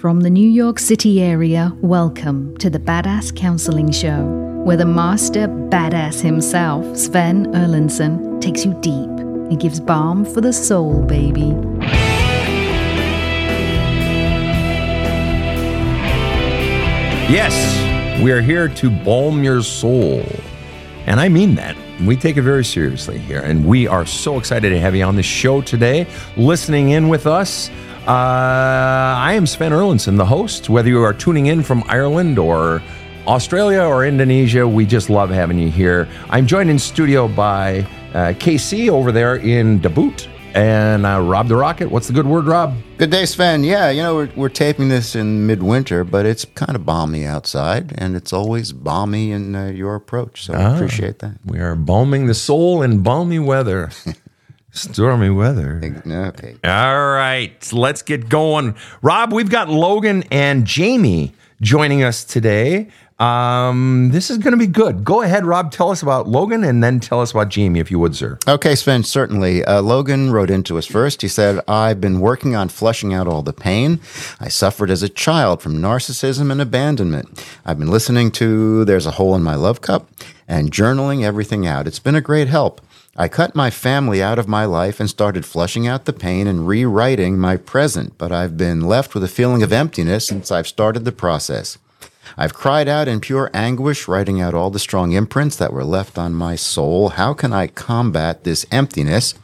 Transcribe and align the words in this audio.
From 0.00 0.20
the 0.22 0.30
New 0.30 0.48
York 0.48 0.78
City 0.78 1.20
area, 1.20 1.76
welcome 1.82 2.56
to 2.56 2.70
the 2.70 2.78
Badass 2.78 3.36
Counseling 3.36 3.92
Show, 3.92 4.24
where 4.64 4.78
the 4.78 4.86
master 4.86 5.46
badass 5.46 6.22
himself, 6.22 6.96
Sven 6.96 7.52
Erlandson, 7.52 8.40
takes 8.40 8.64
you 8.64 8.72
deep 8.80 9.10
and 9.10 9.60
gives 9.60 9.78
balm 9.78 10.24
for 10.24 10.40
the 10.40 10.54
soul, 10.54 11.02
baby. 11.02 11.54
Yes, 17.28 18.22
we 18.22 18.32
are 18.32 18.40
here 18.40 18.68
to 18.68 18.90
balm 19.04 19.44
your 19.44 19.62
soul. 19.62 20.24
And 21.04 21.20
I 21.20 21.28
mean 21.28 21.56
that. 21.56 21.76
We 22.06 22.16
take 22.16 22.38
it 22.38 22.42
very 22.42 22.64
seriously 22.64 23.18
here. 23.18 23.40
And 23.40 23.66
we 23.66 23.86
are 23.86 24.06
so 24.06 24.38
excited 24.38 24.70
to 24.70 24.80
have 24.80 24.96
you 24.96 25.04
on 25.04 25.16
the 25.16 25.22
show 25.22 25.60
today, 25.60 26.06
listening 26.38 26.90
in 26.90 27.08
with 27.08 27.26
us. 27.26 27.68
Uh, 28.10 29.14
I 29.18 29.34
am 29.34 29.46
Sven 29.46 29.70
Erlandson, 29.70 30.16
the 30.16 30.26
host. 30.26 30.68
Whether 30.68 30.88
you 30.88 31.00
are 31.00 31.14
tuning 31.14 31.46
in 31.46 31.62
from 31.62 31.84
Ireland 31.86 32.40
or 32.40 32.82
Australia 33.28 33.82
or 33.82 34.04
Indonesia, 34.04 34.66
we 34.66 34.84
just 34.84 35.10
love 35.10 35.30
having 35.30 35.60
you 35.60 35.70
here. 35.70 36.08
I'm 36.28 36.44
joined 36.44 36.70
in 36.70 36.78
studio 36.80 37.28
by 37.28 37.86
uh, 38.12 38.32
KC 38.32 38.88
over 38.88 39.12
there 39.12 39.36
in 39.36 39.78
Debut 39.78 40.12
and 40.54 41.06
uh, 41.06 41.20
Rob 41.20 41.46
the 41.46 41.54
Rocket. 41.54 41.88
What's 41.88 42.08
the 42.08 42.12
good 42.12 42.26
word, 42.26 42.46
Rob? 42.46 42.74
Good 42.98 43.10
day, 43.10 43.26
Sven. 43.26 43.62
Yeah, 43.62 43.90
you 43.90 44.02
know, 44.02 44.16
we're, 44.16 44.30
we're 44.34 44.48
taping 44.48 44.88
this 44.88 45.14
in 45.14 45.46
midwinter, 45.46 46.02
but 46.02 46.26
it's 46.26 46.44
kind 46.44 46.74
of 46.74 46.84
balmy 46.84 47.26
outside, 47.26 47.94
and 47.96 48.16
it's 48.16 48.32
always 48.32 48.72
balmy 48.72 49.30
in 49.30 49.54
uh, 49.54 49.66
your 49.66 49.94
approach. 49.94 50.46
So 50.46 50.54
I 50.54 50.74
appreciate 50.74 51.20
that. 51.20 51.36
We 51.44 51.60
are 51.60 51.76
balming 51.76 52.26
the 52.26 52.34
soul 52.34 52.82
in 52.82 53.04
balmy 53.04 53.38
weather. 53.38 53.90
Stormy 54.72 55.30
weather. 55.30 55.80
Okay. 55.84 56.56
All 56.64 57.10
right, 57.10 57.72
let's 57.72 58.02
get 58.02 58.28
going. 58.28 58.76
Rob, 59.02 59.32
we've 59.32 59.50
got 59.50 59.68
Logan 59.68 60.24
and 60.30 60.64
Jamie 60.66 61.32
joining 61.60 62.02
us 62.02 62.24
today. 62.24 62.88
Um, 63.18 64.08
this 64.12 64.30
is 64.30 64.38
going 64.38 64.52
to 64.52 64.56
be 64.56 64.66
good. 64.66 65.04
Go 65.04 65.20
ahead, 65.20 65.44
Rob. 65.44 65.70
Tell 65.70 65.90
us 65.90 66.02
about 66.02 66.26
Logan 66.26 66.64
and 66.64 66.82
then 66.82 67.00
tell 67.00 67.20
us 67.20 67.32
about 67.32 67.50
Jamie, 67.50 67.78
if 67.78 67.90
you 67.90 67.98
would, 67.98 68.16
sir. 68.16 68.38
Okay, 68.48 68.74
Sven, 68.74 69.04
certainly. 69.04 69.62
Uh, 69.62 69.82
Logan 69.82 70.32
wrote 70.32 70.48
into 70.48 70.78
us 70.78 70.86
first. 70.86 71.20
He 71.20 71.28
said, 71.28 71.60
I've 71.68 72.00
been 72.00 72.20
working 72.20 72.56
on 72.56 72.70
flushing 72.70 73.12
out 73.12 73.26
all 73.28 73.42
the 73.42 73.52
pain 73.52 74.00
I 74.40 74.48
suffered 74.48 74.90
as 74.90 75.02
a 75.02 75.08
child 75.10 75.60
from 75.60 75.76
narcissism 75.76 76.50
and 76.50 76.62
abandonment. 76.62 77.44
I've 77.66 77.78
been 77.78 77.90
listening 77.90 78.30
to 78.32 78.86
There's 78.86 79.04
a 79.04 79.12
Hole 79.12 79.34
in 79.34 79.42
My 79.42 79.54
Love 79.54 79.82
Cup 79.82 80.08
and 80.48 80.72
journaling 80.72 81.22
everything 81.22 81.66
out. 81.66 81.86
It's 81.86 81.98
been 81.98 82.14
a 82.14 82.22
great 82.22 82.48
help. 82.48 82.80
I 83.16 83.26
cut 83.26 83.56
my 83.56 83.70
family 83.70 84.22
out 84.22 84.38
of 84.38 84.46
my 84.46 84.64
life 84.64 85.00
and 85.00 85.10
started 85.10 85.44
flushing 85.44 85.86
out 85.86 86.04
the 86.04 86.12
pain 86.12 86.46
and 86.46 86.68
rewriting 86.68 87.38
my 87.38 87.56
present, 87.56 88.16
but 88.16 88.30
I've 88.30 88.56
been 88.56 88.82
left 88.82 89.14
with 89.14 89.24
a 89.24 89.28
feeling 89.28 89.64
of 89.64 89.72
emptiness 89.72 90.26
since 90.26 90.52
I've 90.52 90.68
started 90.68 91.04
the 91.04 91.12
process. 91.12 91.76
I've 92.36 92.54
cried 92.54 92.86
out 92.86 93.08
in 93.08 93.20
pure 93.20 93.50
anguish, 93.52 94.06
writing 94.06 94.40
out 94.40 94.54
all 94.54 94.70
the 94.70 94.78
strong 94.78 95.10
imprints 95.10 95.56
that 95.56 95.72
were 95.72 95.84
left 95.84 96.18
on 96.18 96.34
my 96.34 96.54
soul. 96.54 97.10
How 97.10 97.34
can 97.34 97.52
I 97.52 97.66
combat 97.66 98.44
this 98.44 98.64
emptiness? 98.70 99.34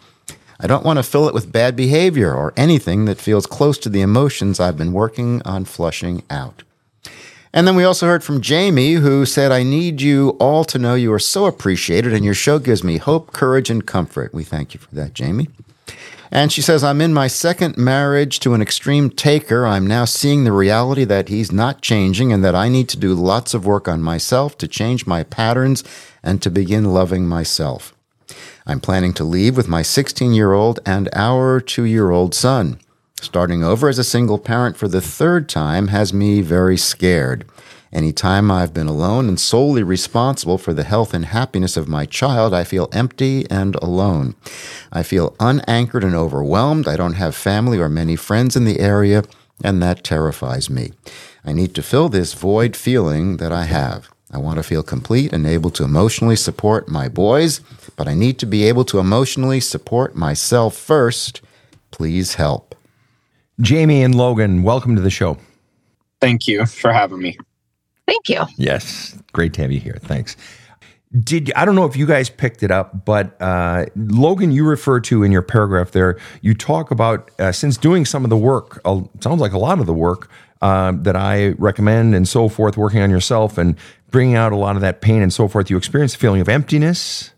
I 0.61 0.69
don't 0.69 0.85
want 0.85 0.99
to 0.99 1.03
fill 1.03 1.29
it 1.29 1.35
with 1.35 1.51
bad 1.51 1.75
behavior 1.75 2.33
or 2.33 2.55
anything 2.57 3.05
that 3.07 3.21
feels 3.21 3.47
close 3.47 3.79
to 3.79 3.89
the 3.89 4.01
emotions 4.01 4.61
I've 4.61 4.79
been 4.79 4.93
working 4.93 5.43
on 5.45 5.65
flushing 5.65 6.23
out. 6.31 6.63
And 7.57 7.67
then 7.67 7.75
we 7.75 7.85
also 7.85 8.05
heard 8.05 8.23
from 8.23 8.43
Jamie, 8.43 8.93
who 8.93 9.25
said, 9.25 9.51
I 9.51 9.63
need 9.63 10.03
you 10.03 10.37
all 10.39 10.63
to 10.67 10.79
know 10.79 10.95
you 10.95 11.11
are 11.15 11.19
so 11.19 11.47
appreciated, 11.47 12.13
and 12.13 12.23
your 12.23 12.35
show 12.35 12.59
gives 12.59 12.85
me 12.85 12.99
hope, 12.99 13.33
courage, 13.33 13.71
and 13.71 13.87
comfort. 13.87 14.35
We 14.35 14.45
thank 14.45 14.75
you 14.75 14.81
for 14.81 14.95
that, 14.95 15.15
Jamie. 15.15 15.49
And 16.31 16.53
she 16.53 16.61
says, 16.61 16.85
I'm 16.85 17.01
in 17.01 17.15
my 17.15 17.29
second 17.29 17.79
marriage 17.79 18.41
to 18.41 18.53
an 18.53 18.61
extreme 18.61 19.09
taker. 19.09 19.65
I'm 19.65 19.87
now 19.87 20.05
seeing 20.05 20.45
the 20.45 20.53
reality 20.53 21.05
that 21.05 21.31
he's 21.31 21.51
not 21.51 21.81
changing 21.81 22.31
and 22.31 22.45
that 22.45 22.55
I 22.55 22.69
need 22.69 22.91
to 22.91 22.99
do 22.99 23.15
lots 23.15 23.55
of 23.55 23.65
work 23.65 23.89
on 23.89 24.03
myself 24.03 24.59
to 24.59 24.69
change 24.69 25.07
my 25.07 25.23
patterns 25.23 25.83
and 26.23 26.43
to 26.43 26.51
begin 26.51 26.93
loving 26.93 27.27
myself. 27.27 27.95
I'm 28.67 28.81
planning 28.81 29.15
to 29.15 29.25
leave 29.25 29.57
with 29.57 29.67
my 29.67 29.81
16 29.81 30.35
year 30.35 30.53
old 30.53 30.79
and 30.85 31.09
our 31.15 31.61
two 31.61 31.85
year 31.85 32.11
old 32.11 32.35
son. 32.35 32.81
Starting 33.21 33.65
over 33.65 33.89
as 33.89 33.99
a 33.99 34.05
single 34.05 34.39
parent 34.39 34.77
for 34.77 34.89
the 34.89 35.01
third 35.01 35.49
time 35.49 35.89
has 35.89 36.13
me 36.13 36.43
very 36.43 36.77
scared. 36.77 37.45
Any 37.93 38.13
time 38.13 38.51
I've 38.51 38.75
been 38.75 38.89
alone 38.89 39.29
and 39.29 39.41
solely 39.41 39.83
responsible 39.83 40.59
for 40.59 40.75
the 40.75 40.85
health 40.85 41.15
and 41.15 41.25
happiness 41.25 41.77
of 41.77 41.89
my 41.89 42.05
child, 42.05 42.53
I 42.53 42.63
feel 42.63 42.89
empty 42.93 43.49
and 43.51 43.75
alone. 43.77 44.35
I 44.93 45.03
feel 45.03 45.35
unanchored 45.41 46.05
and 46.05 46.15
overwhelmed. 46.15 46.87
I 46.87 46.97
don't 46.97 47.15
have 47.15 47.35
family 47.35 47.79
or 47.79 47.89
many 47.89 48.17
friends 48.17 48.55
in 48.55 48.65
the 48.65 48.81
area, 48.81 49.25
and 49.65 49.83
that 49.83 50.05
terrifies 50.05 50.69
me. 50.69 50.93
I 51.45 51.53
need 51.53 51.75
to 51.77 51.83
fill 51.83 52.09
this 52.09 52.35
void 52.35 52.77
feeling 52.77 53.39
that 53.39 53.53
I 53.53 53.65
have. 53.65 54.11
I 54.31 54.39
want 54.39 54.57
to 54.57 54.63
feel 54.63 54.83
complete 54.83 55.33
and 55.33 55.47
able 55.47 55.71
to 55.71 55.85
emotionally 55.85 56.37
support 56.37 56.89
my 56.89 57.09
boys, 57.09 57.61
but 57.97 58.09
I 58.09 58.15
need 58.15 58.39
to 58.41 58.47
be 58.47 58.65
able 58.65 58.85
to 58.87 58.99
emotionally 58.99 59.61
support 59.61 60.15
myself 60.15 60.77
first. 60.77 61.41
Please 61.91 62.35
help. 62.35 62.75
Jamie 63.61 64.03
and 64.03 64.15
Logan, 64.15 64.63
welcome 64.63 64.97
to 64.97 65.03
the 65.03 65.11
show. 65.11 65.39
Thank 66.21 66.47
you 66.47 66.67
for 66.67 66.93
having 66.93 67.21
me. 67.21 67.39
Thank 68.07 68.29
you. 68.29 68.45
Yes, 68.57 69.17
great 69.33 69.55
to 69.55 69.63
have 69.63 69.73
you 69.73 69.81
here. 69.81 69.99
Thanks. 70.03 70.37
Did 71.19 71.53
I 71.55 71.65
don't 71.65 71.75
know 71.75 71.87
if 71.87 71.97
you 71.97 72.07
guys 72.07 72.29
picked 72.29 72.63
it 72.63 72.71
up, 72.71 73.05
but 73.05 73.41
uh, 73.41 73.87
Logan, 73.97 74.53
you 74.53 74.67
refer 74.67 75.01
to 75.01 75.23
in 75.23 75.33
your 75.33 75.43
paragraph 75.43 75.93
there, 75.93 76.19
you 76.43 76.53
talk 76.53 76.91
about 76.91 77.31
uh, 77.39 77.53
since 77.53 77.77
doing 77.77 78.05
some 78.05 78.25
of 78.25 78.31
the 78.31 78.37
work, 78.37 78.81
uh, 78.85 79.01
sounds 79.21 79.41
like 79.41 79.53
a 79.53 79.59
lot 79.59 79.81
of 79.81 79.87
the 79.87 79.95
work 79.95 80.29
um, 80.63 81.03
that 81.05 81.17
I 81.17 81.51
recommend 81.59 82.15
and 82.15 82.29
so 82.29 82.49
forth, 82.49 82.77
working 82.77 83.01
on 83.01 83.11
yourself 83.11 83.57
and 83.57 83.77
bringing 84.11 84.35
out 84.35 84.53
a 84.53 84.57
lot 84.57 84.77
of 84.77 84.83
that 84.83 85.01
pain 85.01 85.23
and 85.23 85.33
so 85.33 85.49
forth. 85.49 85.71
You 85.71 85.77
experience 85.77 86.15
a 86.15 86.19
feeling 86.19 86.41
of 86.41 86.49
emptiness. 86.49 87.33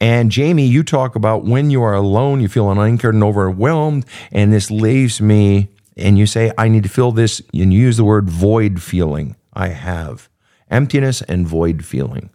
And 0.00 0.30
Jamie, 0.30 0.66
you 0.66 0.82
talk 0.82 1.14
about 1.14 1.44
when 1.44 1.70
you 1.70 1.82
are 1.82 1.94
alone, 1.94 2.40
you 2.40 2.48
feel 2.48 2.70
unanchored 2.70 3.14
and 3.14 3.24
overwhelmed, 3.24 4.06
and 4.30 4.52
this 4.52 4.70
leaves 4.70 5.20
me. 5.20 5.68
And 5.96 6.18
you 6.18 6.26
say, 6.26 6.52
I 6.56 6.68
need 6.68 6.84
to 6.84 6.88
fill 6.88 7.12
this, 7.12 7.40
and 7.52 7.72
you 7.72 7.80
use 7.80 7.98
the 7.98 8.04
word 8.04 8.28
void 8.28 8.80
feeling. 8.82 9.36
I 9.52 9.68
have 9.68 10.28
emptiness 10.70 11.20
and 11.22 11.46
void 11.46 11.84
feeling. 11.84 12.30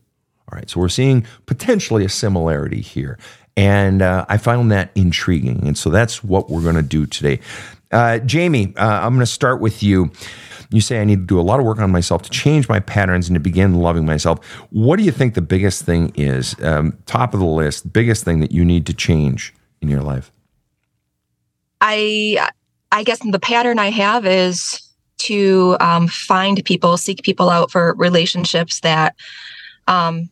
All 0.50 0.56
right, 0.56 0.70
so 0.70 0.80
we're 0.80 0.90
seeing 0.90 1.26
potentially 1.46 2.06
a 2.06 2.10
similarity 2.10 2.82
here. 2.82 3.18
And 3.58 4.04
uh, 4.04 4.26
I 4.30 4.38
found 4.38 4.72
that 4.72 4.92
intriguing. 4.94 5.68
And 5.68 5.76
so 5.76 5.90
that's 5.90 6.24
what 6.24 6.50
we're 6.50 6.62
going 6.62 6.76
to 6.76 6.84
do 6.84 7.08
today. 7.08 7.40
Uh, 7.92 8.20
Jamie, 8.20 8.74
uh, 8.78 8.86
I'm 8.86 9.16
going 9.16 9.26
to 9.26 9.26
start 9.26 9.60
with 9.60 9.82
you. 9.82 10.12
You 10.70 10.82
say 10.82 11.00
I 11.00 11.06
need 11.06 11.20
to 11.20 11.26
do 11.26 11.40
a 11.40 11.42
lot 11.42 11.60
of 11.60 11.66
work 11.66 11.80
on 11.80 11.92
myself 11.92 12.22
to 12.24 12.30
change 12.30 12.68
my 12.68 12.80
patterns 12.80 13.28
and 13.28 13.36
to 13.36 13.40
begin 13.40 13.76
loving 13.76 14.06
myself. 14.06 14.46
What 14.72 14.98
do 14.98 15.04
you 15.04 15.12
think 15.12 15.34
the 15.34 15.42
biggest 15.42 15.84
thing 15.84 16.12
is? 16.16 16.56
Um, 16.62 16.98
top 17.06 17.34
of 17.34 17.40
the 17.40 17.46
list, 17.46 17.92
biggest 17.94 18.26
thing 18.26 18.40
that 18.42 18.52
you 18.52 18.66
need 18.66 18.86
to 18.88 18.94
change 18.94 19.54
in 19.82 19.88
your 19.88 20.02
life? 20.02 20.32
I 21.82 22.50
I 22.92 23.04
guess 23.04 23.20
the 23.20 23.40
pattern 23.40 23.80
I 23.80 23.90
have 23.92 24.26
is 24.26 24.82
to 25.20 25.78
um, 25.80 26.08
find 26.08 26.64
people, 26.64 26.98
seek 26.98 27.24
people 27.24 27.50
out 27.50 27.72
for 27.72 27.94
relationships 27.96 28.82
that, 28.82 29.16
um, 29.88 30.30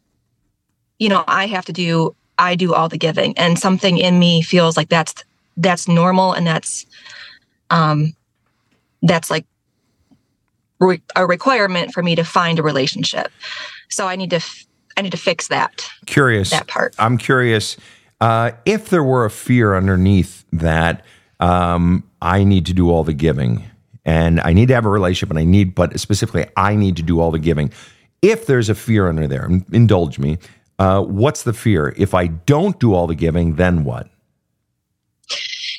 you 1.00 1.10
know, 1.10 1.24
I 1.28 1.48
have 1.48 1.66
to 1.66 1.74
do. 1.74 2.16
I 2.38 2.56
do 2.56 2.74
all 2.74 2.90
the 2.90 2.98
giving, 2.98 3.38
and 3.38 3.58
something 3.58 3.98
in 3.98 4.20
me 4.20 4.42
feels 4.42 4.76
like 4.76 4.90
that's 4.90 5.14
that's 5.56 5.88
normal, 5.88 6.34
and 6.34 6.46
that's 6.46 6.86
um, 7.70 8.14
that's 9.02 9.30
like 9.30 9.46
re- 10.80 11.02
a 11.16 11.26
requirement 11.26 11.92
for 11.94 12.04
me 12.04 12.16
to 12.16 12.24
find 12.24 12.60
a 12.60 12.64
relationship. 12.64 13.32
So 13.90 14.08
I 14.08 14.16
need 14.16 14.30
to 14.32 14.38
f- 14.38 14.66
I 14.98 15.02
need 15.02 15.12
to 15.12 15.18
fix 15.18 15.50
that. 15.50 15.90
Curious 16.06 16.52
that 16.52 16.68
part. 16.68 16.96
I'm 17.00 17.18
curious 17.18 17.78
uh, 18.22 18.52
if 18.66 18.90
there 18.90 19.04
were 19.04 19.26
a 19.26 19.30
fear 19.30 19.76
underneath 19.76 20.46
that. 20.52 21.04
Um, 21.42 22.10
I 22.22 22.46
need 22.46 22.66
to 22.68 22.74
do 22.74 22.90
all 22.90 23.04
the 23.04 23.14
giving 23.14 23.66
and 24.06 24.40
I 24.40 24.54
need 24.54 24.68
to 24.68 24.74
have 24.76 24.86
a 24.86 24.90
relationship 24.90 25.32
and 25.32 25.40
I 25.40 25.44
need, 25.44 25.76
but 25.76 26.00
specifically, 26.00 26.46
I 26.56 26.76
need 26.76 26.96
to 26.98 27.04
do 27.04 27.20
all 27.20 27.32
the 27.32 27.40
giving. 27.40 27.72
If 28.22 28.46
there's 28.46 28.70
a 28.70 28.76
fear 28.76 29.08
under 29.08 29.28
there, 29.28 29.50
indulge 29.72 30.20
me. 30.20 30.38
Uh, 30.78 31.02
what's 31.02 31.44
the 31.44 31.54
fear? 31.54 31.94
If 31.98 32.14
I 32.14 32.28
don't 32.28 32.80
do 32.80 32.94
all 32.94 33.08
the 33.08 33.16
giving, 33.16 33.56
then 33.56 33.84
what? 33.84 34.10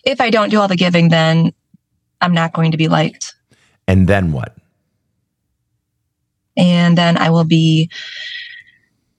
If 0.05 0.21
I 0.21 0.31
don't 0.31 0.51
do 0.51 0.61
all 0.61 0.69
the 0.69 0.77
giving, 0.77 1.09
then 1.09 1.53
I'm 2.21 2.33
not 2.33 2.53
going 2.53 2.73
to 2.73 2.77
be 2.77 2.89
liked. 2.89 3.35
And 3.87 4.09
then 4.09 4.33
what? 4.33 4.57
And 6.57 6.97
then 6.97 7.17
I 7.17 7.31
will 7.31 7.45
be, 7.45 7.91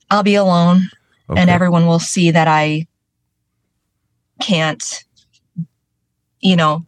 I'll 0.10 0.24
be 0.24 0.36
alone 0.36 0.90
okay. 1.30 1.40
and 1.40 1.50
everyone 1.50 1.86
will 1.86 2.00
see 2.00 2.32
that 2.32 2.48
I 2.48 2.88
can't 4.42 5.04
you 6.42 6.56
know, 6.56 6.86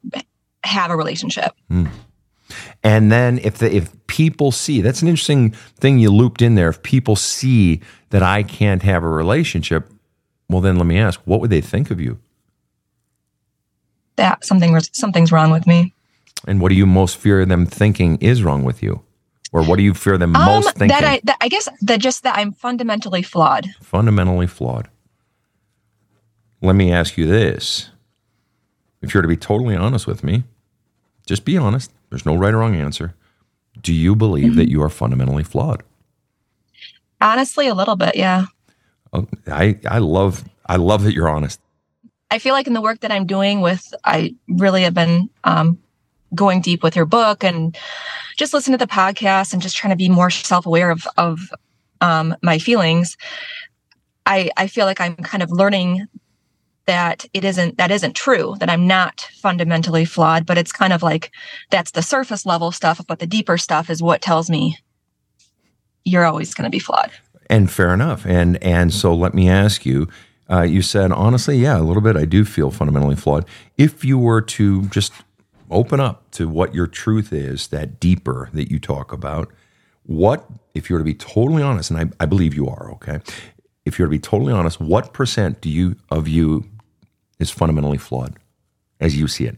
have 0.64 0.92
a 0.92 0.96
relationship. 0.96 1.52
Mm. 1.70 1.90
And 2.84 3.12
then 3.12 3.40
if 3.40 3.58
the 3.58 3.74
if 3.74 3.92
people 4.08 4.52
see, 4.52 4.82
that's 4.82 5.02
an 5.02 5.08
interesting 5.08 5.52
thing 5.78 6.00
you 6.00 6.12
looped 6.12 6.42
in 6.42 6.56
there. 6.56 6.70
If 6.70 6.82
people 6.82 7.16
see 7.16 7.82
that 8.10 8.24
I 8.24 8.44
can't 8.44 8.82
have 8.84 9.04
a 9.04 9.10
relationship, 9.10 9.92
well 10.48 10.62
then 10.62 10.78
let 10.78 10.86
me 10.86 10.98
ask, 10.98 11.20
what 11.26 11.42
would 11.42 11.50
they 11.50 11.62
think 11.62 11.92
of 11.92 12.00
you? 12.00 12.20
That 14.16 14.44
something 14.46 14.80
something's 14.94 15.32
wrong 15.32 15.52
with 15.52 15.68
me. 15.68 15.94
And 16.48 16.62
what 16.62 16.70
do 16.70 16.76
you 16.76 16.86
most 16.86 17.18
fear 17.18 17.46
them 17.46 17.66
thinking 17.66 18.18
is 18.22 18.44
wrong 18.44 18.64
with 18.64 18.82
you? 18.82 19.04
Or 19.52 19.64
what 19.64 19.78
do 19.78 19.84
you 19.84 19.94
fear 19.96 20.18
them 20.18 20.36
Um, 20.36 20.46
most 20.46 20.76
thinking? 20.78 20.90
that 20.90 21.04
I 21.04 21.22
that 21.24 21.38
I 21.42 21.48
guess 21.48 21.68
that 21.82 22.00
just 22.00 22.24
that 22.24 22.38
I'm 22.38 22.52
fundamentally 22.52 23.24
flawed. 23.24 23.68
fundamentally 23.82 24.48
flawed. 24.48 24.90
Let 26.62 26.76
me 26.76 26.92
ask 26.92 27.18
you 27.18 27.26
this. 27.26 27.90
If 29.02 29.14
you're 29.14 29.22
to 29.22 29.28
be 29.30 29.38
totally 29.38 29.76
honest 29.76 30.06
with 30.08 30.24
me, 30.24 30.44
just 31.26 31.46
be 31.46 31.58
honest. 31.58 31.92
There's 32.10 32.26
no 32.26 32.36
right 32.36 32.54
or 32.54 32.58
wrong 32.58 32.76
answer. 32.76 33.16
Do 33.82 33.94
you 33.94 34.16
believe 34.16 34.56
that 34.56 34.70
you 34.70 34.82
are 34.84 34.90
fundamentally 34.90 35.44
flawed? 35.44 35.84
Honestly, 37.22 37.68
a 37.68 37.74
little 37.74 37.96
bit, 37.96 38.16
yeah. 38.16 38.46
Oh, 39.14 39.28
I, 39.48 39.80
I 39.90 40.00
love 40.00 40.44
I 40.66 40.76
love 40.76 41.04
that 41.04 41.14
you're 41.14 41.30
honest. 41.30 41.60
I 42.32 42.40
feel 42.40 42.54
like 42.54 42.68
in 42.68 42.74
the 42.74 42.82
work 42.82 43.00
that 43.00 43.12
I'm 43.12 43.26
doing 43.26 43.62
with, 43.62 43.94
I 44.04 44.36
really 44.48 44.84
have 44.84 44.94
been 44.94 45.30
um, 45.44 45.80
going 46.36 46.62
deep 46.62 46.84
with 46.84 46.96
your 46.96 47.06
book 47.06 47.44
and 47.44 47.78
just 48.38 48.54
listen 48.54 48.72
to 48.72 48.78
the 48.78 48.88
podcast 48.88 49.54
and 49.54 49.62
just 49.62 49.76
trying 49.76 49.92
to 49.92 49.98
be 49.98 50.10
more 50.10 50.30
self-aware 50.30 50.92
of 50.92 51.08
of 51.18 51.40
um, 52.02 52.36
my 52.42 52.60
feelings. 52.60 53.18
I 54.26 54.52
I 54.58 54.68
feel 54.68 54.86
like 54.86 55.02
I'm 55.02 55.16
kind 55.16 55.44
of 55.44 55.52
learning 55.52 56.08
that 56.86 57.26
it 57.34 57.44
isn't 57.44 57.78
that 57.78 57.92
isn't 57.92 58.16
true 58.16 58.56
that 58.60 58.70
I'm 58.70 58.88
not 58.88 59.28
fundamentally 59.36 60.06
flawed, 60.06 60.46
but 60.46 60.58
it's 60.58 60.72
kind 60.72 60.94
of 60.94 61.04
like 61.04 61.32
that's 61.70 61.92
the 61.92 62.02
surface 62.02 62.46
level 62.46 62.72
stuff, 62.72 63.00
but 63.08 63.20
the 63.20 63.28
deeper 63.28 63.58
stuff 63.58 63.90
is 63.90 64.02
what 64.02 64.22
tells 64.22 64.50
me 64.50 64.78
you're 66.04 66.26
always 66.26 66.54
going 66.54 66.64
to 66.64 66.72
be 66.72 66.80
flawed. 66.80 67.12
And 67.50 67.70
fair 67.70 67.94
enough. 67.94 68.26
And 68.26 68.62
and 68.64 68.94
so 68.94 69.14
let 69.14 69.34
me 69.34 69.50
ask 69.50 69.86
you. 69.86 70.08
Uh, 70.52 70.64
you 70.64 70.82
said 70.82 71.12
honestly, 71.12 71.60
yeah, 71.60 71.78
a 71.78 71.84
little 71.84 72.02
bit. 72.02 72.16
I 72.16 72.26
do 72.26 72.44
feel 72.44 72.72
fundamentally 72.72 73.16
flawed. 73.16 73.46
If 73.78 74.04
you 74.04 74.18
were 74.18 74.42
to 74.42 74.88
just 74.88 75.14
open 75.70 76.00
up 76.00 76.30
to 76.32 76.48
what 76.48 76.74
your 76.74 76.88
truth 76.88 77.32
is, 77.32 77.68
that 77.68 78.00
deeper 78.00 78.50
that 78.54 78.72
you 78.72 78.80
talk 78.80 79.12
about, 79.12 79.52
what 80.04 80.50
if 80.74 80.90
you 80.90 80.96
were 80.96 81.00
to 81.00 81.06
be 81.06 81.14
totally 81.14 81.62
honest, 81.62 81.92
and 81.92 82.00
I, 82.00 82.24
I 82.24 82.26
believe 82.26 82.54
you 82.54 82.68
are, 82.68 82.92
okay? 82.94 83.20
If 83.86 83.98
you 83.98 84.04
were 84.04 84.08
to 84.08 84.12
be 84.12 84.20
totally 84.20 84.54
honest, 84.54 84.80
what 84.80 85.14
percent 85.14 85.62
do 85.62 85.70
you 85.70 85.96
of 86.10 86.28
you 86.28 86.66
is 87.40 87.52
fundamentally 87.52 87.98
flawed, 87.98 88.36
as 89.00 89.18
you 89.18 89.28
see 89.28 89.46
it? 89.46 89.58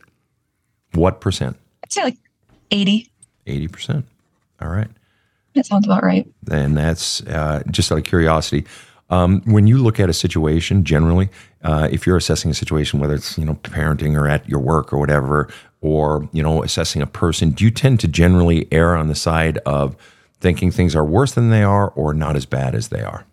What 0.94 1.22
percent? 1.22 1.58
I'd 1.84 1.94
say 1.94 2.04
like 2.04 2.18
80. 2.72 3.08
Eighty 3.48 3.68
percent. 3.68 4.06
All 4.62 4.70
right. 4.70 4.88
That 5.56 5.66
sounds 5.66 5.86
about 5.86 6.04
right. 6.04 6.26
and 6.50 6.78
that's 6.78 7.22
uh, 7.28 7.64
just 7.70 7.92
out 7.92 7.98
of 7.98 8.04
curiosity. 8.04 8.66
Um, 9.10 9.42
when 9.44 9.68
you 9.68 9.78
look 9.84 10.00
at 10.00 10.10
a 10.10 10.14
situation, 10.14 10.86
generally, 10.86 11.30
uh, 11.64 11.90
if 11.92 12.08
you're 12.08 12.16
assessing 12.16 12.52
a 12.52 12.54
situation, 12.54 13.00
whether 13.00 13.14
it's 13.14 13.38
you 13.38 13.44
know 13.44 13.56
parenting 13.56 14.16
or 14.16 14.28
at 14.28 14.48
your 14.48 14.60
work 14.60 14.94
or 14.94 15.00
whatever, 15.00 15.50
or 15.82 16.30
you 16.32 16.42
know 16.42 16.64
assessing 16.64 17.02
a 17.02 17.08
person, 17.08 17.52
do 17.52 17.66
you 17.66 17.72
tend 17.72 18.00
to 18.00 18.08
generally 18.08 18.68
err 18.72 18.96
on 18.96 19.08
the 19.08 19.16
side 19.16 19.58
of 19.60 19.96
thinking 20.40 20.72
things 20.72 20.96
are 20.96 21.06
worse 21.06 21.34
than 21.34 21.50
they 21.50 21.64
are 21.64 21.90
or 21.92 22.14
not 22.14 22.36
as 22.36 22.46
bad 22.46 22.76
as 22.76 22.90
they 22.90 23.02
are? 23.02 23.26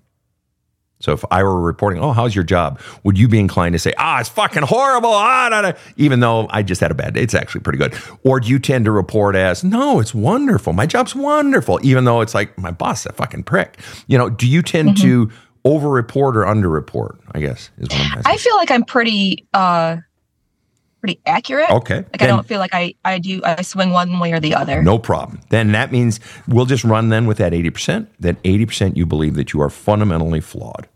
So 1.01 1.13
if 1.13 1.25
I 1.31 1.45
were 1.45 1.61
reporting, 1.61 2.03
oh, 2.03 2.13
how's 2.13 2.35
your 2.35 2.45
job? 2.45 2.81
Would 3.05 3.17
you 3.17 3.29
be 3.29 3.39
inclined 3.39 3.75
to 3.75 3.79
say, 3.79 3.93
ah, 3.99 4.19
it's 4.19 4.29
fucking 4.29 4.65
horrible, 4.65 5.11
ah, 5.11 5.49
da, 5.49 5.63
da, 5.63 5.73
even 5.97 6.21
though 6.21 6.49
I 6.51 6.63
just 6.65 6.81
had 6.81 6.91
a 6.91 6.95
bad 6.95 7.15
day? 7.15 7.23
It's 7.23 7.35
actually 7.35 7.61
pretty 7.61 7.79
good. 7.79 7.95
Or 8.25 8.41
do 8.41 8.49
you 8.49 8.59
tend 8.59 8.85
to 8.87 8.91
report 8.91 9.37
as, 9.37 9.63
no, 9.63 10.01
it's 10.01 10.13
wonderful. 10.13 10.73
My 10.73 10.87
job's 10.87 11.15
wonderful, 11.15 11.79
even 11.85 12.05
though 12.05 12.21
it's 12.21 12.35
like 12.35 12.59
my 12.59 12.73
boss, 12.73 13.07
a 13.07 13.13
fucking 13.13 13.45
prick. 13.45 13.79
You 14.09 14.19
know, 14.19 14.29
do 14.29 14.49
you 14.49 14.61
tend 14.61 14.97
to 14.99 15.31
over 15.65 15.89
report 15.89 16.37
or 16.37 16.47
under 16.47 16.69
report? 16.69 17.21
I 17.31 17.41
guess 17.41 17.71
is 17.79 17.89
what 17.91 18.01
I'm 18.01 18.19
asking. 18.19 18.23
I 18.27 18.37
feel 18.37 18.57
like 18.57 18.71
I'm 18.73 18.85
pretty 18.85 19.47
uh 19.55 19.99
pretty 21.01 21.21
accurate. 21.27 21.71
okay. 21.71 21.97
Like 21.97 22.23
I 22.23 22.27
don't 22.27 22.47
feel 22.47 22.59
like 22.59 22.75
I 22.75 22.95
I 23.05 23.19
do 23.19 23.41
I 23.45 23.63
swing 23.63 23.91
one 23.91 24.19
way 24.19 24.33
or 24.33 24.41
the 24.41 24.55
other. 24.55 24.83
No 24.83 24.99
problem. 24.99 25.41
Then 25.51 25.73
that 25.73 25.93
means 25.93 26.21
we'll 26.47 26.67
just 26.67 26.85
run 26.85 27.09
then 27.09 27.27
with 27.27 27.39
that 27.39 27.53
80%. 27.53 28.07
That 28.21 28.43
80% 28.43 28.97
you 28.97 29.07
believe 29.07 29.35
that 29.35 29.53
you 29.53 29.61
are 29.61 29.71
fundamentally 29.71 30.41
flawed. 30.41 30.89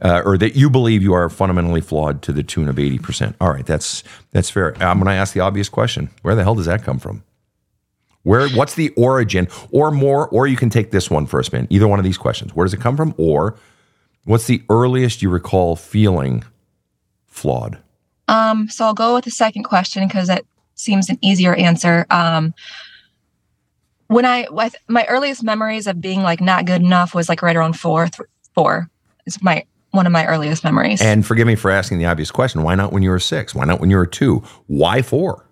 Uh, 0.00 0.20
or 0.24 0.36
that 0.36 0.56
you 0.56 0.68
believe 0.68 1.00
you 1.00 1.12
are 1.12 1.28
fundamentally 1.28 1.80
flawed 1.80 2.22
to 2.22 2.32
the 2.32 2.42
tune 2.42 2.68
of 2.68 2.74
80%. 2.74 3.36
All 3.40 3.52
right, 3.52 3.64
that's 3.64 4.02
that's 4.32 4.50
fair. 4.50 4.74
I'm 4.82 4.98
going 4.98 5.06
to 5.06 5.12
ask 5.12 5.32
the 5.32 5.38
obvious 5.38 5.68
question. 5.68 6.10
Where 6.22 6.34
the 6.34 6.42
hell 6.42 6.56
does 6.56 6.66
that 6.66 6.82
come 6.82 6.98
from? 6.98 7.22
Where 8.24 8.48
what's 8.48 8.74
the 8.74 8.90
origin 8.96 9.46
or 9.70 9.90
more 9.92 10.28
or 10.28 10.48
you 10.48 10.56
can 10.56 10.70
take 10.70 10.90
this 10.90 11.08
one 11.10 11.26
for 11.26 11.38
a 11.38 11.44
spin. 11.44 11.68
Either 11.70 11.86
one 11.86 12.00
of 12.00 12.04
these 12.04 12.18
questions. 12.18 12.54
Where 12.54 12.64
does 12.64 12.74
it 12.74 12.80
come 12.80 12.96
from 12.96 13.14
or 13.16 13.56
what's 14.24 14.46
the 14.46 14.62
earliest 14.68 15.22
you 15.22 15.30
recall 15.30 15.76
feeling 15.76 16.44
flawed? 17.26 17.78
Um 18.32 18.68
so 18.68 18.84
I'll 18.86 18.94
go 18.94 19.14
with 19.14 19.24
the 19.24 19.30
second 19.30 19.64
question 19.64 20.06
because 20.06 20.28
it 20.28 20.46
seems 20.74 21.08
an 21.08 21.18
easier 21.20 21.54
answer. 21.54 22.06
Um 22.10 22.54
when 24.08 24.24
I 24.24 24.46
with 24.50 24.74
my 24.88 25.04
earliest 25.06 25.42
memories 25.42 25.86
of 25.86 26.00
being 26.00 26.22
like 26.22 26.40
not 26.40 26.64
good 26.64 26.82
enough 26.82 27.14
was 27.14 27.28
like 27.28 27.42
right 27.42 27.56
around 27.56 27.78
four 27.78 28.06
th- 28.08 28.28
four 28.54 28.90
is 29.26 29.42
my 29.42 29.64
one 29.90 30.06
of 30.06 30.12
my 30.12 30.26
earliest 30.26 30.64
memories. 30.64 31.02
And 31.02 31.24
forgive 31.26 31.46
me 31.46 31.54
for 31.54 31.70
asking 31.70 31.98
the 31.98 32.06
obvious 32.06 32.30
question. 32.30 32.62
Why 32.62 32.74
not 32.74 32.92
when 32.92 33.02
you 33.02 33.10
were 33.10 33.18
6? 33.18 33.54
Why 33.54 33.66
not 33.66 33.78
when 33.78 33.90
you 33.90 33.96
were 33.96 34.06
2? 34.06 34.42
Why 34.66 35.02
4? 35.02 35.46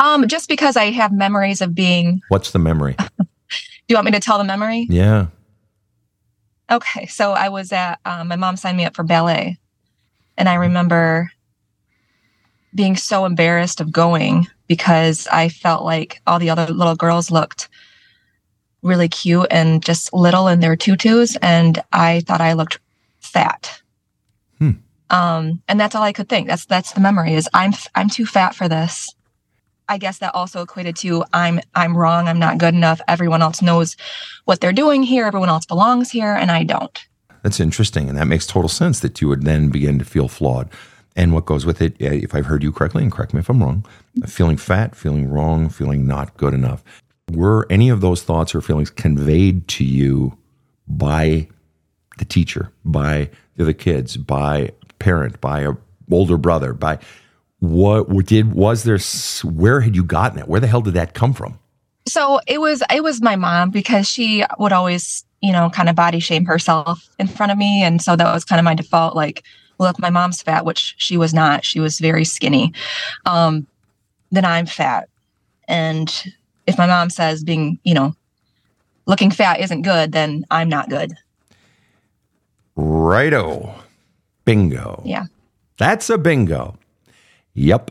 um 0.00 0.26
just 0.26 0.48
because 0.48 0.76
I 0.76 0.90
have 0.90 1.12
memories 1.12 1.60
of 1.60 1.74
being 1.74 2.20
What's 2.28 2.50
the 2.50 2.58
memory? 2.58 2.96
do 3.18 3.26
you 3.88 3.96
want 3.96 4.06
me 4.06 4.12
to 4.12 4.20
tell 4.20 4.38
the 4.38 4.44
memory? 4.44 4.86
Yeah. 4.88 5.26
Okay, 6.70 7.06
so 7.06 7.32
I 7.32 7.50
was 7.50 7.72
at 7.72 8.00
um, 8.04 8.28
my 8.28 8.36
mom 8.36 8.56
signed 8.56 8.76
me 8.76 8.84
up 8.86 8.96
for 8.96 9.04
ballet, 9.04 9.58
and 10.36 10.48
I 10.48 10.54
remember 10.54 11.30
being 12.74 12.96
so 12.96 13.24
embarrassed 13.24 13.80
of 13.80 13.92
going 13.92 14.48
because 14.66 15.28
I 15.28 15.48
felt 15.48 15.84
like 15.84 16.20
all 16.26 16.38
the 16.38 16.50
other 16.50 16.66
little 16.72 16.96
girls 16.96 17.30
looked 17.30 17.68
really 18.82 19.08
cute 19.08 19.46
and 19.50 19.82
just 19.82 20.12
little 20.12 20.48
in 20.48 20.60
their 20.60 20.76
tutus, 20.76 21.36
and 21.36 21.82
I 21.92 22.20
thought 22.20 22.40
I 22.40 22.52
looked 22.52 22.78
fat. 23.20 23.80
Hmm. 24.58 24.72
Um, 25.10 25.62
and 25.68 25.80
that's 25.80 25.94
all 25.94 26.02
I 26.02 26.12
could 26.12 26.28
think. 26.28 26.48
That's 26.48 26.66
that's 26.66 26.92
the 26.92 27.00
memory 27.00 27.34
is 27.34 27.48
I'm 27.54 27.72
I'm 27.94 28.10
too 28.10 28.26
fat 28.26 28.54
for 28.54 28.68
this. 28.68 29.14
I 29.88 29.98
guess 29.98 30.18
that 30.18 30.34
also 30.34 30.62
equated 30.62 30.96
to 30.96 31.24
I'm 31.32 31.60
I'm 31.74 31.96
wrong. 31.96 32.28
I'm 32.28 32.38
not 32.38 32.58
good 32.58 32.74
enough. 32.74 33.00
Everyone 33.08 33.42
else 33.42 33.62
knows 33.62 33.96
what 34.44 34.60
they're 34.60 34.72
doing 34.72 35.02
here. 35.02 35.26
Everyone 35.26 35.48
else 35.48 35.66
belongs 35.66 36.10
here, 36.10 36.34
and 36.34 36.50
I 36.50 36.64
don't. 36.64 37.06
That's 37.44 37.60
interesting. 37.60 38.08
And 38.08 38.18
that 38.18 38.26
makes 38.26 38.46
total 38.46 38.70
sense 38.70 39.00
that 39.00 39.20
you 39.20 39.28
would 39.28 39.42
then 39.42 39.68
begin 39.68 39.98
to 40.00 40.04
feel 40.04 40.28
flawed. 40.28 40.68
And 41.14 41.32
what 41.32 41.44
goes 41.44 41.64
with 41.64 41.80
it, 41.80 41.92
uh, 42.02 42.06
if 42.06 42.34
I've 42.34 42.46
heard 42.46 42.62
you 42.62 42.72
correctly, 42.72 43.02
and 43.02 43.12
correct 43.12 43.34
me 43.34 43.40
if 43.40 43.48
I'm 43.48 43.62
wrong, 43.62 43.84
feeling 44.26 44.56
fat, 44.56 44.96
feeling 44.96 45.28
wrong, 45.30 45.68
feeling 45.68 46.06
not 46.06 46.36
good 46.36 46.54
enough. 46.54 46.82
Were 47.30 47.66
any 47.70 47.90
of 47.90 48.00
those 48.00 48.22
thoughts 48.22 48.54
or 48.54 48.60
feelings 48.60 48.90
conveyed 48.90 49.68
to 49.68 49.84
you 49.84 50.36
by 50.88 51.48
the 52.18 52.24
teacher, 52.24 52.72
by 52.84 53.30
the 53.56 53.64
other 53.64 53.72
kids, 53.74 54.16
by 54.16 54.72
parent, 54.98 55.40
by 55.40 55.60
a 55.60 55.74
older 56.10 56.38
brother, 56.38 56.72
by 56.72 56.98
what 57.60 58.08
did 58.26 58.54
was 58.54 58.84
there 58.84 58.98
where 59.42 59.80
had 59.82 59.94
you 59.94 60.02
gotten 60.02 60.38
it? 60.38 60.48
Where 60.48 60.60
the 60.60 60.66
hell 60.66 60.80
did 60.80 60.94
that 60.94 61.14
come 61.14 61.32
from? 61.32 61.58
So 62.06 62.40
it 62.46 62.60
was 62.60 62.82
it 62.92 63.02
was 63.02 63.22
my 63.22 63.36
mom 63.36 63.70
because 63.70 64.08
she 64.08 64.44
would 64.58 64.72
always, 64.72 65.24
you 65.44 65.52
know, 65.52 65.68
kind 65.68 65.90
of 65.90 65.94
body 65.94 66.20
shame 66.20 66.46
herself 66.46 67.06
in 67.18 67.26
front 67.26 67.52
of 67.52 67.58
me. 67.58 67.82
And 67.82 68.00
so 68.00 68.16
that 68.16 68.32
was 68.32 68.46
kind 68.46 68.58
of 68.58 68.64
my 68.64 68.74
default, 68.74 69.14
like, 69.14 69.44
well, 69.76 69.90
if 69.90 69.98
my 69.98 70.08
mom's 70.08 70.40
fat, 70.40 70.64
which 70.64 70.94
she 70.96 71.18
was 71.18 71.34
not, 71.34 71.66
she 71.66 71.80
was 71.80 72.00
very 72.00 72.24
skinny, 72.24 72.72
um, 73.26 73.66
then 74.30 74.46
I'm 74.46 74.64
fat. 74.64 75.10
And 75.68 76.32
if 76.66 76.78
my 76.78 76.86
mom 76.86 77.10
says 77.10 77.44
being, 77.44 77.78
you 77.84 77.92
know, 77.92 78.14
looking 79.04 79.30
fat 79.30 79.60
isn't 79.60 79.82
good, 79.82 80.12
then 80.12 80.46
I'm 80.50 80.70
not 80.70 80.88
good. 80.88 81.12
Righto. 82.74 83.74
Bingo. 84.46 85.02
Yeah. 85.04 85.26
That's 85.76 86.08
a 86.08 86.16
bingo. 86.16 86.78
Yep. 87.52 87.90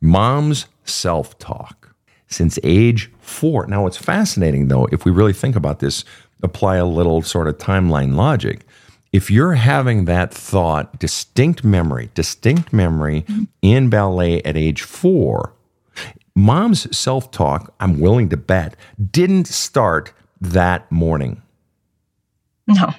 Mom's 0.00 0.66
self 0.84 1.38
talk 1.38 1.94
since 2.26 2.58
age 2.64 3.08
four. 3.20 3.68
Now, 3.68 3.84
what's 3.84 3.96
fascinating 3.96 4.66
though, 4.66 4.86
if 4.86 5.04
we 5.04 5.12
really 5.12 5.32
think 5.32 5.54
about 5.54 5.78
this, 5.78 6.04
apply 6.42 6.76
a 6.76 6.86
little 6.86 7.22
sort 7.22 7.48
of 7.48 7.58
timeline 7.58 8.14
logic. 8.14 8.66
If 9.12 9.30
you're 9.30 9.54
having 9.54 10.06
that 10.06 10.32
thought, 10.32 10.98
distinct 10.98 11.64
memory, 11.64 12.10
distinct 12.14 12.72
memory 12.72 13.26
in 13.60 13.90
ballet 13.90 14.42
at 14.42 14.56
age 14.56 14.82
four, 14.82 15.52
mom's 16.34 16.96
self 16.96 17.30
talk, 17.30 17.74
I'm 17.78 18.00
willing 18.00 18.30
to 18.30 18.36
bet, 18.36 18.74
didn't 19.10 19.46
start 19.46 20.12
that 20.40 20.90
morning. 20.90 21.42
No. 22.66 22.94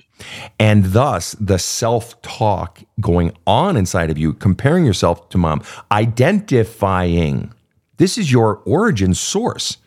And 0.59 0.85
thus, 0.85 1.35
the 1.39 1.57
self 1.57 2.21
talk 2.21 2.79
going 2.99 3.35
on 3.47 3.75
inside 3.75 4.09
of 4.09 4.17
you, 4.17 4.33
comparing 4.33 4.85
yourself 4.85 5.29
to 5.29 5.37
mom, 5.37 5.63
identifying. 5.91 7.53
This 7.97 8.17
is 8.17 8.31
your 8.31 8.61
origin 8.65 9.13
source. 9.13 9.77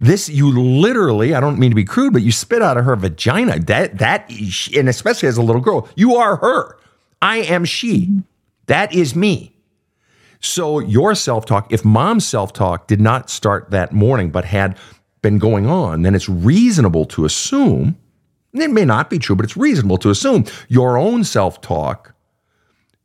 This 0.00 0.28
you 0.28 0.50
literally, 0.50 1.34
I 1.34 1.40
don't 1.40 1.58
mean 1.58 1.70
to 1.70 1.74
be 1.74 1.84
crude, 1.84 2.12
but 2.12 2.22
you 2.22 2.30
spit 2.30 2.62
out 2.62 2.76
of 2.76 2.84
her 2.84 2.94
vagina. 2.94 3.58
That 3.58 3.98
that 3.98 4.30
and 4.76 4.88
especially 4.88 5.28
as 5.28 5.36
a 5.36 5.42
little 5.42 5.60
girl, 5.60 5.88
you 5.96 6.16
are 6.16 6.36
her. 6.36 6.78
I 7.20 7.38
am 7.38 7.64
she. 7.64 8.22
That 8.66 8.94
is 8.94 9.16
me. 9.16 9.56
So 10.40 10.78
your 10.78 11.14
self 11.14 11.46
talk, 11.46 11.72
if 11.72 11.84
mom's 11.84 12.26
self 12.26 12.52
talk 12.52 12.86
did 12.86 13.00
not 13.00 13.28
start 13.28 13.70
that 13.70 13.92
morning 13.92 14.30
but 14.30 14.44
had 14.44 14.76
been 15.20 15.38
going 15.38 15.66
on, 15.66 16.02
then 16.02 16.14
it's 16.14 16.28
reasonable 16.28 17.04
to 17.06 17.24
assume, 17.24 17.98
it 18.52 18.70
may 18.70 18.84
not 18.84 19.10
be 19.10 19.18
true, 19.18 19.34
but 19.34 19.44
it's 19.44 19.56
reasonable 19.56 19.98
to 19.98 20.10
assume 20.10 20.44
your 20.68 20.96
own 20.96 21.24
self 21.24 21.60
talk 21.60 22.14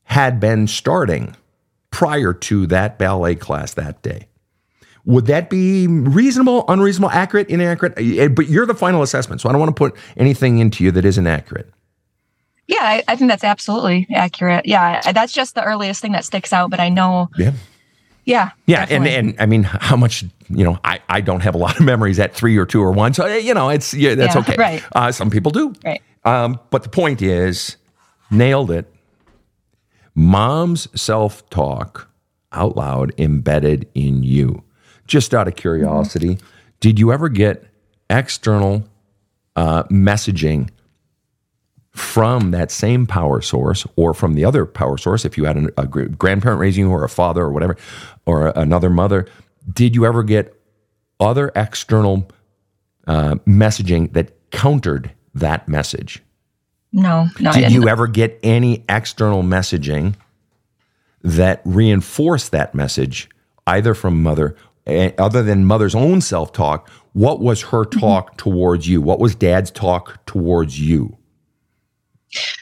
had 0.03 0.39
been 0.39 0.67
starting 0.67 1.35
prior 1.89 2.33
to 2.33 2.67
that 2.67 2.99
ballet 2.99 3.35
class 3.35 3.73
that 3.73 4.01
day. 4.03 4.27
Would 5.05 5.25
that 5.25 5.49
be 5.49 5.87
reasonable, 5.87 6.63
unreasonable, 6.67 7.09
accurate, 7.11 7.49
inaccurate? 7.49 7.93
Eh, 7.97 8.29
but 8.29 8.47
you're 8.47 8.65
the 8.65 8.75
final 8.75 9.01
assessment, 9.01 9.41
so 9.41 9.49
I 9.49 9.51
don't 9.51 9.59
want 9.59 9.75
to 9.75 9.79
put 9.79 9.95
anything 10.15 10.59
into 10.59 10.83
you 10.83 10.91
that 10.91 11.03
isn't 11.03 11.27
accurate. 11.27 11.69
Yeah, 12.67 12.77
I, 12.81 13.03
I 13.09 13.15
think 13.17 13.29
that's 13.29 13.43
absolutely 13.43 14.07
accurate. 14.13 14.65
Yeah, 14.65 15.11
that's 15.11 15.33
just 15.33 15.55
the 15.55 15.63
earliest 15.63 16.01
thing 16.01 16.13
that 16.13 16.23
sticks 16.23 16.53
out. 16.53 16.69
But 16.69 16.79
I 16.79 16.87
know. 16.87 17.29
Yeah. 17.37 17.51
Yeah. 18.23 18.51
Yeah, 18.65 18.85
and 18.89 19.05
and 19.05 19.35
I 19.39 19.45
mean, 19.45 19.63
how 19.63 19.97
much 19.97 20.23
you 20.47 20.63
know? 20.63 20.79
I 20.85 21.01
I 21.09 21.19
don't 21.19 21.41
have 21.41 21.55
a 21.55 21.57
lot 21.57 21.77
of 21.77 21.85
memories 21.85 22.19
at 22.19 22.33
three 22.33 22.57
or 22.57 22.65
two 22.65 22.81
or 22.81 22.93
one, 22.93 23.13
so 23.13 23.25
eh, 23.25 23.39
you 23.39 23.53
know, 23.53 23.67
it's 23.67 23.93
yeah, 23.93 24.15
that's 24.15 24.35
Yeah, 24.35 24.41
okay. 24.41 24.55
right. 24.57 24.83
Uh, 24.93 25.11
some 25.11 25.29
people 25.29 25.51
do. 25.51 25.73
Right. 25.83 26.01
Um, 26.23 26.57
but 26.69 26.83
the 26.83 26.89
point 26.89 27.21
is, 27.21 27.75
nailed 28.31 28.71
it. 28.71 28.89
Mom's 30.15 30.87
self 30.99 31.47
talk 31.49 32.09
out 32.53 32.77
loud 32.77 33.11
embedded 33.17 33.89
in 33.93 34.23
you. 34.23 34.63
Just 35.07 35.33
out 35.33 35.47
of 35.47 35.55
curiosity, 35.55 36.37
did 36.79 36.99
you 36.99 37.11
ever 37.11 37.29
get 37.29 37.65
external 38.09 38.83
uh, 39.55 39.83
messaging 39.83 40.69
from 41.91 42.51
that 42.51 42.71
same 42.71 43.05
power 43.05 43.41
source 43.41 43.85
or 43.95 44.13
from 44.13 44.33
the 44.33 44.45
other 44.45 44.65
power 44.65 44.97
source? 44.97 45.25
If 45.25 45.37
you 45.37 45.45
had 45.45 45.57
an, 45.57 45.69
a 45.77 45.85
grandparent 45.85 46.59
raising 46.59 46.85
you 46.85 46.91
or 46.91 47.03
a 47.03 47.09
father 47.09 47.43
or 47.43 47.51
whatever, 47.51 47.77
or 48.25 48.47
another 48.55 48.89
mother, 48.89 49.27
did 49.71 49.95
you 49.95 50.05
ever 50.05 50.23
get 50.23 50.59
other 51.19 51.51
external 51.55 52.29
uh, 53.07 53.35
messaging 53.47 54.11
that 54.13 54.51
countered 54.51 55.11
that 55.35 55.67
message? 55.67 56.21
No, 56.91 57.27
no. 57.39 57.51
Did 57.51 57.71
you 57.71 57.87
ever 57.87 58.07
get 58.07 58.39
any 58.43 58.85
external 58.87 59.41
messaging 59.41 60.15
that 61.23 61.61
reinforced 61.65 62.51
that 62.51 62.75
message, 62.75 63.29
either 63.65 63.93
from 63.93 64.21
mother, 64.21 64.55
other 64.87 65.43
than 65.43 65.65
mother's 65.65 65.95
own 65.95 66.21
self 66.21 66.51
talk? 66.53 66.89
What 67.13 67.39
was 67.39 67.61
her 67.63 67.83
Mm-hmm. 67.85 67.99
talk 67.99 68.37
towards 68.37 68.87
you? 68.87 69.01
What 69.01 69.19
was 69.19 69.35
dad's 69.35 69.71
talk 69.71 70.25
towards 70.25 70.79
you? 70.79 71.17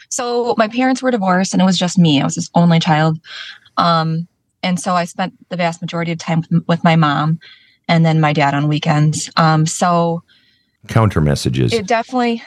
So 0.09 0.53
my 0.57 0.67
parents 0.67 1.01
were 1.01 1.11
divorced, 1.11 1.53
and 1.53 1.61
it 1.61 1.65
was 1.65 1.77
just 1.77 1.97
me. 1.97 2.19
I 2.21 2.25
was 2.25 2.35
his 2.35 2.49
only 2.53 2.79
child, 2.79 3.19
um, 3.77 4.27
and 4.61 4.77
so 4.79 4.93
I 4.93 5.05
spent 5.05 5.33
the 5.49 5.55
vast 5.55 5.81
majority 5.81 6.11
of 6.11 6.17
time 6.17 6.43
with 6.67 6.83
my 6.83 6.97
mom, 6.97 7.39
and 7.87 8.05
then 8.05 8.19
my 8.19 8.33
dad 8.33 8.53
on 8.53 8.67
weekends. 8.67 9.29
Um, 9.37 9.65
so 9.65 10.21
Counter 10.89 11.21
messages. 11.21 11.71
it 11.71 11.87
definitely, 11.87 12.43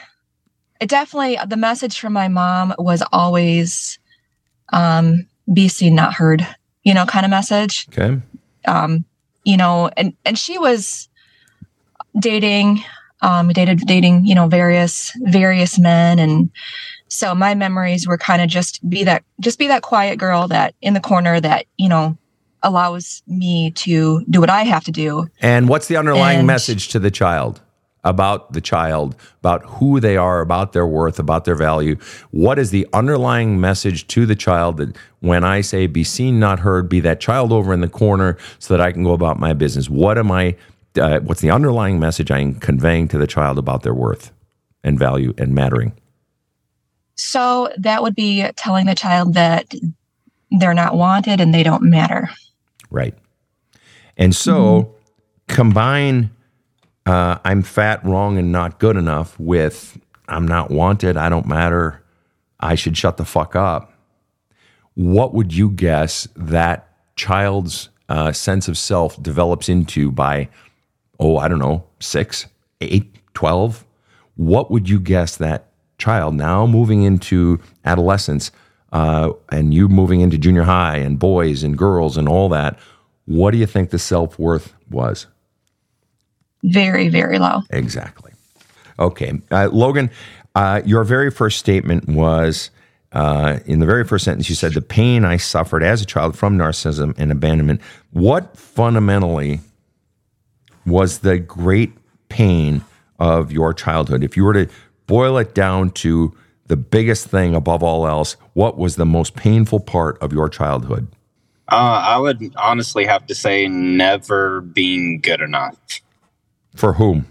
it 0.79 0.89
definitely, 0.89 1.39
the 1.47 1.57
message 1.57 1.99
from 1.99 2.13
my 2.13 2.27
mom 2.27 2.75
was 2.77 3.01
always, 3.11 3.97
um, 4.71 5.25
"Be 5.51 5.67
seen, 5.67 5.95
not 5.95 6.13
heard." 6.13 6.45
You 6.83 6.93
know, 6.93 7.05
kind 7.07 7.25
of 7.25 7.31
message. 7.31 7.87
okay. 7.89 8.21
um, 8.67 9.03
you 9.45 9.55
know, 9.57 9.89
and 9.95 10.13
and 10.25 10.37
she 10.37 10.57
was 10.57 11.07
dating, 12.19 12.83
um, 13.21 13.49
dated 13.49 13.79
dating, 13.85 14.25
you 14.25 14.35
know, 14.35 14.47
various 14.47 15.11
various 15.21 15.79
men, 15.79 16.19
and 16.19 16.49
so 17.07 17.33
my 17.33 17.55
memories 17.55 18.07
were 18.07 18.17
kind 18.17 18.41
of 18.41 18.49
just 18.49 18.87
be 18.89 19.03
that 19.05 19.23
just 19.39 19.57
be 19.59 19.67
that 19.67 19.81
quiet 19.83 20.17
girl 20.19 20.47
that 20.49 20.75
in 20.81 20.93
the 20.93 20.99
corner 20.99 21.39
that 21.39 21.65
you 21.77 21.87
know 21.87 22.17
allows 22.63 23.21
me 23.27 23.69
to 23.71 24.25
do 24.27 24.39
what 24.39 24.49
I 24.49 24.63
have 24.63 24.83
to 24.85 24.91
do. 24.91 25.27
And 25.39 25.69
what's 25.69 25.87
the 25.87 25.97
underlying 25.97 26.39
And- 26.39 26.47
message 26.47 26.87
to 26.89 26.99
the 26.99 27.11
child 27.11 27.61
about 28.05 28.53
the 28.53 28.61
child, 28.61 29.15
about 29.39 29.65
who 29.65 29.99
they 29.99 30.15
are, 30.15 30.39
about 30.39 30.71
their 30.71 30.87
worth, 30.87 31.19
about 31.19 31.43
their 31.43 31.55
value? 31.55 31.97
What 32.31 32.57
is 32.57 32.69
the 32.69 32.87
underlying 32.93 33.59
message 33.59 34.07
to 34.07 34.25
the 34.25 34.35
child 34.35 34.77
that 34.77 34.95
when 35.19 35.43
I 35.43 35.61
say 35.61 35.87
be 35.87 36.03
seen, 36.03 36.39
not 36.39 36.59
heard, 36.59 36.87
be 36.87 37.01
that 37.01 37.19
child 37.19 37.51
over 37.51 37.73
in 37.73 37.81
the 37.81 37.89
corner 37.89 38.37
so 38.59 38.77
that 38.77 38.81
I 38.81 38.91
can 38.91 39.03
go 39.03 39.11
about 39.11 39.39
my 39.39 39.53
business? 39.53 39.89
What 39.89 40.17
am 40.17 40.31
I, 40.31 40.55
uh, 40.97 41.19
what's 41.21 41.41
the 41.41 41.49
underlying 41.51 41.99
message 41.99 42.31
I'm 42.31 42.55
conveying 42.55 43.07
to 43.09 43.17
the 43.17 43.27
child 43.27 43.57
about 43.57 43.83
their 43.83 43.93
worth 43.93 44.31
and 44.83 44.97
value 44.97 45.33
and 45.37 45.53
mattering? 45.53 45.93
So 47.15 47.69
that 47.77 48.03
would 48.03 48.15
be 48.15 48.45
telling 48.55 48.85
the 48.85 48.95
child 48.95 49.33
that 49.33 49.73
they're 50.51 50.73
not 50.73 50.95
wanted 50.95 51.41
and 51.41 51.53
they 51.53 51.63
don't 51.63 51.83
matter. 51.83 52.29
Right. 52.91 53.15
And 54.17 54.35
so 54.35 54.95
combine 55.47 56.29
uh, 57.05 57.37
I'm 57.43 57.61
fat, 57.61 58.03
wrong, 58.03 58.37
and 58.37 58.51
not 58.51 58.79
good 58.79 58.97
enough 58.97 59.39
with 59.39 59.97
I'm 60.27 60.47
not 60.47 60.71
wanted, 60.71 61.17
I 61.17 61.29
don't 61.29 61.45
matter, 61.45 62.03
I 62.59 62.75
should 62.75 62.97
shut 62.97 63.17
the 63.17 63.25
fuck 63.25 63.55
up. 63.55 63.93
What 64.95 65.33
would 65.33 65.53
you 65.53 65.69
guess 65.69 66.27
that 66.35 66.89
child's 67.15 67.89
uh, 68.09 68.31
sense 68.31 68.67
of 68.67 68.77
self 68.77 69.21
develops 69.21 69.69
into 69.69 70.11
by, 70.11 70.49
oh, 71.19 71.37
I 71.37 71.47
don't 71.47 71.59
know, 71.59 71.85
six, 71.99 72.47
eight, 72.81 73.15
12? 73.33 73.85
What 74.35 74.71
would 74.71 74.89
you 74.89 74.99
guess 74.99 75.37
that 75.37 75.69
child 75.97 76.35
now 76.35 76.65
moving 76.65 77.03
into 77.03 77.59
adolescence 77.83 78.51
uh, 78.91 79.31
and 79.49 79.73
you 79.73 79.87
moving 79.87 80.21
into 80.21 80.37
junior 80.37 80.63
high 80.63 80.97
and 80.97 81.19
boys 81.19 81.63
and 81.63 81.77
girls 81.77 82.17
and 82.17 82.27
all 82.27 82.49
that? 82.49 82.79
What 83.25 83.51
do 83.51 83.57
you 83.57 83.65
think 83.65 83.89
the 83.89 83.99
self 83.99 84.39
worth 84.39 84.73
was? 84.89 85.27
Very, 86.65 87.09
very 87.09 87.39
low. 87.39 87.61
Exactly. 87.69 88.31
Okay. 88.99 89.33
Uh, 89.51 89.69
Logan, 89.71 90.09
uh, 90.55 90.81
your 90.85 91.03
very 91.03 91.29
first 91.29 91.59
statement 91.59 92.07
was 92.07 92.69
uh, 93.11 93.59
in 93.65 93.79
the 93.79 93.85
very 93.85 94.03
first 94.03 94.25
sentence, 94.25 94.49
you 94.49 94.55
said, 94.55 94.73
The 94.73 94.81
pain 94.81 95.23
I 95.23 95.37
suffered 95.37 95.83
as 95.83 96.01
a 96.01 96.05
child 96.05 96.37
from 96.37 96.57
narcissism 96.57 97.13
and 97.17 97.31
abandonment. 97.31 97.81
What 98.11 98.57
fundamentally 98.57 99.61
was 100.85 101.19
the 101.19 101.39
great 101.39 101.93
pain 102.29 102.83
of 103.19 103.51
your 103.51 103.73
childhood? 103.73 104.23
If 104.23 104.35
you 104.35 104.43
were 104.43 104.53
to 104.53 104.67
boil 105.07 105.37
it 105.37 105.53
down 105.53 105.91
to 105.91 106.35
the 106.67 106.75
biggest 106.75 107.27
thing 107.27 107.55
above 107.55 107.83
all 107.83 108.07
else, 108.07 108.33
what 108.53 108.77
was 108.77 108.95
the 108.95 109.05
most 109.05 109.35
painful 109.35 109.79
part 109.79 110.17
of 110.21 110.33
your 110.33 110.49
childhood? 110.49 111.07
Uh, 111.71 112.03
I 112.05 112.17
would 112.17 112.53
honestly 112.57 113.05
have 113.05 113.25
to 113.27 113.35
say 113.35 113.67
never 113.67 114.61
being 114.61 115.19
good 115.21 115.41
enough. 115.41 115.75
For 116.75 116.93
whom? 116.93 117.27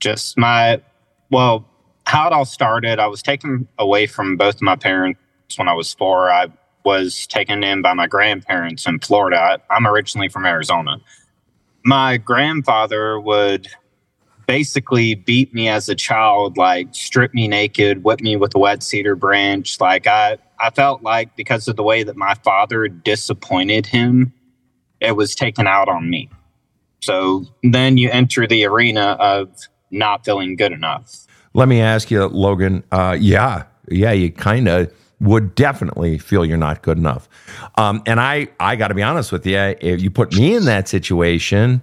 Just 0.00 0.36
my, 0.36 0.80
well, 1.30 1.68
how 2.06 2.26
it 2.26 2.32
all 2.32 2.44
started, 2.44 2.98
I 2.98 3.06
was 3.06 3.22
taken 3.22 3.68
away 3.78 4.06
from 4.06 4.36
both 4.36 4.60
my 4.60 4.76
parents 4.76 5.18
when 5.56 5.68
I 5.68 5.74
was 5.74 5.92
four. 5.94 6.30
I 6.30 6.48
was 6.84 7.26
taken 7.26 7.62
in 7.62 7.82
by 7.82 7.94
my 7.94 8.06
grandparents 8.06 8.86
in 8.86 8.98
Florida. 8.98 9.60
I'm 9.70 9.86
originally 9.86 10.28
from 10.28 10.46
Arizona. 10.46 10.98
My 11.84 12.16
grandfather 12.16 13.20
would 13.20 13.68
basically 14.46 15.14
beat 15.14 15.54
me 15.54 15.68
as 15.68 15.88
a 15.88 15.94
child, 15.94 16.56
like 16.56 16.88
strip 16.94 17.32
me 17.34 17.48
naked, 17.48 18.04
whip 18.04 18.20
me 18.20 18.36
with 18.36 18.54
a 18.54 18.58
wet 18.58 18.82
cedar 18.82 19.14
branch. 19.14 19.80
Like 19.80 20.06
I, 20.06 20.38
I 20.60 20.70
felt 20.70 21.02
like 21.02 21.36
because 21.36 21.68
of 21.68 21.76
the 21.76 21.82
way 21.82 22.02
that 22.02 22.16
my 22.16 22.34
father 22.34 22.88
disappointed 22.88 23.86
him, 23.86 24.32
it 25.00 25.16
was 25.16 25.34
taken 25.34 25.66
out 25.66 25.88
on 25.88 26.10
me. 26.10 26.28
So 27.02 27.44
then 27.62 27.98
you 27.98 28.10
enter 28.10 28.46
the 28.46 28.64
arena 28.64 29.16
of 29.18 29.48
not 29.90 30.24
feeling 30.24 30.56
good 30.56 30.72
enough. 30.72 31.26
Let 31.54 31.68
me 31.68 31.80
ask 31.80 32.10
you, 32.10 32.24
Logan. 32.26 32.84
Uh, 32.90 33.16
yeah, 33.20 33.64
yeah, 33.88 34.12
you 34.12 34.30
kind 34.30 34.68
of 34.68 34.92
would 35.20 35.54
definitely 35.54 36.18
feel 36.18 36.44
you're 36.44 36.56
not 36.56 36.82
good 36.82 36.98
enough. 36.98 37.28
Um, 37.76 38.02
and 38.06 38.18
I, 38.18 38.48
I 38.58 38.76
got 38.76 38.88
to 38.88 38.94
be 38.94 39.02
honest 39.02 39.32
with 39.32 39.46
you. 39.46 39.58
If 39.58 40.00
you 40.00 40.10
put 40.10 40.34
me 40.34 40.54
in 40.54 40.64
that 40.64 40.88
situation, 40.88 41.82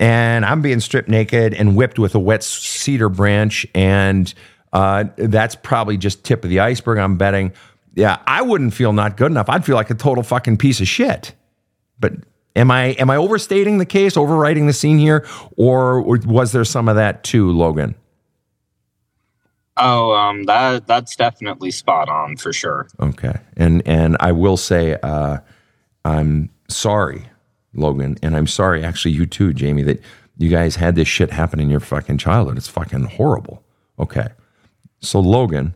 and 0.00 0.44
I'm 0.44 0.62
being 0.62 0.80
stripped 0.80 1.08
naked 1.08 1.54
and 1.54 1.74
whipped 1.76 1.98
with 1.98 2.14
a 2.14 2.20
wet 2.20 2.44
cedar 2.44 3.08
branch, 3.08 3.66
and 3.74 4.32
uh, 4.72 5.04
that's 5.16 5.54
probably 5.56 5.96
just 5.96 6.24
tip 6.24 6.44
of 6.44 6.50
the 6.50 6.60
iceberg. 6.60 6.98
I'm 6.98 7.16
betting. 7.16 7.52
Yeah, 7.94 8.18
I 8.26 8.42
wouldn't 8.42 8.74
feel 8.74 8.92
not 8.92 9.16
good 9.16 9.30
enough. 9.30 9.48
I'd 9.48 9.64
feel 9.64 9.74
like 9.76 9.90
a 9.90 9.94
total 9.94 10.22
fucking 10.22 10.58
piece 10.58 10.80
of 10.80 10.86
shit. 10.86 11.34
But 11.98 12.12
am 12.56 12.70
I 12.70 12.86
am 12.92 13.10
I 13.10 13.16
overstating 13.16 13.78
the 13.78 13.86
case, 13.86 14.14
overwriting 14.14 14.66
the 14.66 14.72
scene 14.72 14.98
here, 14.98 15.26
or 15.56 16.02
was 16.02 16.52
there 16.52 16.64
some 16.64 16.88
of 16.88 16.96
that 16.96 17.24
too, 17.24 17.50
Logan? 17.50 17.94
Oh, 19.76 20.12
um, 20.12 20.44
that 20.44 20.86
that's 20.86 21.14
definitely 21.16 21.70
spot 21.70 22.08
on 22.08 22.36
for 22.36 22.52
sure. 22.52 22.88
Okay, 23.00 23.34
and 23.56 23.86
and 23.86 24.16
I 24.20 24.32
will 24.32 24.56
say 24.56 24.96
uh, 25.02 25.38
I'm 26.04 26.50
sorry, 26.68 27.24
Logan, 27.74 28.18
and 28.22 28.36
I'm 28.36 28.46
sorry 28.46 28.84
actually 28.84 29.12
you 29.12 29.26
too, 29.26 29.52
Jamie, 29.52 29.82
that 29.84 30.02
you 30.36 30.50
guys 30.50 30.76
had 30.76 30.94
this 30.94 31.08
shit 31.08 31.30
happen 31.30 31.60
in 31.60 31.70
your 31.70 31.80
fucking 31.80 32.18
childhood. 32.18 32.56
It's 32.56 32.68
fucking 32.68 33.04
horrible. 33.04 33.62
Okay, 33.98 34.28
so 35.00 35.20
Logan, 35.20 35.74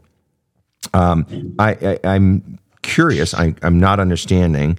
um, 0.94 1.54
I, 1.58 1.98
I 2.04 2.14
I'm 2.14 2.58
curious. 2.82 3.34
I, 3.34 3.54
I'm 3.62 3.78
not 3.78 4.00
understanding. 4.00 4.78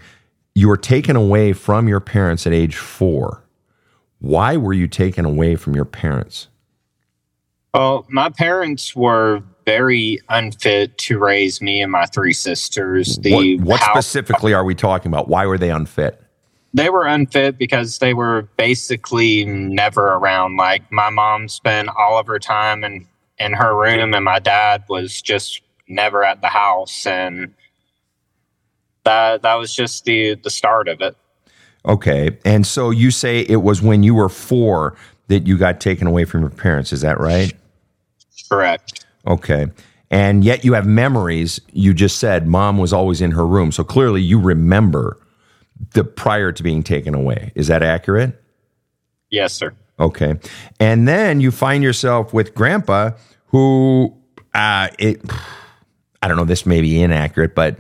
You 0.56 0.68
were 0.68 0.78
taken 0.78 1.16
away 1.16 1.54
from 1.54 1.88
your 1.88 2.00
parents 2.00 2.46
at 2.46 2.54
age 2.54 2.76
four. 2.76 3.44
Why 4.20 4.56
were 4.56 4.74
you 4.74 4.88
taken 4.88 5.26
away 5.26 5.56
from 5.56 5.76
your 5.76 5.86
parents? 5.86 6.48
Well, 7.74 8.06
my 8.10 8.30
parents 8.30 8.96
were 8.96 9.42
very 9.66 10.20
unfit 10.30 10.98
to 11.00 11.18
raise 11.18 11.62
me 11.62 11.82
and 11.82 11.92
my 11.92 12.06
three 12.06 12.34
sisters. 12.34 13.18
The 13.18 13.58
what, 13.58 13.66
what 13.66 13.82
specifically 13.82 14.54
are 14.54 14.64
we 14.64 14.76
talking 14.76 15.12
about? 15.12 15.28
Why 15.28 15.46
were 15.46 15.58
they 15.58 15.72
unfit? 15.72 16.22
They 16.74 16.90
were 16.90 17.06
unfit 17.06 17.58
because 17.58 18.00
they 18.00 18.14
were 18.14 18.44
basically 18.58 19.46
never 19.46 20.14
around. 20.14 20.58
Like 20.58 20.92
my 20.92 21.10
mom 21.10 21.50
spent 21.50 21.90
all 21.98 22.20
of 22.20 22.28
her 22.28 22.40
time 22.40 22.84
in 22.84 23.08
in 23.40 23.54
her 23.54 23.76
room, 23.76 24.14
and 24.14 24.24
my 24.24 24.40
dad 24.40 24.84
was 24.88 25.22
just 25.22 25.62
never 25.88 26.24
at 26.24 26.42
the 26.42 26.48
house, 26.48 27.06
and 27.06 27.54
that 29.04 29.42
that 29.42 29.56
was 29.56 29.74
just 29.74 30.06
the 30.06 30.36
the 30.36 30.50
start 30.50 30.88
of 30.88 31.02
it. 31.02 31.16
Okay, 31.86 32.38
and 32.46 32.66
so 32.66 32.90
you 32.90 33.12
say 33.12 33.42
it 33.42 33.58
was 33.58 33.82
when 33.82 34.04
you 34.04 34.16
were 34.16 34.30
four 34.30 34.96
that 35.28 35.48
you 35.48 35.58
got 35.58 35.80
taken 35.80 36.08
away 36.08 36.26
from 36.26 36.42
your 36.42 36.50
parents. 36.50 36.94
Is 36.94 37.02
that 37.02 37.20
right? 37.20 37.54
Correct. 38.50 39.06
Okay. 39.28 39.68
And 40.12 40.44
yet 40.44 40.64
you 40.64 40.74
have 40.74 40.86
memories. 40.86 41.60
You 41.72 41.94
just 41.94 42.20
said 42.20 42.48
mom 42.48 42.78
was 42.78 42.94
always 42.94 43.20
in 43.20 43.32
her 43.32 43.48
room. 43.48 43.72
So 43.72 43.84
clearly 43.84 44.22
you 44.22 44.40
remember 44.40 45.18
the 45.94 46.04
prior 46.04 46.52
to 46.52 46.64
being 46.64 46.84
taken 46.84 47.16
away. 47.16 47.52
Is 47.56 47.68
that 47.68 47.82
accurate? 47.82 48.40
Yes, 49.30 49.54
sir. 49.54 49.74
Okay. 50.00 50.36
And 50.80 51.08
then 51.08 51.40
you 51.40 51.52
find 51.52 51.84
yourself 51.84 52.34
with 52.34 52.54
grandpa 52.54 53.12
who 53.48 54.16
uh 54.54 54.90
it 55.00 55.22
I 56.22 56.28
don't 56.28 56.38
know, 56.38 56.46
this 56.46 56.66
may 56.66 56.82
be 56.82 57.02
inaccurate, 57.02 57.56
but 57.56 57.80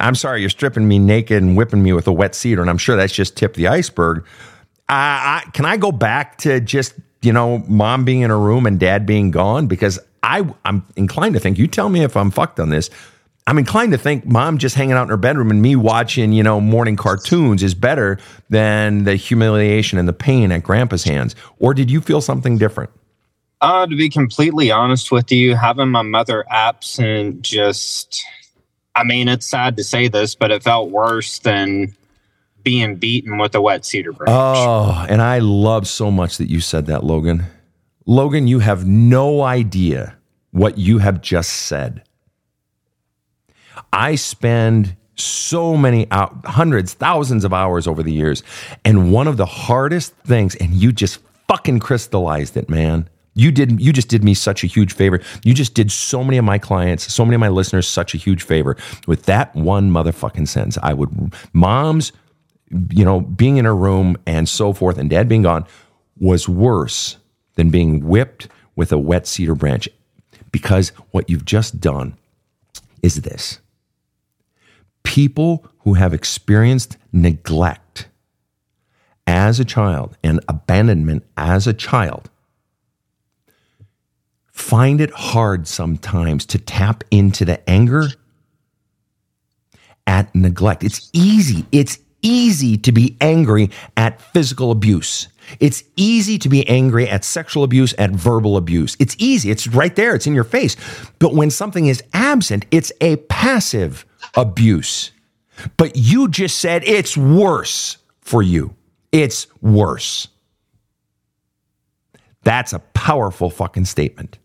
I'm 0.00 0.14
sorry, 0.14 0.40
you're 0.40 0.50
stripping 0.50 0.88
me 0.88 0.98
naked 0.98 1.42
and 1.42 1.56
whipping 1.56 1.82
me 1.82 1.92
with 1.92 2.06
a 2.06 2.12
wet 2.12 2.34
cedar, 2.34 2.60
and 2.60 2.70
I'm 2.70 2.78
sure 2.78 2.96
that's 2.96 3.12
just 3.12 3.36
tip 3.36 3.54
the 3.54 3.68
iceberg. 3.68 4.24
Uh, 4.88 5.40
I, 5.40 5.44
can 5.52 5.64
I 5.64 5.76
go 5.76 5.92
back 5.92 6.38
to 6.38 6.60
just 6.60 6.94
you 7.24 7.32
know, 7.32 7.58
mom 7.66 8.04
being 8.04 8.20
in 8.20 8.30
a 8.30 8.36
room 8.36 8.66
and 8.66 8.78
dad 8.78 9.06
being 9.06 9.30
gone? 9.30 9.66
Because 9.66 9.98
I, 10.22 10.46
I'm 10.64 10.86
inclined 10.94 11.34
to 11.34 11.40
think, 11.40 11.58
you 11.58 11.66
tell 11.66 11.88
me 11.88 12.04
if 12.04 12.16
I'm 12.16 12.30
fucked 12.30 12.60
on 12.60 12.68
this. 12.68 12.90
I'm 13.46 13.58
inclined 13.58 13.92
to 13.92 13.98
think 13.98 14.24
mom 14.24 14.58
just 14.58 14.74
hanging 14.74 14.94
out 14.94 15.02
in 15.02 15.08
her 15.08 15.16
bedroom 15.18 15.50
and 15.50 15.60
me 15.60 15.76
watching, 15.76 16.32
you 16.32 16.42
know, 16.42 16.60
morning 16.60 16.96
cartoons 16.96 17.62
is 17.62 17.74
better 17.74 18.18
than 18.48 19.04
the 19.04 19.16
humiliation 19.16 19.98
and 19.98 20.08
the 20.08 20.14
pain 20.14 20.50
at 20.50 20.62
grandpa's 20.62 21.04
hands. 21.04 21.34
Or 21.58 21.74
did 21.74 21.90
you 21.90 22.00
feel 22.00 22.20
something 22.20 22.56
different? 22.56 22.90
Uh, 23.60 23.86
to 23.86 23.96
be 23.96 24.08
completely 24.08 24.70
honest 24.70 25.10
with 25.10 25.30
you, 25.30 25.56
having 25.56 25.90
my 25.90 26.02
mother 26.02 26.44
absent 26.50 27.42
just, 27.42 28.24
I 28.96 29.04
mean, 29.04 29.28
it's 29.28 29.46
sad 29.46 29.76
to 29.76 29.84
say 29.84 30.08
this, 30.08 30.34
but 30.34 30.50
it 30.50 30.62
felt 30.62 30.90
worse 30.90 31.38
than 31.40 31.94
being 32.62 32.96
beaten 32.96 33.38
with 33.38 33.54
a 33.54 33.60
wet 33.60 33.84
cedar 33.84 34.12
branch. 34.12 34.30
Oh, 34.32 35.06
and 35.08 35.20
I 35.20 35.38
love 35.40 35.86
so 35.86 36.10
much 36.10 36.38
that 36.38 36.48
you 36.48 36.60
said 36.60 36.86
that, 36.86 37.04
Logan. 37.04 37.44
Logan, 38.06 38.46
you 38.46 38.60
have 38.60 38.86
no 38.86 39.42
idea 39.42 40.16
what 40.52 40.78
you 40.78 40.98
have 40.98 41.20
just 41.20 41.50
said. 41.50 42.02
I 43.92 44.14
spend 44.14 44.96
so 45.16 45.76
many 45.76 46.06
hundreds, 46.10 46.94
thousands 46.94 47.44
of 47.44 47.52
hours 47.52 47.86
over 47.86 48.02
the 48.02 48.12
years. 48.12 48.42
And 48.84 49.12
one 49.12 49.28
of 49.28 49.36
the 49.36 49.46
hardest 49.46 50.14
things, 50.18 50.54
and 50.56 50.72
you 50.72 50.92
just 50.92 51.20
fucking 51.48 51.80
crystallized 51.80 52.56
it, 52.56 52.68
man. 52.68 53.08
You 53.34 53.50
did 53.50 53.80
you 53.80 53.92
just 53.92 54.08
did 54.08 54.22
me 54.22 54.34
such 54.34 54.62
a 54.62 54.66
huge 54.66 54.92
favor. 54.92 55.20
You 55.42 55.54
just 55.54 55.74
did 55.74 55.90
so 55.90 56.22
many 56.22 56.36
of 56.36 56.44
my 56.44 56.58
clients, 56.58 57.12
so 57.12 57.24
many 57.24 57.34
of 57.34 57.40
my 57.40 57.48
listeners 57.48 57.88
such 57.88 58.14
a 58.14 58.18
huge 58.18 58.42
favor 58.42 58.76
with 59.06 59.24
that 59.24 59.54
one 59.54 59.90
motherfucking 59.90 60.46
sentence. 60.46 60.78
I 60.82 60.94
would 60.94 61.34
moms 61.52 62.12
you 62.90 63.04
know, 63.04 63.20
being 63.20 63.56
in 63.56 63.64
her 63.64 63.76
room 63.76 64.16
and 64.26 64.48
so 64.48 64.72
forth, 64.72 64.98
and 64.98 65.10
dad 65.10 65.28
being 65.28 65.42
gone 65.42 65.66
was 66.18 66.48
worse 66.48 67.16
than 67.54 67.70
being 67.70 68.06
whipped 68.06 68.48
with 68.76 68.92
a 68.92 68.98
wet 68.98 69.26
cedar 69.26 69.54
branch. 69.54 69.88
Because 70.50 70.90
what 71.10 71.28
you've 71.28 71.44
just 71.44 71.80
done 71.80 72.16
is 73.02 73.22
this 73.22 73.60
people 75.02 75.66
who 75.80 75.94
have 75.94 76.14
experienced 76.14 76.96
neglect 77.12 78.08
as 79.26 79.60
a 79.60 79.64
child 79.64 80.16
and 80.22 80.40
abandonment 80.48 81.24
as 81.36 81.66
a 81.66 81.74
child 81.74 82.30
find 84.54 85.00
it 85.00 85.10
hard 85.10 85.66
sometimes 85.66 86.46
to 86.46 86.58
tap 86.58 87.02
into 87.10 87.44
the 87.44 87.68
anger 87.68 88.06
at 90.06 90.32
neglect. 90.32 90.84
It's 90.84 91.10
easy. 91.12 91.66
It's 91.72 91.98
easy 92.22 92.78
to 92.78 92.92
be 92.92 93.16
angry 93.20 93.70
at 93.96 94.20
physical 94.20 94.70
abuse. 94.70 95.26
It's 95.58 95.82
easy 95.96 96.38
to 96.38 96.48
be 96.48 96.66
angry 96.68 97.08
at 97.08 97.24
sexual 97.24 97.64
abuse, 97.64 97.94
at 97.98 98.12
verbal 98.12 98.56
abuse. 98.56 98.96
It's 99.00 99.16
easy. 99.18 99.50
It's 99.50 99.66
right 99.66 99.94
there. 99.94 100.14
It's 100.14 100.26
in 100.26 100.34
your 100.34 100.44
face. 100.44 100.76
But 101.18 101.34
when 101.34 101.50
something 101.50 101.86
is 101.86 102.02
absent, 102.14 102.64
it's 102.70 102.92
a 103.00 103.16
passive 103.16 104.06
abuse. 104.36 105.10
But 105.76 105.96
you 105.96 106.28
just 106.28 106.58
said 106.58 106.84
it's 106.84 107.16
worse 107.16 107.98
for 108.20 108.40
you. 108.40 108.74
It's 109.10 109.48
worse. 109.60 110.28
That's 112.44 112.72
a 112.72 112.78
powerful 112.78 113.50
fucking 113.50 113.86
statement. 113.86 114.38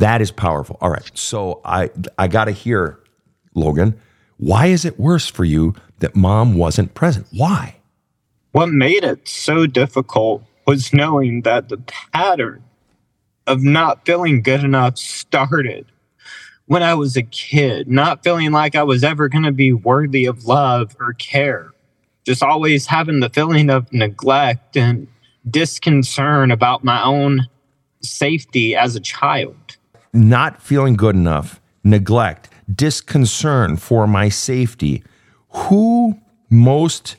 That 0.00 0.20
is 0.20 0.30
powerful. 0.30 0.76
All 0.80 0.90
right. 0.90 1.10
So 1.14 1.60
I 1.64 1.90
I 2.18 2.28
got 2.28 2.46
to 2.46 2.52
hear 2.52 2.98
Logan, 3.54 3.98
why 4.36 4.66
is 4.66 4.84
it 4.84 4.98
worse 4.98 5.26
for 5.26 5.44
you 5.44 5.74
that 6.00 6.16
mom 6.16 6.54
wasn't 6.54 6.94
present. 6.94 7.26
Why? 7.30 7.76
What 8.52 8.68
made 8.70 9.04
it 9.04 9.28
so 9.28 9.66
difficult 9.66 10.42
was 10.66 10.92
knowing 10.92 11.42
that 11.42 11.68
the 11.68 11.78
pattern 11.78 12.64
of 13.46 13.62
not 13.62 14.04
feeling 14.04 14.42
good 14.42 14.64
enough 14.64 14.98
started 14.98 15.86
when 16.66 16.82
I 16.82 16.94
was 16.94 17.16
a 17.16 17.22
kid, 17.22 17.88
not 17.88 18.22
feeling 18.22 18.52
like 18.52 18.74
I 18.74 18.82
was 18.82 19.02
ever 19.02 19.28
going 19.28 19.44
to 19.44 19.52
be 19.52 19.72
worthy 19.72 20.24
of 20.24 20.44
love 20.44 20.96
or 21.00 21.12
care, 21.14 21.70
just 22.24 22.42
always 22.42 22.86
having 22.86 23.20
the 23.20 23.28
feeling 23.28 23.70
of 23.70 23.92
neglect 23.92 24.76
and 24.76 25.08
disconcern 25.48 26.50
about 26.50 26.84
my 26.84 27.02
own 27.02 27.48
safety 28.02 28.76
as 28.76 28.94
a 28.94 29.00
child. 29.00 29.56
Not 30.12 30.60
feeling 30.60 30.94
good 30.94 31.14
enough, 31.14 31.60
neglect, 31.84 32.48
disconcern 32.72 33.76
for 33.76 34.06
my 34.06 34.28
safety 34.28 35.04
who 35.50 36.18
most 36.48 37.16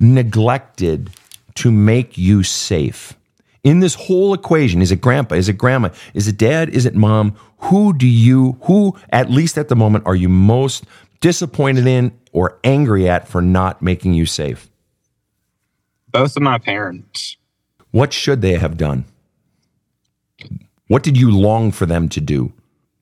neglected 0.00 1.10
to 1.56 1.70
make 1.70 2.18
you 2.18 2.42
safe? 2.42 3.14
In 3.64 3.80
this 3.80 3.94
whole 3.94 4.32
equation, 4.34 4.80
is 4.80 4.92
it 4.92 5.00
grandpa? 5.00 5.34
Is 5.34 5.48
it 5.48 5.58
grandma? 5.58 5.90
Is 6.14 6.28
it 6.28 6.38
dad? 6.38 6.68
Is 6.70 6.86
it 6.86 6.94
mom? 6.94 7.36
Who 7.58 7.92
do 7.92 8.06
you, 8.06 8.58
who, 8.62 8.96
at 9.10 9.30
least 9.30 9.58
at 9.58 9.68
the 9.68 9.76
moment, 9.76 10.06
are 10.06 10.14
you 10.14 10.28
most 10.28 10.84
disappointed 11.20 11.86
in 11.86 12.16
or 12.32 12.58
angry 12.62 13.08
at 13.08 13.26
for 13.26 13.42
not 13.42 13.82
making 13.82 14.14
you 14.14 14.26
safe? 14.26 14.70
Both 16.10 16.36
of 16.36 16.42
my 16.42 16.58
parents. 16.58 17.36
What 17.90 18.12
should 18.12 18.40
they 18.40 18.54
have 18.54 18.76
done? 18.76 19.04
What 20.88 21.02
did 21.02 21.16
you 21.16 21.30
long 21.30 21.70
for 21.70 21.86
them 21.86 22.08
to 22.10 22.20
do? 22.20 22.52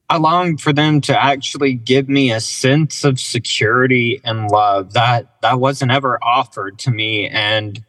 I 0.08 0.18
longed 0.18 0.60
for 0.60 0.72
them 0.72 1.00
to 1.02 1.20
actually 1.20 1.74
give 1.74 2.08
me 2.08 2.30
a 2.30 2.40
sense 2.40 3.04
of 3.04 3.18
security 3.18 4.20
and 4.22 4.50
love 4.50 4.92
that 4.92 5.40
that 5.42 5.58
wasn't 5.58 5.90
ever 5.90 6.22
offered 6.22 6.78
to 6.80 6.90
me. 6.90 7.28
And 7.28 7.84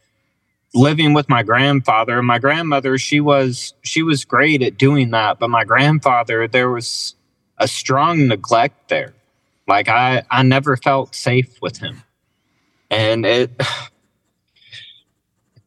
living 0.73 1.13
with 1.13 1.29
my 1.29 1.43
grandfather 1.43 2.21
my 2.21 2.37
grandmother 2.37 2.97
she 2.97 3.19
was 3.19 3.73
she 3.83 4.03
was 4.03 4.25
great 4.25 4.61
at 4.61 4.77
doing 4.77 5.09
that 5.11 5.39
but 5.39 5.49
my 5.49 5.63
grandfather 5.63 6.47
there 6.47 6.69
was 6.69 7.15
a 7.57 7.67
strong 7.67 8.27
neglect 8.27 8.89
there. 8.89 9.13
Like 9.67 9.89
i 9.89 10.23
i 10.29 10.43
never 10.43 10.77
felt 10.77 11.15
safe 11.15 11.59
with 11.61 11.77
him. 11.77 12.03
And 12.89 13.25
it 13.25 13.51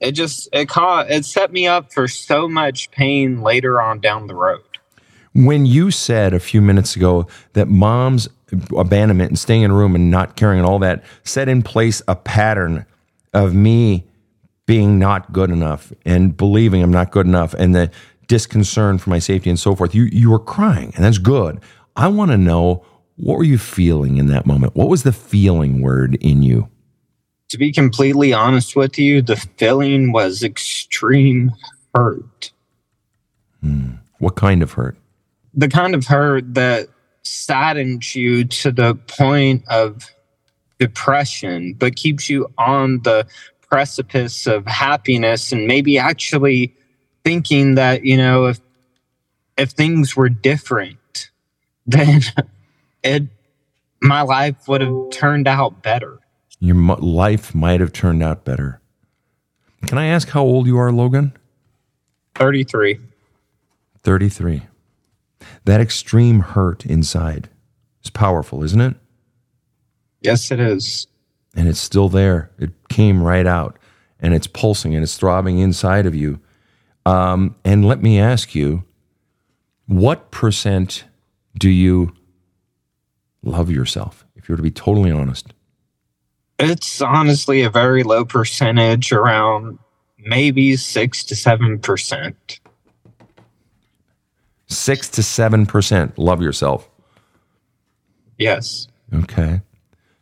it 0.01 0.13
just 0.13 0.49
it 0.53 0.69
caught 0.69 1.11
it 1.11 1.25
set 1.25 1.53
me 1.53 1.67
up 1.67 1.93
for 1.93 2.09
so 2.09 2.49
much 2.49 2.91
pain 2.91 3.41
later 3.41 3.81
on 3.81 4.01
down 4.01 4.27
the 4.27 4.35
road 4.35 4.63
when 5.33 5.65
you 5.65 5.91
said 5.91 6.35
a 6.35 6.41
few 6.41 6.61
minutes 6.61 6.97
ago 6.97 7.27
that 7.53 7.69
mom's 7.69 8.29
abandonment 8.77 9.31
and 9.31 9.39
staying 9.39 9.63
in 9.63 9.71
a 9.71 9.75
room 9.75 9.95
and 9.95 10.11
not 10.11 10.37
caring 10.37 10.59
and 10.59 10.67
all 10.67 10.79
that 10.79 11.05
set 11.25 11.49
in 11.49 11.63
place 11.63 12.03
a 12.09 12.17
pattern 12.17 12.85
of 13.33 13.55
me 13.55 14.05
being 14.67 14.99
not 14.99 15.33
good 15.33 15.51
enough 15.51 15.93
and 16.05 16.37
believing 16.37 16.83
I'm 16.83 16.93
not 16.93 17.11
good 17.11 17.27
enough 17.27 17.55
and 17.55 17.75
the 17.75 17.91
disconcern 18.31 18.97
for 18.99 19.11
my 19.11 19.19
safety 19.19 19.51
and 19.51 19.59
so 19.59 19.75
forth, 19.75 19.93
you 19.93 20.05
you 20.05 20.31
were 20.31 20.39
crying 20.39 20.93
and 20.95 21.05
that's 21.05 21.19
good. 21.19 21.61
I 21.97 22.07
want 22.07 22.31
to 22.31 22.39
know 22.39 22.85
what 23.17 23.37
were 23.37 23.45
you 23.45 23.59
feeling 23.59 24.19
in 24.19 24.29
that 24.29 24.47
moment? 24.47 24.77
What 24.77 24.89
was 24.89 25.03
the 25.03 25.13
feeling 25.13 25.83
word 25.83 26.15
in 26.21 26.45
you? 26.45 26.69
To 27.51 27.59
be 27.59 27.73
completely 27.73 28.33
honest 28.33 28.77
with 28.77 28.99
you, 28.99 29.23
the 29.23 29.37
feeling 29.37 30.13
was 30.13 30.43
extreme 30.43 31.53
hurt. 31.95 32.53
Hmm. 33.61 33.93
What 34.19 34.37
kind 34.37 34.63
of 34.63 34.73
hurt? 34.73 34.97
the 35.55 35.69
kind 35.69 35.95
of 35.95 36.07
hurt 36.07 36.55
that 36.55 36.89
saddens 37.23 38.15
you 38.15 38.45
to 38.45 38.73
the 38.73 38.95
point 38.95 39.65
of 39.69 40.11
depression, 40.79 41.75
but 41.75 41.97
keeps 41.97 42.31
you 42.31 42.47
on 42.59 43.03
the 43.03 43.27
precipice 43.69 44.47
of 44.47 44.67
happiness 44.67 45.53
and 45.53 45.67
maybe 45.67 45.99
actually 45.99 46.75
thinking 47.25 47.75
that, 47.75 48.05
you 48.05 48.17
know, 48.17 48.47
if 48.47 48.61
if 49.57 49.71
things 49.71 50.17
were 50.17 50.29
different, 50.29 51.31
then 51.87 52.23
it 53.03 53.25
my 54.01 54.23
life 54.23 54.69
would 54.69 54.81
have 54.81 55.11
turned 55.11 55.47
out 55.47 55.83
better. 55.83 56.20
Your 56.61 56.77
life 56.77 57.55
might 57.55 57.81
have 57.81 57.93
turned 57.93 58.23
out 58.23 58.45
better. 58.45 58.81
Can 59.87 59.97
I 59.97 60.07
ask 60.07 60.29
how 60.29 60.43
old 60.43 60.67
you 60.67 60.79
are, 60.79 60.93
Logan? 60.93 61.37
33. 62.35 63.01
33. 64.03 64.63
That 65.65 65.81
extreme 65.81 66.41
hurt 66.41 66.85
inside 66.85 67.49
is 68.05 68.11
powerful, 68.11 68.63
isn't 68.63 68.81
it? 68.81 68.95
Yes, 70.21 70.51
it 70.51 70.61
is. 70.61 71.07
And 71.57 71.67
it's 71.67 71.81
still 71.81 72.09
there. 72.09 72.51
It 72.59 72.71
came 72.89 73.23
right 73.23 73.47
out 73.47 73.79
and 74.21 74.35
it's 74.35 74.47
pulsing 74.47 74.95
and 74.95 75.03
it's 75.03 75.17
throbbing 75.17 75.59
inside 75.59 76.07
of 76.07 76.15
you. 76.15 76.41
Um, 77.07 77.57
and 77.65 77.87
let 77.87 78.03
me 78.03 78.21
ask 78.21 78.55
you, 78.55 78.85
what 79.87 80.31
percent 80.31 81.05
do 81.59 81.71
you 81.71 82.13
love 83.43 83.71
yourself? 83.71 84.27
If 84.37 84.49
you 84.49 84.53
were 84.53 84.59
to 84.59 84.63
be 84.63 84.71
totally 84.71 85.11
honest, 85.11 85.53
it's 86.61 87.01
honestly 87.01 87.63
a 87.63 87.71
very 87.71 88.03
low 88.03 88.25
percentage, 88.25 89.13
around 89.13 89.79
maybe 90.19 90.77
six 90.77 91.25
to 91.25 91.37
seven 91.37 91.79
percent. 91.79 92.61
Six 94.67 95.09
to 95.11 95.23
seven 95.23 95.67
percent 95.67 96.19
love 96.19 96.43
yourself. 96.43 96.89
Yes. 98.39 98.87
Okay. 99.13 99.63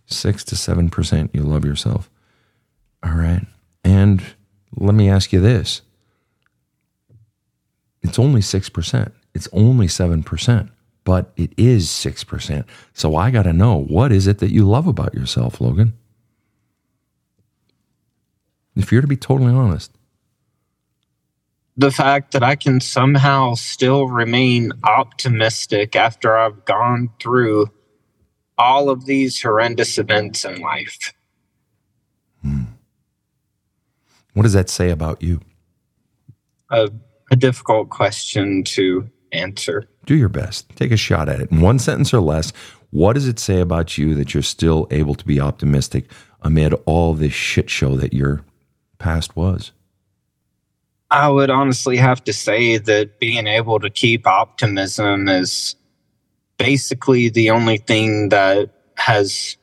Six 0.06 0.44
to 0.44 0.56
seven 0.56 0.88
percent 0.88 1.30
you 1.34 1.42
love 1.42 1.64
yourself. 1.64 2.10
All 3.02 3.12
right. 3.12 3.44
And 3.84 4.22
let 4.76 4.94
me 4.94 5.10
ask 5.10 5.32
you 5.32 5.40
this. 5.40 5.82
It's 8.02 8.18
only 8.18 8.40
six 8.40 8.68
percent. 8.68 9.12
It's 9.34 9.48
only 9.52 9.88
seven 9.88 10.22
percent, 10.22 10.70
but 11.04 11.32
it 11.36 11.52
is 11.56 11.90
six 11.90 12.24
percent. 12.24 12.66
So 12.94 13.16
I 13.16 13.30
gotta 13.30 13.52
know 13.52 13.76
what 13.76 14.12
is 14.12 14.26
it 14.26 14.38
that 14.38 14.52
you 14.52 14.68
love 14.68 14.86
about 14.86 15.14
yourself, 15.14 15.60
Logan? 15.60 15.97
If 18.78 18.90
you're 18.90 19.02
to 19.02 19.06
be 19.06 19.16
totally 19.16 19.52
honest 19.52 19.92
the 21.78 21.92
fact 21.92 22.32
that 22.32 22.42
I 22.42 22.56
can 22.56 22.80
somehow 22.80 23.54
still 23.54 24.08
remain 24.08 24.72
optimistic 24.82 25.94
after 25.94 26.36
I've 26.36 26.64
gone 26.64 27.08
through 27.20 27.70
all 28.58 28.90
of 28.90 29.06
these 29.06 29.40
horrendous 29.40 29.96
events 29.96 30.44
in 30.44 30.60
life. 30.60 31.14
Hmm. 32.42 32.64
What 34.34 34.42
does 34.42 34.54
that 34.54 34.68
say 34.68 34.90
about 34.90 35.22
you? 35.22 35.40
A, 36.70 36.90
a 37.30 37.36
difficult 37.36 37.90
question 37.90 38.64
to 38.64 39.08
answer. 39.30 39.88
Do 40.04 40.16
your 40.16 40.28
best. 40.28 40.68
Take 40.74 40.90
a 40.90 40.96
shot 40.96 41.28
at 41.28 41.40
it. 41.40 41.52
In 41.52 41.60
one 41.60 41.78
sentence 41.78 42.12
or 42.12 42.20
less, 42.20 42.52
what 42.90 43.12
does 43.12 43.28
it 43.28 43.38
say 43.38 43.60
about 43.60 43.96
you 43.96 44.16
that 44.16 44.34
you're 44.34 44.42
still 44.42 44.88
able 44.90 45.14
to 45.14 45.24
be 45.24 45.38
optimistic 45.38 46.10
amid 46.42 46.74
all 46.86 47.14
this 47.14 47.32
shit 47.32 47.70
show 47.70 47.96
that 47.96 48.12
your 48.12 48.42
past 48.98 49.36
was? 49.36 49.72
I 51.10 51.28
would 51.28 51.50
honestly 51.50 51.96
have 51.96 52.22
to 52.24 52.32
say 52.32 52.76
that 52.76 53.18
being 53.18 53.46
able 53.46 53.80
to 53.80 53.88
keep 53.88 54.26
optimism 54.26 55.28
is 55.28 55.74
basically 56.58 57.28
the 57.30 57.50
only 57.50 57.78
thing 57.78 58.28
that 58.28 58.70
has 58.96 59.56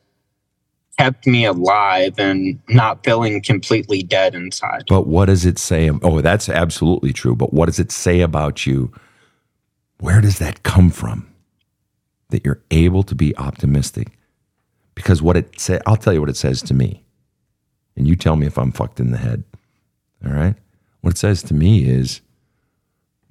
kept 0.97 1.27
me 1.27 1.45
alive 1.45 2.17
and 2.17 2.59
not 2.69 3.03
feeling 3.03 3.41
completely 3.41 4.01
dead 4.01 4.33
inside. 4.33 4.85
But 4.87 5.07
what 5.07 5.25
does 5.25 5.45
it 5.45 5.59
say? 5.59 5.89
Oh, 6.01 6.21
that's 6.21 6.49
absolutely 6.49 7.13
true. 7.13 7.35
But 7.35 7.53
what 7.53 7.65
does 7.67 7.79
it 7.79 7.91
say 7.91 8.21
about 8.21 8.65
you? 8.65 8.91
Where 9.99 10.21
does 10.21 10.39
that 10.39 10.63
come 10.63 10.89
from? 10.89 11.31
That 12.29 12.45
you're 12.45 12.61
able 12.71 13.03
to 13.03 13.13
be 13.13 13.37
optimistic? 13.37 14.17
Because 14.95 15.21
what 15.21 15.37
it 15.37 15.59
says, 15.59 15.81
I'll 15.85 15.97
tell 15.97 16.13
you 16.13 16.21
what 16.21 16.29
it 16.29 16.37
says 16.37 16.61
to 16.63 16.73
me. 16.73 17.04
And 17.95 18.07
you 18.07 18.15
tell 18.15 18.35
me 18.35 18.45
if 18.45 18.57
I'm 18.57 18.71
fucked 18.71 18.99
in 18.99 19.11
the 19.11 19.17
head. 19.17 19.43
All 20.25 20.33
right? 20.33 20.55
What 21.01 21.13
it 21.13 21.17
says 21.17 21.43
to 21.43 21.53
me 21.53 21.85
is, 21.85 22.21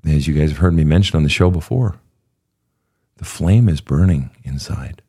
as 0.04 0.26
you 0.26 0.34
guys 0.34 0.50
have 0.50 0.58
heard 0.58 0.74
me 0.74 0.84
mention 0.84 1.16
on 1.16 1.22
the 1.22 1.28
show 1.28 1.50
before, 1.50 1.96
the 3.16 3.24
flame 3.24 3.68
is 3.68 3.80
burning 3.80 4.30
inside. 4.42 5.02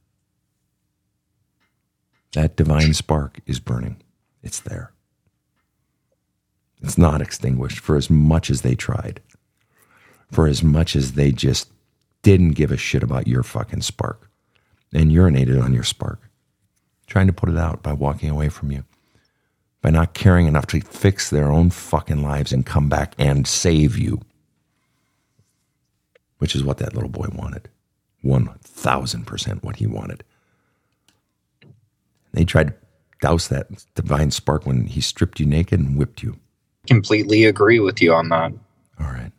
That 2.33 2.55
divine 2.55 2.93
spark 2.93 3.39
is 3.45 3.59
burning. 3.59 4.01
It's 4.43 4.59
there. 4.59 4.91
It's 6.81 6.97
not 6.97 7.21
extinguished 7.21 7.79
for 7.79 7.95
as 7.95 8.09
much 8.09 8.49
as 8.49 8.61
they 8.61 8.75
tried, 8.75 9.21
for 10.31 10.47
as 10.47 10.61
much 10.63 10.95
as 10.95 11.13
they 11.13 11.31
just 11.31 11.69
didn't 12.21 12.51
give 12.51 12.71
a 12.71 12.77
shit 12.77 13.03
about 13.03 13.27
your 13.27 13.43
fucking 13.43 13.81
spark 13.81 14.29
and 14.93 15.11
urinated 15.11 15.61
on 15.61 15.73
your 15.73 15.83
spark, 15.83 16.19
trying 17.07 17.27
to 17.27 17.33
put 17.33 17.49
it 17.49 17.57
out 17.57 17.81
by 17.81 17.93
walking 17.93 18.29
away 18.29 18.49
from 18.49 18.71
you 18.71 18.83
by 19.85 19.91
not 19.91 20.15
caring 20.15 20.47
enough 20.47 20.65
to 20.65 20.81
fix 20.81 21.29
their 21.29 21.51
own 21.51 21.69
fucking 21.69 22.23
lives 22.23 22.51
and 22.51 22.65
come 22.65 22.89
back 22.89 23.13
and 23.19 23.45
save 23.45 23.99
you. 23.99 24.19
Which 26.39 26.55
is 26.55 26.63
what 26.63 26.79
that 26.79 26.95
little 26.95 27.07
boy 27.07 27.27
wanted. 27.31 27.69
1000% 28.23 29.63
what 29.63 29.75
he 29.75 29.85
wanted. 29.85 30.23
They 32.33 32.45
tried 32.45 32.69
to 32.69 32.73
douse 33.21 33.47
that 33.49 33.67
divine 33.93 34.31
spark 34.31 34.65
when 34.65 34.87
he 34.87 35.01
stripped 35.01 35.39
you 35.39 35.45
naked 35.45 35.79
and 35.79 35.95
whipped 35.95 36.23
you. 36.23 36.39
Completely 36.87 37.45
agree 37.45 37.79
with 37.79 38.01
you 38.01 38.11
on 38.11 38.29
that. 38.29 38.53
All 38.99 39.05
right. 39.05 39.31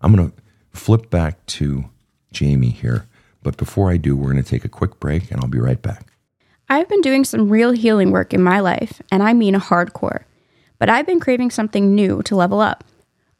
I'm 0.00 0.16
going 0.16 0.30
to 0.30 0.36
flip 0.72 1.10
back 1.10 1.44
to 1.44 1.90
Jamie 2.32 2.70
here. 2.70 3.06
But 3.42 3.58
before 3.58 3.90
I 3.90 3.98
do, 3.98 4.16
we're 4.16 4.32
going 4.32 4.42
to 4.42 4.50
take 4.50 4.64
a 4.64 4.70
quick 4.70 4.98
break 4.98 5.30
and 5.30 5.42
I'll 5.42 5.46
be 5.46 5.60
right 5.60 5.82
back. 5.82 6.07
I've 6.70 6.88
been 6.88 7.00
doing 7.00 7.24
some 7.24 7.48
real 7.48 7.70
healing 7.70 8.10
work 8.10 8.34
in 8.34 8.42
my 8.42 8.60
life, 8.60 9.00
and 9.10 9.22
I 9.22 9.32
mean 9.32 9.54
hardcore. 9.54 10.24
But 10.78 10.90
I've 10.90 11.06
been 11.06 11.18
craving 11.18 11.50
something 11.50 11.94
new 11.94 12.22
to 12.24 12.36
level 12.36 12.60
up. 12.60 12.84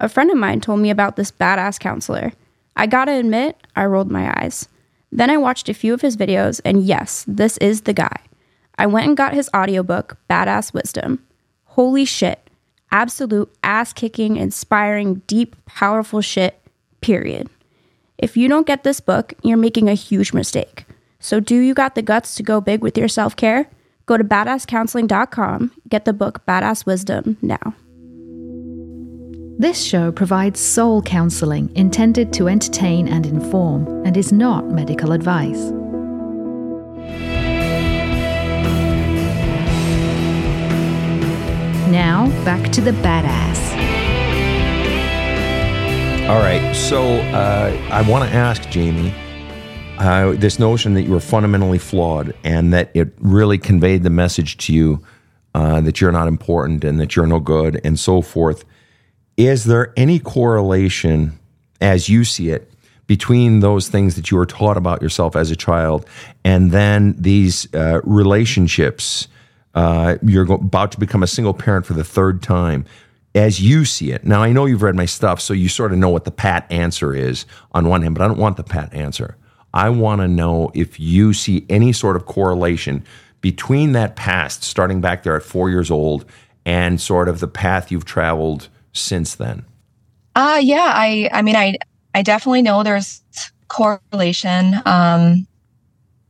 A 0.01 0.09
friend 0.09 0.31
of 0.31 0.39
mine 0.39 0.63
told 0.63 0.81
me 0.81 0.89
about 0.89 1.17
this 1.17 1.31
badass 1.31 1.79
counselor. 1.79 2.33
I 2.75 2.87
gotta 2.87 3.13
admit, 3.13 3.57
I 3.77 3.85
rolled 3.85 4.11
my 4.11 4.33
eyes. 4.41 4.69
Then 5.13 5.29
I 5.29 5.37
watched 5.37 5.69
a 5.69 5.75
few 5.75 5.93
of 5.93 6.01
his 6.01 6.17
videos, 6.17 6.63
and 6.65 6.83
yes, 6.83 7.27
this 7.29 7.59
is 7.59 7.83
the 7.83 7.93
guy. 7.93 8.17
I 8.79 8.87
went 8.87 9.09
and 9.09 9.17
got 9.17 9.35
his 9.35 9.51
audiobook, 9.55 10.17
Badass 10.31 10.73
Wisdom. 10.73 11.23
Holy 11.65 12.07
shit. 12.07 12.49
Absolute 12.91 13.55
ass 13.63 13.93
kicking, 13.93 14.37
inspiring, 14.37 15.17
deep, 15.27 15.55
powerful 15.67 16.23
shit, 16.23 16.59
period. 17.03 17.51
If 18.17 18.39
you 18.39 18.49
don't 18.49 18.67
get 18.67 18.85
this 18.85 19.01
book, 19.01 19.35
you're 19.43 19.59
making 19.59 19.91
a 19.91 19.95
huge 19.95 20.33
mistake. 20.33 20.87
So, 21.21 21.41
do 21.41 21.57
you 21.57 21.75
got 21.75 21.97
the 21.97 22.03
guts 22.03 22.37
to 22.37 22.45
go 22.45 22.61
big 22.61 22.81
with 22.81 22.97
your 22.97 23.09
self 23.09 23.35
care? 23.35 23.69
Go 24.07 24.17
to 24.17 24.25
badasscounseling.com, 24.25 25.73
get 25.89 26.05
the 26.05 26.13
book 26.13 26.47
Badass 26.47 26.87
Wisdom 26.87 27.37
now. 27.43 27.75
This 29.59 29.83
show 29.83 30.13
provides 30.13 30.61
soul 30.61 31.03
counseling 31.03 31.75
intended 31.77 32.33
to 32.35 32.49
entertain 32.49 33.09
and 33.09 33.27
inform 33.27 33.89
and 34.07 34.17
is 34.17 34.33
not 34.33 34.67
medical 34.67 35.11
advice. 35.11 35.73
Now, 41.91 42.29
back 42.45 42.71
to 42.71 42.81
the 42.81 42.93
badass. 42.93 43.59
All 46.29 46.39
right, 46.39 46.73
so 46.77 47.15
uh, 47.33 47.77
I 47.91 48.09
want 48.09 48.31
to 48.31 48.35
ask 48.35 48.71
Jamie 48.71 49.13
uh, 49.99 50.33
this 50.33 50.59
notion 50.59 50.95
that 50.95 51.03
you 51.03 51.11
were 51.11 51.21
fundamentally 51.21 51.79
flawed 51.79 52.35
and 52.45 52.73
that 52.73 52.91
it 52.95 53.13
really 53.19 53.59
conveyed 53.59 54.05
the 54.05 54.11
message 54.11 54.57
to 54.59 54.73
you 54.73 55.03
uh, 55.55 55.81
that 55.81 56.01
you're 56.01 56.13
not 56.13 56.29
important 56.29 56.85
and 56.85 57.01
that 57.01 57.17
you're 57.17 57.27
no 57.27 57.41
good 57.41 57.81
and 57.85 57.99
so 57.99 58.23
forth. 58.23 58.65
Is 59.37 59.65
there 59.65 59.93
any 59.97 60.19
correlation, 60.21 61.39
as 61.81 62.09
you 62.09 62.25
see 62.25 62.51
it, 62.51 62.73
between 63.07 63.61
those 63.61 63.89
things 63.89 64.15
that 64.15 64.31
you 64.31 64.37
were 64.37 64.47
taught 64.47 64.77
about 64.77 65.03
yourself 65.03 65.35
as 65.35 65.51
a 65.51 65.57
child 65.57 66.07
and 66.45 66.71
then 66.71 67.15
these 67.19 67.73
uh, 67.75 68.01
relationships? 68.05 69.27
Uh, 69.75 70.17
you're 70.23 70.51
about 70.53 70.93
to 70.93 71.01
become 71.01 71.23
a 71.23 71.27
single 71.27 71.55
parent 71.55 71.87
for 71.87 71.95
the 71.95 72.05
third 72.05 72.43
time 72.43 72.85
as 73.35 73.61
you 73.61 73.85
see 73.85 74.11
it. 74.11 74.25
Now, 74.25 74.43
I 74.43 74.53
know 74.53 74.65
you've 74.65 74.83
read 74.83 74.97
my 74.97 75.07
stuff, 75.07 75.41
so 75.41 75.55
you 75.55 75.69
sort 75.69 75.93
of 75.93 75.99
know 75.99 76.09
what 76.09 76.25
the 76.25 76.31
pat 76.31 76.71
answer 76.71 77.15
is 77.15 77.47
on 77.73 77.89
one 77.89 78.03
hand, 78.03 78.15
but 78.15 78.25
I 78.25 78.29
don't 78.29 78.39
want 78.39 78.57
the 78.57 78.65
pat 78.65 78.93
answer. 78.95 79.37
I 79.75 79.91
want 79.91 80.21
to 80.21 80.29
know 80.29 80.71
if 80.75 80.99
you 80.99 81.33
see 81.33 81.67
any 81.69 81.93
sort 81.93 82.17
of 82.17 82.27
correlation 82.27 83.05
between 83.41 83.93
that 83.93 84.17
past, 84.17 84.65
starting 84.65 85.01
back 85.01 85.23
there 85.23 85.37
at 85.37 85.43
four 85.43 85.71
years 85.71 85.91
old, 85.91 86.25
and 86.65 87.01
sort 87.01 87.29
of 87.29 87.41
the 87.41 87.49
path 87.49 87.91
you've 87.91 88.05
traveled 88.05 88.69
since 88.93 89.35
then. 89.35 89.65
Uh 90.35 90.61
yeah, 90.63 90.93
I 90.95 91.29
I 91.33 91.43
mean 91.43 91.57
I 91.57 91.79
I 92.15 92.23
definitely 92.23 92.63
know 92.63 92.83
there's 92.83 93.23
correlation. 93.69 94.75
Um, 94.87 95.47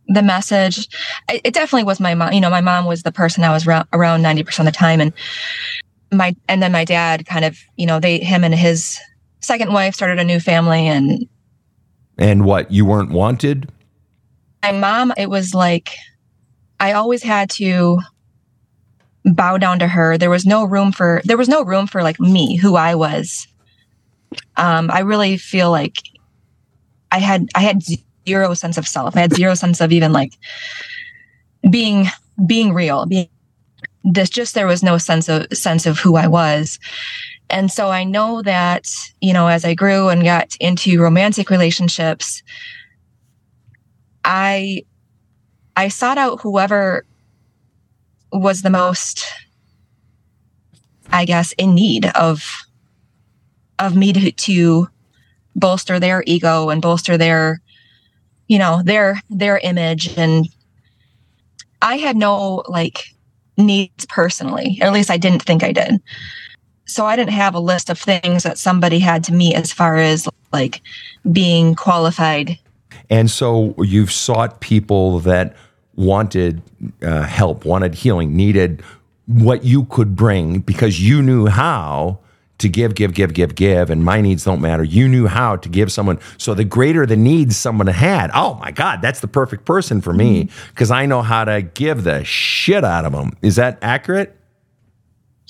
the 0.06 0.22
message, 0.22 0.88
it, 1.28 1.40
it 1.44 1.54
definitely 1.54 1.84
was 1.84 2.00
my 2.00 2.14
mom. 2.14 2.32
You 2.32 2.40
know, 2.40 2.50
my 2.50 2.60
mom 2.60 2.86
was 2.86 3.02
the 3.02 3.12
person 3.12 3.44
I 3.44 3.50
was 3.50 3.66
ra- 3.66 3.84
around 3.92 4.22
90% 4.22 4.58
of 4.60 4.64
the 4.66 4.72
time. 4.72 5.00
And 5.00 5.12
my, 6.12 6.34
and 6.48 6.62
then 6.62 6.72
my 6.72 6.84
dad 6.84 7.26
kind 7.26 7.44
of, 7.44 7.58
you 7.76 7.86
know, 7.86 8.00
they, 8.00 8.18
him 8.18 8.44
and 8.44 8.54
his 8.54 8.98
second 9.40 9.72
wife 9.72 9.94
started 9.94 10.18
a 10.18 10.24
new 10.24 10.40
family 10.40 10.86
and 10.86 11.26
And 12.18 12.44
what, 12.44 12.70
you 12.70 12.84
weren't 12.84 13.10
wanted? 13.10 13.70
my 14.62 14.72
mom, 14.72 15.12
it 15.16 15.30
was 15.30 15.54
like 15.54 15.90
I 16.80 16.92
always 16.92 17.22
had 17.22 17.50
to 17.50 17.98
bow 19.24 19.58
down 19.58 19.78
to 19.80 19.88
her. 19.88 20.18
There 20.18 20.30
was 20.30 20.46
no 20.46 20.64
room 20.64 20.92
for 20.92 21.22
there 21.24 21.36
was 21.36 21.48
no 21.48 21.62
room 21.62 21.86
for 21.86 22.02
like 22.02 22.20
me, 22.20 22.56
who 22.56 22.76
I 22.76 22.94
was. 22.94 23.46
Um, 24.56 24.90
I 24.90 25.00
really 25.00 25.36
feel 25.36 25.70
like 25.70 25.96
I 27.12 27.18
had 27.18 27.48
I 27.54 27.60
had 27.60 27.82
zero 28.26 28.54
sense 28.54 28.78
of 28.78 28.86
self. 28.86 29.16
I 29.16 29.20
had 29.20 29.34
zero 29.34 29.54
sense 29.54 29.80
of 29.80 29.92
even 29.92 30.12
like 30.12 30.32
being 31.70 32.06
being 32.46 32.72
real. 32.74 33.06
Being 33.06 33.28
this 34.04 34.30
just 34.30 34.54
there 34.54 34.66
was 34.66 34.82
no 34.82 34.98
sense 34.98 35.28
of 35.28 35.46
sense 35.52 35.86
of 35.86 35.98
who 35.98 36.16
I 36.16 36.26
was. 36.26 36.78
And 37.50 37.70
so 37.70 37.90
I 37.90 38.04
know 38.04 38.42
that, 38.42 38.88
you 39.20 39.32
know, 39.32 39.48
as 39.48 39.64
I 39.64 39.74
grew 39.74 40.08
and 40.08 40.22
got 40.22 40.56
into 40.60 41.00
romantic 41.00 41.50
relationships, 41.50 42.42
I 44.24 44.84
I 45.76 45.88
sought 45.88 46.18
out 46.18 46.40
whoever 46.40 47.06
was 48.32 48.62
the 48.62 48.70
most 48.70 49.24
I 51.10 51.24
guess 51.24 51.52
in 51.52 51.74
need 51.74 52.06
of 52.14 52.44
of 53.78 53.96
me 53.96 54.12
to, 54.12 54.30
to 54.30 54.88
bolster 55.56 55.98
their 55.98 56.22
ego 56.26 56.68
and 56.68 56.82
bolster 56.82 57.16
their 57.16 57.62
you 58.48 58.58
know 58.58 58.82
their 58.82 59.22
their 59.30 59.58
image. 59.58 60.16
And 60.18 60.48
I 61.80 61.96
had 61.96 62.16
no 62.16 62.62
like 62.68 63.04
needs 63.56 64.04
personally. 64.06 64.78
Or 64.82 64.88
at 64.88 64.92
least 64.92 65.10
I 65.10 65.16
didn't 65.16 65.42
think 65.42 65.64
I 65.64 65.72
did 65.72 66.00
so 66.88 67.06
I 67.06 67.16
didn't 67.16 67.32
have 67.32 67.54
a 67.54 67.60
list 67.60 67.90
of 67.90 67.98
things 67.98 68.42
that 68.42 68.58
somebody 68.58 68.98
had 68.98 69.22
to 69.24 69.32
meet 69.32 69.54
as 69.54 69.72
far 69.72 69.96
as 69.96 70.28
like 70.52 70.80
being 71.30 71.74
qualified 71.74 72.58
And 73.10 73.30
so 73.30 73.74
you've 73.78 74.12
sought 74.12 74.60
people 74.60 75.20
that 75.20 75.56
wanted 75.96 76.62
uh, 77.02 77.22
help, 77.22 77.64
wanted 77.64 77.94
healing, 77.94 78.36
needed 78.36 78.82
what 79.26 79.64
you 79.64 79.84
could 79.84 80.16
bring 80.16 80.60
because 80.60 81.06
you 81.06 81.22
knew 81.22 81.46
how 81.46 82.18
to 82.58 82.68
give, 82.68 82.94
give, 82.94 83.14
give, 83.14 83.34
give, 83.34 83.54
give, 83.54 83.88
and 83.90 84.04
my 84.04 84.20
needs 84.20 84.44
don't 84.44 84.60
matter. 84.60 84.82
You 84.82 85.08
knew 85.08 85.26
how 85.26 85.56
to 85.56 85.68
give 85.68 85.92
someone. 85.92 86.18
So 86.38 86.54
the 86.54 86.64
greater 86.64 87.06
the 87.06 87.16
needs 87.16 87.56
someone 87.56 87.86
had, 87.86 88.30
oh 88.34 88.54
my 88.54 88.72
God, 88.72 89.00
that's 89.00 89.20
the 89.20 89.28
perfect 89.28 89.64
person 89.64 90.00
for 90.00 90.12
me 90.12 90.48
because 90.70 90.90
I 90.90 91.06
know 91.06 91.22
how 91.22 91.44
to 91.44 91.62
give 91.62 92.04
the 92.04 92.24
shit 92.24 92.84
out 92.84 93.04
of 93.04 93.12
them. 93.12 93.36
Is 93.42 93.56
that 93.56 93.78
accurate? 93.80 94.37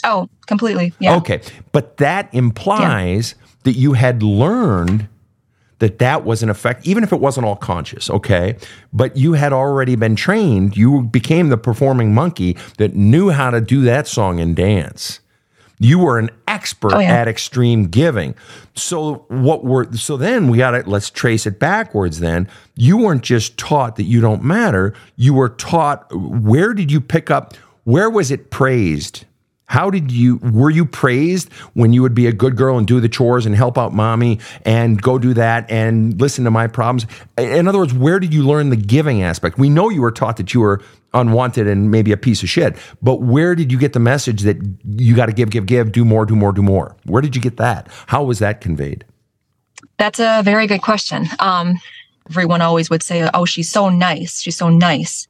Oh 0.04 0.28
completely 0.46 0.92
yeah 0.98 1.16
Okay. 1.16 1.40
But 1.72 1.96
that 1.98 2.32
implies 2.32 3.34
that 3.64 3.72
you 3.72 3.92
had 3.94 4.22
learned 4.22 5.08
that 5.80 5.98
that 6.00 6.24
was 6.24 6.42
an 6.42 6.50
effect, 6.50 6.86
even 6.86 7.04
if 7.04 7.12
it 7.12 7.20
wasn't 7.20 7.46
all 7.46 7.54
conscious, 7.54 8.10
okay? 8.10 8.56
But 8.92 9.16
you 9.16 9.34
had 9.34 9.52
already 9.52 9.94
been 9.94 10.16
trained. 10.16 10.76
You 10.76 11.02
became 11.02 11.50
the 11.50 11.56
performing 11.56 12.12
monkey 12.12 12.56
that 12.78 12.94
knew 12.94 13.30
how 13.30 13.50
to 13.50 13.60
do 13.60 13.82
that 13.82 14.08
song 14.08 14.40
and 14.40 14.56
dance. 14.56 15.20
You 15.78 16.00
were 16.00 16.18
an 16.18 16.30
expert 16.48 16.94
Oh, 16.94 16.98
yeah. 16.98 17.12
at 17.20 17.28
extreme 17.28 17.84
giving. 17.86 18.34
So 18.74 19.24
what 19.28 19.64
were 19.64 19.92
so 19.92 20.16
then 20.16 20.48
we 20.48 20.58
got 20.58 20.72
to 20.72 20.82
let's 20.90 21.10
trace 21.10 21.46
it 21.46 21.60
backwards 21.60 22.18
then. 22.18 22.48
You 22.74 22.96
weren't 22.96 23.22
just 23.22 23.56
taught 23.56 23.94
that 23.96 24.02
you 24.04 24.20
don't 24.20 24.42
matter, 24.42 24.94
you 25.14 25.32
were 25.34 25.50
taught 25.50 26.12
where 26.12 26.74
did 26.74 26.90
you 26.90 27.00
pick 27.00 27.30
up 27.30 27.54
where 27.84 28.10
was 28.10 28.32
it 28.32 28.50
praised? 28.50 29.24
How 29.68 29.90
did 29.90 30.10
you 30.10 30.38
were 30.38 30.70
you 30.70 30.86
praised 30.86 31.52
when 31.74 31.92
you 31.92 32.00
would 32.00 32.14
be 32.14 32.26
a 32.26 32.32
good 32.32 32.56
girl 32.56 32.78
and 32.78 32.86
do 32.86 33.00
the 33.00 33.08
chores 33.08 33.44
and 33.44 33.54
help 33.54 33.76
out 33.76 33.92
mommy 33.92 34.40
and 34.64 35.00
go 35.00 35.18
do 35.18 35.34
that 35.34 35.70
and 35.70 36.18
listen 36.18 36.44
to 36.44 36.50
my 36.50 36.66
problems? 36.66 37.06
In 37.36 37.68
other 37.68 37.78
words, 37.78 37.92
where 37.92 38.18
did 38.18 38.32
you 38.32 38.42
learn 38.42 38.70
the 38.70 38.76
giving 38.76 39.22
aspect? 39.22 39.58
We 39.58 39.68
know 39.68 39.90
you 39.90 40.00
were 40.00 40.10
taught 40.10 40.38
that 40.38 40.54
you 40.54 40.60
were 40.60 40.82
unwanted 41.12 41.66
and 41.66 41.90
maybe 41.90 42.12
a 42.12 42.16
piece 42.16 42.42
of 42.42 42.48
shit, 42.48 42.76
but 43.02 43.20
where 43.20 43.54
did 43.54 43.70
you 43.70 43.78
get 43.78 43.92
the 43.92 44.00
message 44.00 44.42
that 44.42 44.56
you 44.96 45.14
got 45.14 45.26
to 45.26 45.32
give, 45.32 45.50
give, 45.50 45.66
give, 45.66 45.92
do 45.92 46.04
more, 46.04 46.24
do 46.24 46.34
more, 46.34 46.52
do 46.52 46.62
more? 46.62 46.96
Where 47.04 47.20
did 47.20 47.36
you 47.36 47.42
get 47.42 47.58
that? 47.58 47.88
How 48.06 48.24
was 48.24 48.38
that 48.38 48.62
conveyed? 48.62 49.04
That's 49.98 50.18
a 50.18 50.40
very 50.42 50.66
good 50.66 50.80
question. 50.80 51.26
Um, 51.40 51.78
everyone 52.30 52.62
always 52.62 52.88
would 52.88 53.02
say, 53.02 53.28
"Oh, 53.34 53.44
she's 53.44 53.70
so 53.70 53.90
nice. 53.90 54.40
She's 54.40 54.56
so 54.56 54.70
nice," 54.70 55.28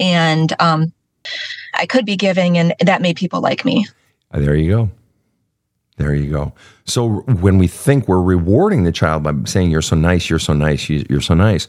and 0.00 0.52
um, 0.60 0.92
I 1.78 1.86
could 1.86 2.04
be 2.04 2.16
giving, 2.16 2.58
and 2.58 2.74
that 2.80 3.02
made 3.02 3.16
people 3.16 3.40
like 3.40 3.64
me. 3.64 3.86
Uh, 4.32 4.40
There 4.40 4.54
you 4.56 4.70
go. 4.70 4.90
There 5.98 6.14
you 6.14 6.30
go. 6.30 6.52
So 6.84 7.20
when 7.40 7.56
we 7.58 7.66
think 7.66 8.06
we're 8.06 8.20
rewarding 8.22 8.84
the 8.84 8.92
child 8.92 9.22
by 9.22 9.32
saying, 9.46 9.70
You're 9.70 9.82
so 9.82 9.96
nice, 9.96 10.28
you're 10.28 10.38
so 10.38 10.52
nice, 10.52 10.88
you- 10.88 11.06
you're 11.08 11.20
so 11.22 11.34
nice, 11.34 11.68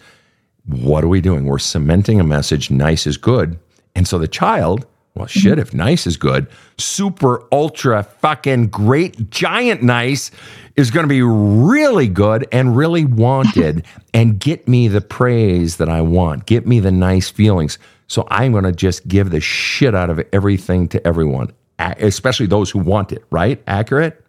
what 0.65 1.03
are 1.03 1.07
we 1.07 1.21
doing? 1.21 1.45
We're 1.45 1.59
cementing 1.59 2.19
a 2.19 2.23
message 2.25 2.69
nice 2.69 3.07
is 3.07 3.15
good. 3.17 3.57
And 3.95 4.05
so 4.07 4.19
the 4.19 4.27
child, 4.27 4.85
well, 5.15 5.27
shit, 5.27 5.57
if 5.57 5.73
nice 5.73 6.05
is 6.05 6.17
good, 6.17 6.45
super, 6.77 7.41
ultra, 7.53 8.03
fucking 8.03 8.67
great, 8.67 9.29
giant 9.31 9.81
nice 9.81 10.29
is 10.75 10.91
going 10.91 11.05
to 11.05 11.07
be 11.07 11.21
really 11.23 12.07
good 12.09 12.45
and 12.51 12.75
really 12.75 13.05
wanted 13.05 13.85
and 14.13 14.39
get 14.39 14.67
me 14.67 14.89
the 14.89 15.01
praise 15.01 15.77
that 15.77 15.87
I 15.89 16.01
want, 16.01 16.45
get 16.45 16.67
me 16.67 16.79
the 16.81 16.91
nice 16.91 17.29
feelings. 17.29 17.79
So 18.07 18.25
I'm 18.29 18.53
going 18.53 18.63
to 18.63 18.71
just 18.71 19.07
give 19.07 19.31
the 19.31 19.41
shit 19.41 19.93
out 19.93 20.09
of 20.09 20.21
everything 20.31 20.87
to 20.89 21.05
everyone, 21.05 21.51
especially 21.77 22.47
those 22.47 22.71
who 22.71 22.79
want 22.79 23.11
it, 23.11 23.23
right? 23.29 23.61
Accurate? 23.67 24.23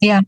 Yeah. 0.00 0.20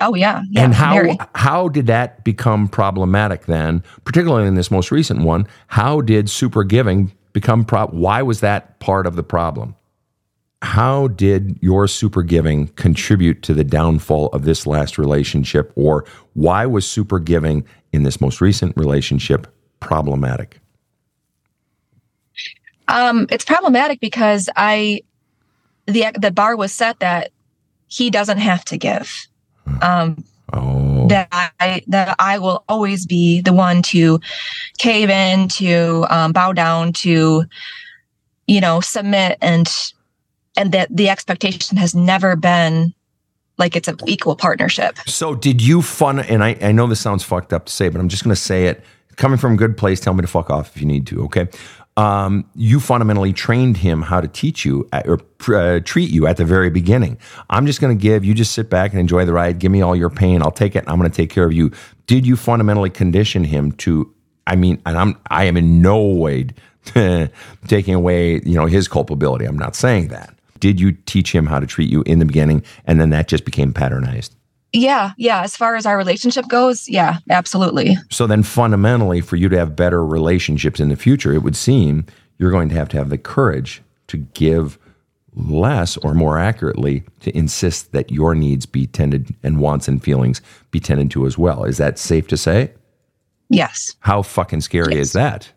Oh, 0.00 0.14
yeah. 0.14 0.42
yeah 0.50 0.64
and 0.64 0.74
how 0.74 0.94
very. 0.94 1.16
how 1.34 1.68
did 1.68 1.86
that 1.86 2.22
become 2.24 2.68
problematic 2.68 3.46
then, 3.46 3.82
particularly 4.04 4.46
in 4.46 4.54
this 4.54 4.70
most 4.70 4.90
recent 4.90 5.22
one? 5.22 5.46
How 5.68 6.00
did 6.02 6.28
super 6.28 6.62
giving 6.62 7.12
become 7.32 7.64
pro- 7.64 7.86
why 7.86 8.22
was 8.22 8.40
that 8.40 8.78
part 8.80 9.06
of 9.06 9.16
the 9.16 9.22
problem? 9.22 9.74
How 10.60 11.08
did 11.08 11.56
your 11.62 11.86
super 11.86 12.22
giving 12.22 12.68
contribute 12.68 13.42
to 13.44 13.54
the 13.54 13.64
downfall 13.64 14.26
of 14.28 14.42
this 14.42 14.66
last 14.66 14.98
relationship 14.98 15.72
or 15.76 16.04
why 16.34 16.66
was 16.66 16.86
super 16.86 17.18
giving 17.18 17.64
in 17.92 18.02
this 18.02 18.20
most 18.20 18.40
recent 18.40 18.76
relationship 18.76 19.46
problematic? 19.80 20.60
Um, 22.88 23.26
it's 23.30 23.44
problematic 23.44 24.00
because 24.00 24.48
I, 24.56 25.02
the 25.86 26.06
the 26.18 26.30
bar 26.30 26.56
was 26.56 26.72
set 26.72 27.00
that 27.00 27.30
he 27.86 28.10
doesn't 28.10 28.38
have 28.38 28.64
to 28.66 28.76
give. 28.76 29.26
Um, 29.82 30.24
Oh. 30.52 31.06
that 31.08 31.52
I 31.60 31.82
that 31.88 32.16
I 32.18 32.38
will 32.38 32.64
always 32.68 33.04
be 33.04 33.42
the 33.42 33.52
one 33.52 33.82
to 33.82 34.18
cave 34.78 35.10
in, 35.10 35.48
to 35.48 36.06
um, 36.08 36.32
bow 36.32 36.52
down, 36.52 36.92
to 36.94 37.44
you 38.46 38.60
know 38.60 38.80
submit, 38.80 39.36
and 39.42 39.68
and 40.56 40.72
that 40.72 40.88
the 40.94 41.10
expectation 41.10 41.76
has 41.76 41.94
never 41.94 42.34
been 42.34 42.94
like 43.58 43.76
it's 43.76 43.88
an 43.88 43.98
equal 44.06 44.36
partnership. 44.36 44.96
So 45.06 45.34
did 45.34 45.60
you 45.60 45.82
fun 45.82 46.20
and 46.20 46.42
I, 46.42 46.56
I 46.62 46.72
know 46.72 46.86
this 46.86 47.00
sounds 47.00 47.24
fucked 47.24 47.52
up 47.52 47.66
to 47.66 47.72
say, 47.72 47.88
but 47.88 48.00
I'm 48.00 48.08
just 48.08 48.22
gonna 48.24 48.36
say 48.36 48.66
it. 48.66 48.82
Coming 49.16 49.36
from 49.36 49.54
a 49.54 49.56
good 49.56 49.76
place, 49.76 49.98
tell 49.98 50.14
me 50.14 50.22
to 50.22 50.28
fuck 50.28 50.48
off 50.48 50.76
if 50.76 50.80
you 50.80 50.86
need 50.86 51.04
to, 51.08 51.24
okay? 51.24 51.48
Um, 51.98 52.48
you 52.54 52.78
fundamentally 52.78 53.32
trained 53.32 53.78
him 53.78 54.02
how 54.02 54.20
to 54.20 54.28
teach 54.28 54.64
you 54.64 54.88
at, 54.92 55.08
or 55.08 55.18
uh, 55.52 55.80
treat 55.84 56.10
you 56.10 56.28
at 56.28 56.36
the 56.36 56.44
very 56.44 56.70
beginning. 56.70 57.18
I'm 57.50 57.66
just 57.66 57.80
going 57.80 57.98
to 57.98 58.00
give 58.00 58.24
you 58.24 58.34
just 58.34 58.52
sit 58.52 58.70
back 58.70 58.92
and 58.92 59.00
enjoy 59.00 59.24
the 59.24 59.32
ride. 59.32 59.58
Give 59.58 59.72
me 59.72 59.82
all 59.82 59.96
your 59.96 60.08
pain. 60.08 60.40
I'll 60.40 60.52
take 60.52 60.76
it. 60.76 60.84
I'm 60.86 60.96
going 60.96 61.10
to 61.10 61.16
take 61.16 61.30
care 61.30 61.44
of 61.44 61.52
you. 61.52 61.72
Did 62.06 62.24
you 62.24 62.36
fundamentally 62.36 62.88
condition 62.88 63.42
him 63.42 63.72
to? 63.72 64.14
I 64.46 64.54
mean, 64.54 64.80
and 64.86 64.96
I'm 64.96 65.18
I 65.28 65.46
am 65.46 65.56
in 65.56 65.82
no 65.82 66.00
way 66.00 66.50
taking 67.66 67.94
away 67.94 68.42
you 68.44 68.54
know 68.54 68.66
his 68.66 68.86
culpability. 68.86 69.44
I'm 69.44 69.58
not 69.58 69.74
saying 69.74 70.06
that. 70.08 70.32
Did 70.60 70.80
you 70.80 70.92
teach 70.92 71.34
him 71.34 71.46
how 71.46 71.58
to 71.58 71.66
treat 71.66 71.90
you 71.90 72.04
in 72.06 72.20
the 72.20 72.26
beginning, 72.26 72.62
and 72.84 73.00
then 73.00 73.10
that 73.10 73.26
just 73.26 73.44
became 73.44 73.72
patternized? 73.72 74.30
Yeah, 74.72 75.12
yeah. 75.16 75.42
As 75.42 75.56
far 75.56 75.76
as 75.76 75.86
our 75.86 75.96
relationship 75.96 76.48
goes, 76.48 76.88
yeah, 76.88 77.18
absolutely. 77.30 77.96
So 78.10 78.26
then, 78.26 78.42
fundamentally, 78.42 79.20
for 79.20 79.36
you 79.36 79.48
to 79.48 79.58
have 79.58 79.74
better 79.76 80.04
relationships 80.04 80.78
in 80.78 80.88
the 80.88 80.96
future, 80.96 81.32
it 81.32 81.42
would 81.42 81.56
seem 81.56 82.04
you're 82.38 82.50
going 82.50 82.68
to 82.68 82.74
have 82.74 82.88
to 82.90 82.98
have 82.98 83.08
the 83.08 83.18
courage 83.18 83.82
to 84.08 84.18
give 84.18 84.78
less, 85.34 85.96
or 85.98 86.14
more 86.14 86.38
accurately, 86.38 87.04
to 87.20 87.36
insist 87.36 87.92
that 87.92 88.10
your 88.10 88.34
needs 88.34 88.66
be 88.66 88.86
tended 88.86 89.34
and 89.42 89.60
wants 89.60 89.88
and 89.88 90.02
feelings 90.02 90.42
be 90.70 90.80
tended 90.80 91.10
to 91.12 91.26
as 91.26 91.38
well. 91.38 91.64
Is 91.64 91.78
that 91.78 91.98
safe 91.98 92.26
to 92.28 92.36
say? 92.36 92.72
Yes, 93.50 93.94
How 94.00 94.22
fucking 94.22 94.60
scary 94.60 94.96
is 94.96 95.12
that? 95.14 95.50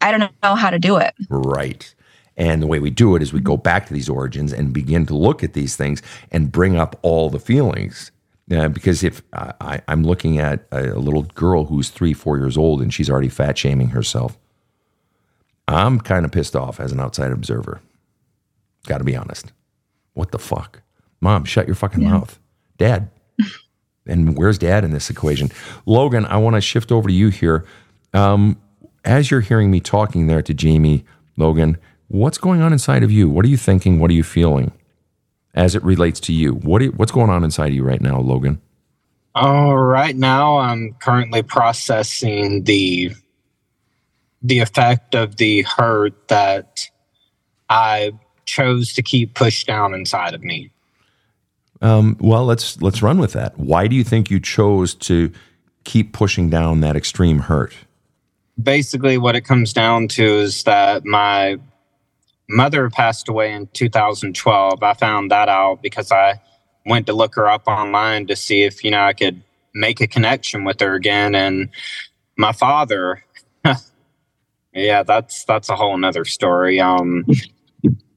I 0.00 0.10
don't 0.10 0.32
know 0.42 0.54
how 0.54 0.70
to 0.70 0.78
do 0.78 0.96
it. 0.96 1.14
Right. 1.28 1.94
And 2.36 2.62
the 2.62 2.66
way 2.66 2.78
we 2.78 2.90
do 2.90 3.14
it 3.16 3.22
is 3.22 3.32
we 3.32 3.40
go 3.40 3.56
back 3.56 3.86
to 3.86 3.94
these 3.94 4.08
origins 4.08 4.52
and 4.52 4.72
begin 4.72 5.06
to 5.06 5.16
look 5.16 5.42
at 5.42 5.52
these 5.52 5.76
things 5.76 6.02
and 6.30 6.52
bring 6.52 6.76
up 6.76 6.98
all 7.02 7.28
the 7.28 7.38
feelings 7.38 8.10
Yeah, 8.48 8.68
because 8.68 9.02
if 9.02 9.22
I, 9.32 9.80
I'm 9.88 10.04
looking 10.04 10.38
at 10.38 10.66
a, 10.70 10.92
a 10.94 11.00
little 11.00 11.22
girl 11.22 11.64
who's 11.64 11.88
three, 11.88 12.12
four 12.12 12.38
years 12.38 12.56
old, 12.56 12.80
and 12.80 12.94
she's 12.94 13.10
already 13.10 13.28
fat 13.28 13.58
shaming 13.58 13.88
herself, 13.88 14.38
I'm 15.66 15.98
kind 15.98 16.24
of 16.24 16.30
pissed 16.30 16.54
off 16.54 16.78
as 16.78 16.92
an 16.92 17.00
outside 17.00 17.32
observer. 17.32 17.80
Got 18.86 18.98
to 18.98 19.04
be 19.04 19.16
honest. 19.16 19.52
What 20.14 20.30
the 20.30 20.38
fuck, 20.38 20.82
mom? 21.20 21.44
Shut 21.44 21.66
your 21.66 21.74
fucking 21.74 22.02
yeah. 22.02 22.10
mouth, 22.12 22.38
dad. 22.78 23.10
and 24.06 24.38
where's 24.38 24.58
dad 24.58 24.84
in 24.84 24.92
this 24.92 25.10
equation? 25.10 25.50
Logan, 25.84 26.24
I 26.26 26.36
want 26.36 26.54
to 26.54 26.60
shift 26.60 26.92
over 26.92 27.08
to 27.08 27.14
you 27.14 27.30
here. 27.30 27.64
Um, 28.14 28.60
as 29.04 29.30
you're 29.30 29.40
hearing 29.40 29.70
me 29.70 29.80
talking 29.80 30.28
there 30.28 30.42
to 30.42 30.54
Jamie, 30.54 31.04
Logan, 31.36 31.78
what's 32.08 32.38
going 32.38 32.62
on 32.62 32.72
inside 32.72 33.02
of 33.02 33.10
you? 33.10 33.28
What 33.28 33.44
are 33.44 33.48
you 33.48 33.56
thinking? 33.56 33.98
What 33.98 34.10
are 34.10 34.14
you 34.14 34.22
feeling? 34.22 34.72
As 35.56 35.74
it 35.74 35.82
relates 35.82 36.20
to 36.20 36.32
you. 36.32 36.52
What 36.52 36.82
you, 36.82 36.92
what's 36.92 37.10
going 37.10 37.30
on 37.30 37.42
inside 37.42 37.68
of 37.68 37.74
you 37.74 37.82
right 37.82 38.00
now, 38.00 38.20
Logan? 38.20 38.60
Oh, 39.34 39.72
right 39.72 40.14
now 40.14 40.58
I'm 40.58 40.94
currently 41.00 41.42
processing 41.42 42.64
the 42.64 43.12
the 44.42 44.60
effect 44.60 45.14
of 45.14 45.36
the 45.36 45.62
hurt 45.62 46.28
that 46.28 46.88
I 47.68 48.12
chose 48.44 48.92
to 48.92 49.02
keep 49.02 49.34
pushed 49.34 49.66
down 49.66 49.92
inside 49.92 50.34
of 50.34 50.42
me. 50.42 50.70
Um, 51.82 52.16
well, 52.20 52.44
let's 52.44 52.80
let's 52.80 53.02
run 53.02 53.18
with 53.18 53.32
that. 53.32 53.58
Why 53.58 53.88
do 53.88 53.96
you 53.96 54.04
think 54.04 54.30
you 54.30 54.40
chose 54.40 54.94
to 54.94 55.32
keep 55.84 56.12
pushing 56.12 56.48
down 56.48 56.80
that 56.80 56.96
extreme 56.96 57.40
hurt? 57.40 57.74
Basically, 58.62 59.18
what 59.18 59.36
it 59.36 59.42
comes 59.42 59.72
down 59.72 60.08
to 60.08 60.24
is 60.24 60.62
that 60.62 61.04
my 61.04 61.58
mother 62.48 62.90
passed 62.90 63.28
away 63.28 63.52
in 63.52 63.66
2012. 63.68 64.82
I 64.82 64.94
found 64.94 65.30
that 65.30 65.48
out 65.48 65.82
because 65.82 66.12
I 66.12 66.40
went 66.84 67.06
to 67.06 67.12
look 67.12 67.34
her 67.34 67.48
up 67.48 67.66
online 67.66 68.26
to 68.28 68.36
see 68.36 68.62
if, 68.62 68.84
you 68.84 68.90
know, 68.90 69.02
I 69.02 69.12
could 69.12 69.42
make 69.74 70.00
a 70.00 70.06
connection 70.06 70.64
with 70.64 70.80
her 70.80 70.94
again. 70.94 71.34
And 71.34 71.68
my 72.36 72.52
father, 72.52 73.24
yeah, 74.72 75.02
that's, 75.02 75.44
that's 75.44 75.68
a 75.68 75.76
whole 75.76 75.96
nother 75.96 76.24
story. 76.24 76.80
Um, 76.80 77.24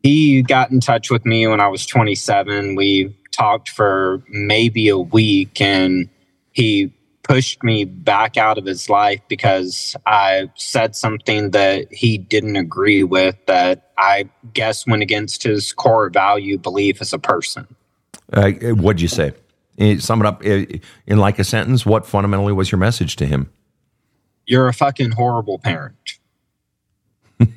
he 0.03 0.43
got 0.43 0.71
in 0.71 0.79
touch 0.79 1.09
with 1.09 1.25
me 1.25 1.47
when 1.47 1.59
I 1.59 1.67
was 1.67 1.85
27. 1.85 2.75
We 2.75 3.15
talked 3.31 3.69
for 3.69 4.23
maybe 4.29 4.89
a 4.89 4.97
week 4.97 5.59
and 5.59 6.09
he 6.51 6.93
pushed 7.29 7.63
me 7.63 7.85
back 7.85 8.37
out 8.37 8.57
of 8.57 8.65
his 8.65 8.89
life 8.89 9.21
because 9.27 9.95
I 10.07 10.49
said 10.55 10.95
something 10.95 11.51
that 11.51 11.93
he 11.93 12.17
didn't 12.17 12.55
agree 12.55 13.03
with 13.03 13.35
that 13.45 13.91
I 13.99 14.27
guess 14.55 14.87
went 14.87 15.03
against 15.03 15.43
his 15.43 15.71
core 15.71 16.09
value 16.09 16.57
belief 16.57 17.01
as 17.01 17.13
a 17.13 17.19
person. 17.19 17.67
Uh, 18.33 18.49
what'd 18.51 18.99
you 18.99 19.07
say? 19.07 19.33
Eh, 19.77 19.99
sum 19.99 20.21
it 20.21 20.25
up 20.25 20.41
eh, 20.43 20.65
in 21.05 21.19
like 21.19 21.37
a 21.37 21.43
sentence. 21.43 21.85
What 21.85 22.07
fundamentally 22.07 22.51
was 22.51 22.71
your 22.71 22.79
message 22.79 23.15
to 23.17 23.27
him? 23.27 23.51
You're 24.47 24.67
a 24.67 24.73
fucking 24.73 25.11
horrible 25.11 25.59
parent. 25.59 26.17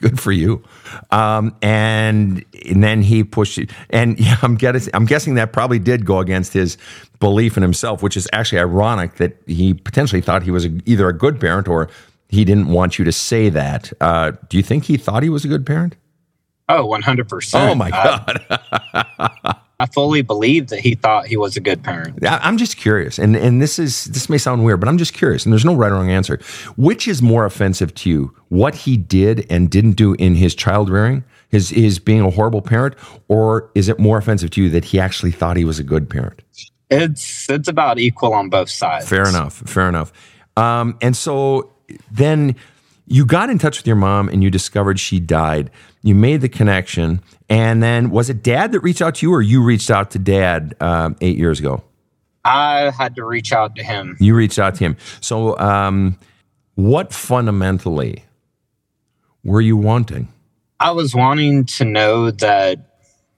Good 0.00 0.20
for 0.20 0.32
you. 0.32 0.62
Um, 1.10 1.56
and 1.60 2.44
and 2.66 2.82
then 2.82 3.02
he 3.02 3.24
pushed 3.24 3.58
it. 3.58 3.70
And 3.90 4.18
yeah, 4.20 4.36
I'm 4.42 4.54
guessing 4.56 4.94
I'm 4.94 5.06
guessing 5.06 5.34
that 5.34 5.52
probably 5.52 5.78
did 5.78 6.04
go 6.04 6.20
against 6.20 6.52
his 6.52 6.78
belief 7.20 7.56
in 7.56 7.62
himself, 7.62 8.02
which 8.02 8.16
is 8.16 8.28
actually 8.32 8.60
ironic 8.60 9.16
that 9.16 9.36
he 9.46 9.74
potentially 9.74 10.20
thought 10.20 10.42
he 10.42 10.50
was 10.50 10.64
a, 10.64 10.70
either 10.86 11.08
a 11.08 11.12
good 11.12 11.40
parent 11.40 11.68
or 11.68 11.88
he 12.28 12.44
didn't 12.44 12.68
want 12.68 12.98
you 12.98 13.04
to 13.04 13.12
say 13.12 13.48
that. 13.48 13.92
Uh, 14.00 14.32
do 14.48 14.56
you 14.56 14.62
think 14.62 14.84
he 14.84 14.96
thought 14.96 15.22
he 15.22 15.28
was 15.28 15.44
a 15.44 15.48
good 15.48 15.66
parent? 15.66 15.96
Oh, 16.68 16.86
100%. 16.86 17.54
Oh 17.54 17.74
my 17.74 17.90
god. 17.90 19.56
I 19.80 19.86
fully 19.86 20.22
believe 20.22 20.68
that 20.68 20.80
he 20.80 20.94
thought 20.96 21.26
he 21.26 21.36
was 21.36 21.56
a 21.56 21.60
good 21.60 21.84
parent. 21.84 22.26
I'm 22.26 22.58
just 22.58 22.76
curious, 22.76 23.18
and 23.18 23.36
and 23.36 23.62
this 23.62 23.78
is 23.78 24.06
this 24.06 24.28
may 24.28 24.38
sound 24.38 24.64
weird, 24.64 24.80
but 24.80 24.88
I'm 24.88 24.98
just 24.98 25.14
curious, 25.14 25.44
and 25.44 25.52
there's 25.52 25.64
no 25.64 25.74
right 25.74 25.92
or 25.92 25.94
wrong 25.94 26.10
answer. 26.10 26.40
Which 26.76 27.06
is 27.06 27.22
more 27.22 27.44
offensive 27.44 27.94
to 27.96 28.10
you, 28.10 28.34
what 28.48 28.74
he 28.74 28.96
did 28.96 29.46
and 29.48 29.70
didn't 29.70 29.92
do 29.92 30.14
in 30.14 30.34
his 30.34 30.56
child 30.56 30.90
rearing, 30.90 31.22
his 31.48 31.70
his 31.70 32.00
being 32.00 32.22
a 32.22 32.30
horrible 32.30 32.60
parent, 32.60 32.96
or 33.28 33.70
is 33.76 33.88
it 33.88 34.00
more 34.00 34.18
offensive 34.18 34.50
to 34.50 34.62
you 34.62 34.68
that 34.70 34.86
he 34.86 34.98
actually 34.98 35.30
thought 35.30 35.56
he 35.56 35.64
was 35.64 35.78
a 35.78 35.84
good 35.84 36.10
parent? 36.10 36.42
It's 36.90 37.48
it's 37.48 37.68
about 37.68 38.00
equal 38.00 38.34
on 38.34 38.48
both 38.48 38.70
sides. 38.70 39.08
Fair 39.08 39.28
enough. 39.28 39.62
Fair 39.66 39.88
enough. 39.88 40.12
Um, 40.56 40.98
and 41.00 41.16
so 41.16 41.72
then 42.10 42.56
you 43.08 43.24
got 43.24 43.50
in 43.50 43.58
touch 43.58 43.78
with 43.78 43.86
your 43.86 43.96
mom 43.96 44.28
and 44.28 44.42
you 44.42 44.50
discovered 44.50 45.00
she 45.00 45.18
died. 45.18 45.70
You 46.02 46.14
made 46.14 46.40
the 46.40 46.48
connection 46.48 47.22
and 47.48 47.82
then 47.82 48.10
was 48.10 48.30
it 48.30 48.42
dad 48.42 48.72
that 48.72 48.80
reached 48.80 49.02
out 49.02 49.16
to 49.16 49.26
you 49.26 49.32
or 49.32 49.42
you 49.42 49.62
reached 49.62 49.90
out 49.90 50.10
to 50.12 50.18
dad 50.18 50.74
um, 50.80 51.16
eight 51.20 51.38
years 51.38 51.58
ago? 51.58 51.82
I 52.44 52.90
had 52.90 53.14
to 53.16 53.24
reach 53.24 53.52
out 53.52 53.76
to 53.76 53.82
him. 53.82 54.16
You 54.20 54.34
reached 54.34 54.58
out 54.58 54.74
to 54.76 54.84
him. 54.84 54.96
So, 55.20 55.58
um, 55.58 56.18
what 56.76 57.12
fundamentally 57.12 58.24
were 59.44 59.60
you 59.60 59.76
wanting? 59.76 60.28
I 60.80 60.92
was 60.92 61.14
wanting 61.14 61.64
to 61.64 61.84
know 61.84 62.30
that, 62.30 62.78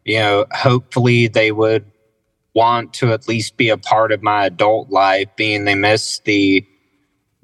you 0.04 0.18
know, 0.18 0.44
hopefully 0.52 1.26
they 1.26 1.50
would 1.50 1.84
want 2.54 2.92
to 2.94 3.12
at 3.12 3.28
least 3.28 3.56
be 3.56 3.70
a 3.70 3.78
part 3.78 4.12
of 4.12 4.22
my 4.22 4.46
adult 4.46 4.90
life, 4.90 5.28
being 5.36 5.64
they 5.64 5.74
missed 5.74 6.24
the 6.24 6.66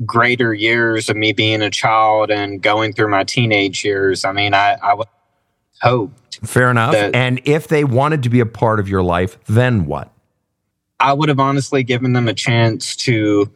greater 0.04 0.52
years 0.52 1.09
of 1.09 1.16
me 1.16 1.32
being 1.32 1.62
a 1.62 1.70
child 1.70 2.30
and 2.30 2.62
going 2.62 2.92
through 2.92 3.09
my 3.09 3.24
teenage 3.24 3.85
years. 3.85 4.24
I 4.24 4.32
mean, 4.32 4.52
I, 4.52 4.76
I 4.82 4.94
would 4.94 5.09
hope 5.80 6.12
Fair 6.44 6.70
enough. 6.70 6.94
and 6.94 7.40
if 7.44 7.68
they 7.68 7.85
wanted 7.85 8.22
to 8.24 8.28
be 8.28 8.40
a 8.40 8.46
part 8.46 8.78
of 8.78 8.88
your 8.88 9.02
life, 9.02 9.38
then 9.46 9.87
what? 9.87 10.12
I 11.00 11.12
would 11.12 11.28
have 11.28 11.40
honestly 11.40 11.82
given 11.82 12.12
them 12.12 12.28
a 12.28 12.35
chance 12.35 12.96
to 12.96 13.50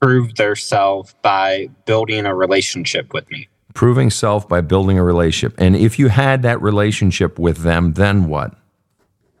prove 0.00 0.34
their 0.36 0.56
self 0.56 1.20
by 1.22 1.68
building 1.86 2.26
a 2.26 2.34
relationship 2.34 3.12
with 3.12 3.30
me. 3.30 3.48
Proving 3.74 4.10
self 4.10 4.48
by 4.48 4.60
building 4.60 4.98
a 4.98 5.04
relationship. 5.04 5.54
And 5.58 5.76
if 5.76 5.98
you 5.98 6.08
had 6.08 6.42
that 6.42 6.60
relationship 6.60 7.38
with 7.38 7.58
them, 7.58 7.94
then 7.94 8.26
what? 8.26 8.54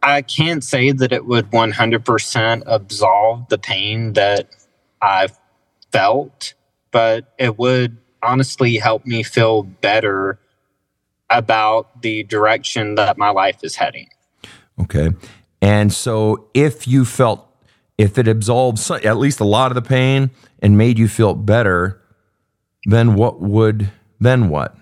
I 0.02 0.22
can't 0.22 0.62
say 0.62 0.92
that 0.92 1.12
it 1.12 1.26
would 1.26 1.50
100% 1.50 2.62
absolve 2.66 3.48
the 3.48 3.58
pain 3.58 4.12
that 4.12 4.48
I 5.02 5.28
felt, 5.92 6.54
but 6.90 7.34
it 7.38 7.58
would 7.58 7.96
honestly 8.22 8.76
help 8.76 9.06
me 9.06 9.22
feel 9.22 9.62
better 9.62 10.38
about 11.30 12.02
the 12.02 12.22
direction 12.24 12.94
that 12.94 13.18
my 13.18 13.30
life 13.30 13.58
is 13.62 13.76
heading. 13.76 14.08
Okay. 14.80 15.10
And 15.60 15.92
so 15.92 16.48
if 16.54 16.86
you 16.88 17.04
felt, 17.04 17.46
if 17.98 18.16
it 18.16 18.28
absolved 18.28 18.90
at 18.90 19.18
least 19.18 19.40
a 19.40 19.44
lot 19.44 19.70
of 19.70 19.74
the 19.74 19.82
pain 19.82 20.30
and 20.60 20.78
made 20.78 20.98
you 20.98 21.08
feel 21.08 21.34
better, 21.34 22.00
then 22.84 23.14
what 23.14 23.40
would, 23.40 23.90
then 24.20 24.48
what? 24.48 24.76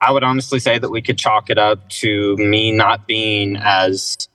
I 0.00 0.12
would 0.12 0.22
honestly 0.22 0.58
say 0.58 0.78
that 0.78 0.90
we 0.90 1.00
could 1.00 1.18
chalk 1.18 1.50
it 1.50 1.58
up 1.58 1.88
to 1.88 2.36
me 2.36 2.70
not 2.70 3.06
being 3.06 3.56
as 3.56 4.28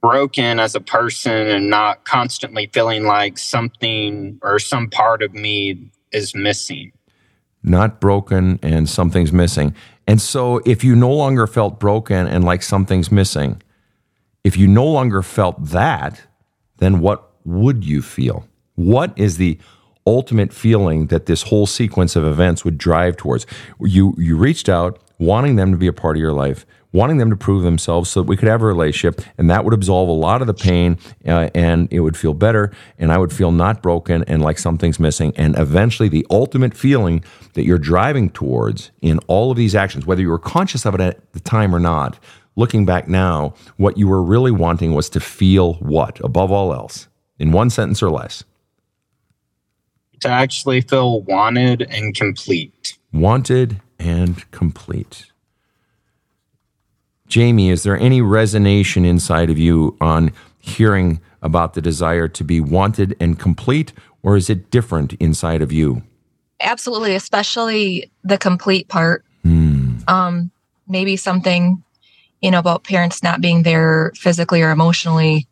broken 0.00 0.60
as 0.60 0.74
a 0.74 0.80
person 0.80 1.48
and 1.48 1.70
not 1.70 2.04
constantly 2.04 2.68
feeling 2.72 3.04
like 3.04 3.38
something 3.38 4.38
or 4.42 4.58
some 4.58 4.88
part 4.88 5.22
of 5.22 5.34
me 5.34 5.90
is 6.12 6.34
missing 6.34 6.92
not 7.66 8.00
broken 8.00 8.58
and 8.62 8.88
something's 8.88 9.32
missing. 9.32 9.74
And 10.06 10.22
so 10.22 10.58
if 10.64 10.84
you 10.84 10.94
no 10.94 11.12
longer 11.12 11.46
felt 11.46 11.80
broken 11.80 12.26
and 12.26 12.44
like 12.44 12.62
something's 12.62 13.10
missing, 13.10 13.60
if 14.44 14.56
you 14.56 14.68
no 14.68 14.86
longer 14.86 15.20
felt 15.22 15.62
that, 15.66 16.22
then 16.78 17.00
what 17.00 17.32
would 17.44 17.84
you 17.84 18.00
feel? 18.00 18.46
What 18.76 19.12
is 19.18 19.36
the 19.36 19.58
ultimate 20.06 20.52
feeling 20.52 21.08
that 21.08 21.26
this 21.26 21.42
whole 21.42 21.66
sequence 21.66 22.14
of 22.14 22.24
events 22.24 22.64
would 22.64 22.78
drive 22.78 23.16
towards? 23.16 23.46
You 23.80 24.14
you 24.16 24.36
reached 24.36 24.68
out 24.68 25.00
wanting 25.18 25.56
them 25.56 25.72
to 25.72 25.78
be 25.78 25.88
a 25.88 25.92
part 25.92 26.16
of 26.16 26.20
your 26.20 26.32
life 26.32 26.64
wanting 26.92 27.18
them 27.18 27.30
to 27.30 27.36
prove 27.36 27.62
themselves 27.62 28.10
so 28.10 28.20
that 28.20 28.28
we 28.28 28.36
could 28.36 28.48
have 28.48 28.62
a 28.62 28.66
relationship 28.66 29.20
and 29.38 29.50
that 29.50 29.64
would 29.64 29.74
absolve 29.74 30.08
a 30.08 30.12
lot 30.12 30.40
of 30.40 30.46
the 30.46 30.54
pain 30.54 30.98
uh, 31.26 31.50
and 31.54 31.92
it 31.92 32.00
would 32.00 32.16
feel 32.16 32.34
better 32.34 32.72
and 32.98 33.12
I 33.12 33.18
would 33.18 33.32
feel 33.32 33.52
not 33.52 33.82
broken 33.82 34.24
and 34.24 34.42
like 34.42 34.58
something's 34.58 34.98
missing. 34.98 35.32
And 35.36 35.58
eventually, 35.58 36.08
the 36.08 36.26
ultimate 36.30 36.74
feeling 36.74 37.24
that 37.54 37.64
you're 37.64 37.78
driving 37.78 38.30
towards 38.30 38.90
in 39.02 39.18
all 39.26 39.50
of 39.50 39.56
these 39.56 39.74
actions, 39.74 40.06
whether 40.06 40.22
you 40.22 40.28
were 40.28 40.38
conscious 40.38 40.86
of 40.86 40.94
it 40.94 41.00
at 41.00 41.32
the 41.32 41.40
time 41.40 41.74
or 41.74 41.80
not, 41.80 42.18
looking 42.56 42.86
back 42.86 43.08
now, 43.08 43.54
what 43.76 43.96
you 43.96 44.08
were 44.08 44.22
really 44.22 44.50
wanting 44.50 44.94
was 44.94 45.08
to 45.10 45.20
feel 45.20 45.74
what 45.74 46.18
above 46.24 46.50
all 46.50 46.72
else 46.72 47.08
in 47.38 47.52
one 47.52 47.70
sentence 47.70 48.02
or 48.02 48.10
less? 48.10 48.44
To 50.20 50.28
actually 50.28 50.80
feel 50.80 51.20
wanted 51.22 51.82
and 51.82 52.14
complete. 52.14 52.96
Wanted 53.12 53.80
and 53.98 54.50
complete. 54.50 55.26
Jamie, 57.28 57.70
is 57.70 57.82
there 57.82 57.98
any 57.98 58.20
resonation 58.20 59.04
inside 59.06 59.50
of 59.50 59.58
you 59.58 59.96
on 60.00 60.32
hearing 60.58 61.20
about 61.42 61.74
the 61.74 61.82
desire 61.82 62.28
to 62.28 62.44
be 62.44 62.60
wanted 62.60 63.16
and 63.20 63.38
complete, 63.38 63.92
or 64.22 64.36
is 64.36 64.48
it 64.50 64.70
different 64.70 65.12
inside 65.14 65.62
of 65.62 65.72
you? 65.72 66.02
Absolutely, 66.60 67.14
especially 67.14 68.10
the 68.24 68.38
complete 68.38 68.88
part. 68.88 69.24
Hmm. 69.42 69.98
Um, 70.08 70.50
maybe 70.88 71.16
something, 71.16 71.82
you 72.40 72.50
know, 72.50 72.58
about 72.58 72.84
parents 72.84 73.22
not 73.22 73.40
being 73.40 73.62
there 73.62 74.12
physically 74.16 74.62
or 74.62 74.70
emotionally 74.70 75.46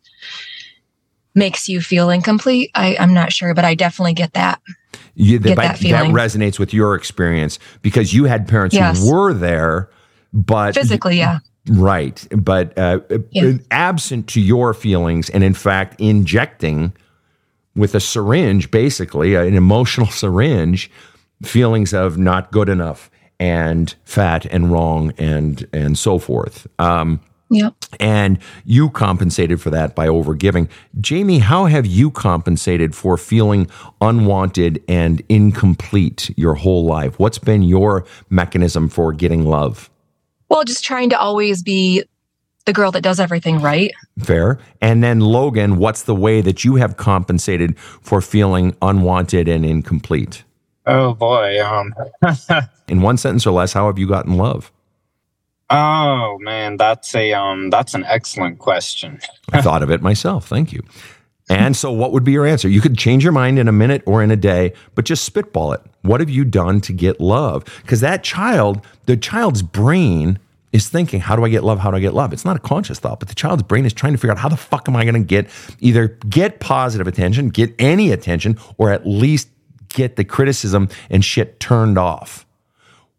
makes 1.33 1.67
you 1.67 1.81
feel 1.81 2.09
incomplete. 2.09 2.71
I, 2.75 2.95
I'm 2.99 3.13
not 3.13 3.31
sure, 3.33 3.53
but 3.53 3.65
I 3.65 3.75
definitely 3.75 4.13
get 4.13 4.33
that. 4.33 4.61
You, 5.17 5.39
Get 5.39 5.55
that 5.57 5.77
feeling. 5.77 6.11
resonates 6.11 6.59
with 6.59 6.73
your 6.73 6.95
experience 6.95 7.57
because 7.81 8.13
you 8.13 8.25
had 8.25 8.47
parents 8.47 8.75
Yes. 8.75 8.99
who 8.99 9.13
were 9.13 9.33
there, 9.33 9.89
but 10.33 10.73
Physically, 10.75 11.17
yeah. 11.17 11.39
Right. 11.69 12.25
But 12.31 12.77
uh, 12.77 12.99
Yeah. 13.31 13.53
absent 13.71 14.27
to 14.29 14.41
your 14.41 14.73
feelings, 14.73 15.29
and 15.29 15.43
in 15.43 15.53
fact, 15.53 15.99
injecting 15.99 16.93
with 17.75 17.95
a 17.95 17.99
syringe, 17.99 18.71
basically, 18.71 19.35
uh, 19.35 19.43
an 19.43 19.55
emotional 19.55 20.07
syringe, 20.21 20.89
feelings 21.43 21.93
of 21.93 22.17
not 22.17 22.51
good 22.51 22.69
enough 22.69 23.09
and 23.39 23.95
fat 24.05 24.45
and 24.45 24.71
wrong 24.71 25.11
and 25.17 25.67
and 25.73 25.97
so 25.97 26.17
forth. 26.19 26.67
Um, 26.79 27.19
Yep. 27.51 27.75
and 27.99 28.39
you 28.65 28.89
compensated 28.89 29.61
for 29.61 29.69
that 29.69 29.93
by 29.95 30.07
overgiving. 30.07 30.67
Jamie, 30.99 31.37
how 31.39 31.65
have 31.65 31.85
you 31.85 32.09
compensated 32.09 32.95
for 32.95 33.17
feeling 33.17 33.67
unwanted 34.01 34.83
and 34.87 35.21
incomplete 35.29 36.31
your 36.37 36.55
whole 36.55 36.85
life? 36.85 37.19
What's 37.19 37.37
been 37.37 37.61
your 37.61 38.03
mechanism 38.31 38.89
for 38.89 39.13
getting 39.13 39.45
love? 39.45 39.91
Well, 40.49 40.63
just 40.63 40.83
trying 40.83 41.09
to 41.09 41.19
always 41.19 41.63
be 41.63 42.03
the 42.65 42.73
girl 42.73 42.91
that 42.91 43.01
does 43.01 43.19
everything 43.19 43.61
right. 43.61 43.91
Fair. 44.19 44.59
And 44.81 45.03
then, 45.03 45.19
Logan, 45.19 45.77
what's 45.77 46.03
the 46.03 46.15
way 46.15 46.41
that 46.41 46.63
you 46.63 46.75
have 46.75 46.97
compensated 46.97 47.77
for 47.79 48.21
feeling 48.21 48.75
unwanted 48.81 49.47
and 49.47 49.65
incomplete? 49.65 50.43
Oh 50.85 51.13
boy. 51.13 51.63
Um. 51.63 51.93
In 52.87 53.01
one 53.01 53.17
sentence 53.17 53.47
or 53.47 53.51
less, 53.51 53.73
how 53.73 53.87
have 53.87 53.97
you 53.97 54.07
gotten 54.07 54.37
love? 54.37 54.71
oh 55.71 56.37
man, 56.41 56.77
that's 56.77 57.15
a 57.15 57.33
um. 57.33 57.71
That's 57.71 57.95
an 57.95 58.03
excellent 58.05 58.59
question. 58.59 59.19
I 59.51 59.61
thought 59.61 59.81
of 59.81 59.89
it 59.89 60.01
myself. 60.01 60.47
Thank 60.47 60.71
you. 60.71 60.83
And 61.49 61.75
so, 61.75 61.91
what 61.91 62.11
would 62.11 62.23
be 62.23 62.31
your 62.31 62.45
answer? 62.45 62.67
You 62.67 62.81
could 62.81 62.97
change 62.97 63.23
your 63.23 63.33
mind 63.33 63.59
in 63.59 63.67
a 63.67 63.71
minute 63.71 64.03
or 64.05 64.23
in 64.23 64.31
a 64.31 64.35
day, 64.35 64.73
but 64.95 65.05
just 65.05 65.23
spitball 65.23 65.73
it. 65.73 65.81
What 66.05 66.19
have 66.19 66.29
you 66.29 66.45
done 66.45 66.81
to 66.81 66.93
get 66.93 67.19
love? 67.19 67.65
Because 67.81 68.01
that 68.01 68.23
child, 68.23 68.85
the 69.05 69.17
child's 69.17 69.61
brain 69.61 70.39
is 70.71 70.89
thinking, 70.89 71.21
How 71.21 71.35
do 71.35 71.45
I 71.45 71.49
get 71.49 71.63
love? 71.63 71.79
How 71.79 71.91
do 71.91 71.97
I 71.97 72.01
get 72.01 72.13
love? 72.13 72.33
It's 72.33 72.45
not 72.45 72.55
a 72.55 72.59
conscious 72.59 72.99
thought, 72.99 73.19
but 73.19 73.29
the 73.29 73.35
child's 73.35 73.63
brain 73.63 73.85
is 73.85 73.93
trying 73.93 74.13
to 74.13 74.17
figure 74.17 74.31
out 74.31 74.37
how 74.37 74.49
the 74.49 74.57
fuck 74.57 74.87
am 74.89 74.95
I 74.95 75.03
going 75.03 75.15
to 75.15 75.27
get 75.27 75.49
either 75.79 76.07
get 76.29 76.59
positive 76.59 77.07
attention, 77.07 77.49
get 77.49 77.73
any 77.79 78.11
attention, 78.11 78.57
or 78.77 78.91
at 78.91 79.07
least 79.07 79.49
get 79.89 80.17
the 80.17 80.25
criticism 80.25 80.89
and 81.09 81.23
shit 81.23 81.59
turned 81.59 81.97
off. 81.97 82.45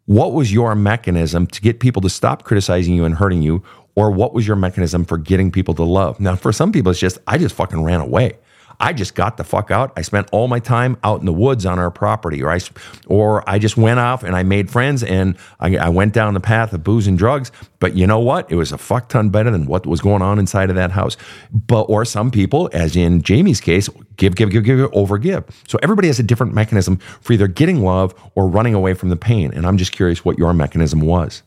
What 0.05 0.33
was 0.33 0.53
your 0.53 0.75
mechanism 0.75 1.47
to 1.47 1.61
get 1.61 1.79
people 1.79 2.01
to 2.03 2.09
stop 2.09 2.43
criticizing 2.43 2.93
you 2.93 3.03
and 3.03 3.15
hurting 3.15 3.41
you? 3.41 3.63
Or 3.95 4.11
what 4.11 4.33
was 4.33 4.45
your 4.45 4.55
mechanism 4.55 5.03
for 5.03 5.17
getting 5.17 5.51
people 5.51 5.73
to 5.73 5.83
love? 5.83 6.19
Now, 6.19 6.35
for 6.35 6.53
some 6.53 6.71
people, 6.71 6.91
it's 6.91 6.99
just, 6.99 7.17
I 7.25 7.39
just 7.39 7.55
fucking 7.55 7.83
ran 7.83 7.99
away. 7.99 8.37
I 8.79 8.93
just 8.93 9.15
got 9.15 9.37
the 9.37 9.43
fuck 9.43 9.71
out. 9.71 9.91
I 9.95 10.01
spent 10.01 10.29
all 10.31 10.47
my 10.47 10.59
time 10.59 10.97
out 11.03 11.19
in 11.19 11.25
the 11.25 11.33
woods 11.33 11.65
on 11.65 11.79
our 11.79 11.89
property, 11.89 12.43
or 12.43 12.51
I, 12.51 12.59
or 13.07 13.47
I 13.49 13.57
just 13.57 13.75
went 13.75 13.99
off 13.99 14.23
and 14.23 14.35
I 14.35 14.43
made 14.43 14.69
friends 14.69 15.03
and 15.03 15.35
I, 15.59 15.77
I 15.77 15.89
went 15.89 16.13
down 16.13 16.33
the 16.35 16.39
path 16.39 16.73
of 16.73 16.83
booze 16.83 17.07
and 17.07 17.17
drugs. 17.17 17.51
But 17.79 17.95
you 17.95 18.05
know 18.05 18.19
what? 18.19 18.51
It 18.51 18.55
was 18.55 18.71
a 18.71 18.77
fuck 18.77 19.09
ton 19.09 19.29
better 19.29 19.49
than 19.49 19.65
what 19.65 19.85
was 19.85 20.01
going 20.01 20.21
on 20.21 20.37
inside 20.39 20.69
of 20.69 20.75
that 20.75 20.91
house. 20.91 21.17
But 21.51 21.83
or 21.83 22.05
some 22.05 22.29
people, 22.29 22.69
as 22.73 22.95
in 22.95 23.21
Jamie's 23.23 23.61
case, 23.61 23.89
give, 24.17 24.35
give, 24.35 24.51
give, 24.51 24.63
give, 24.63 24.89
over 24.93 25.17
give. 25.17 25.43
So 25.67 25.79
everybody 25.81 26.07
has 26.07 26.19
a 26.19 26.23
different 26.23 26.53
mechanism 26.53 26.97
for 26.97 27.33
either 27.33 27.47
getting 27.47 27.83
love 27.83 28.13
or 28.35 28.47
running 28.47 28.75
away 28.75 28.93
from 28.93 29.09
the 29.09 29.15
pain. 29.15 29.53
And 29.53 29.65
I'm 29.65 29.77
just 29.77 29.91
curious 29.91 30.23
what 30.23 30.37
your 30.37 30.53
mechanism 30.53 31.01
was. 31.01 31.41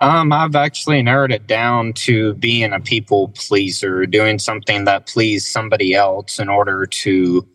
Um, 0.00 0.32
I've 0.32 0.54
actually 0.54 1.02
narrowed 1.02 1.32
it 1.32 1.46
down 1.46 1.94
to 1.94 2.34
being 2.34 2.72
a 2.72 2.80
people 2.80 3.28
pleaser, 3.28 4.04
doing 4.04 4.38
something 4.38 4.84
that 4.84 5.06
pleased 5.06 5.48
somebody 5.48 5.94
else 5.94 6.38
in 6.38 6.48
order 6.48 6.86
to 6.86 7.46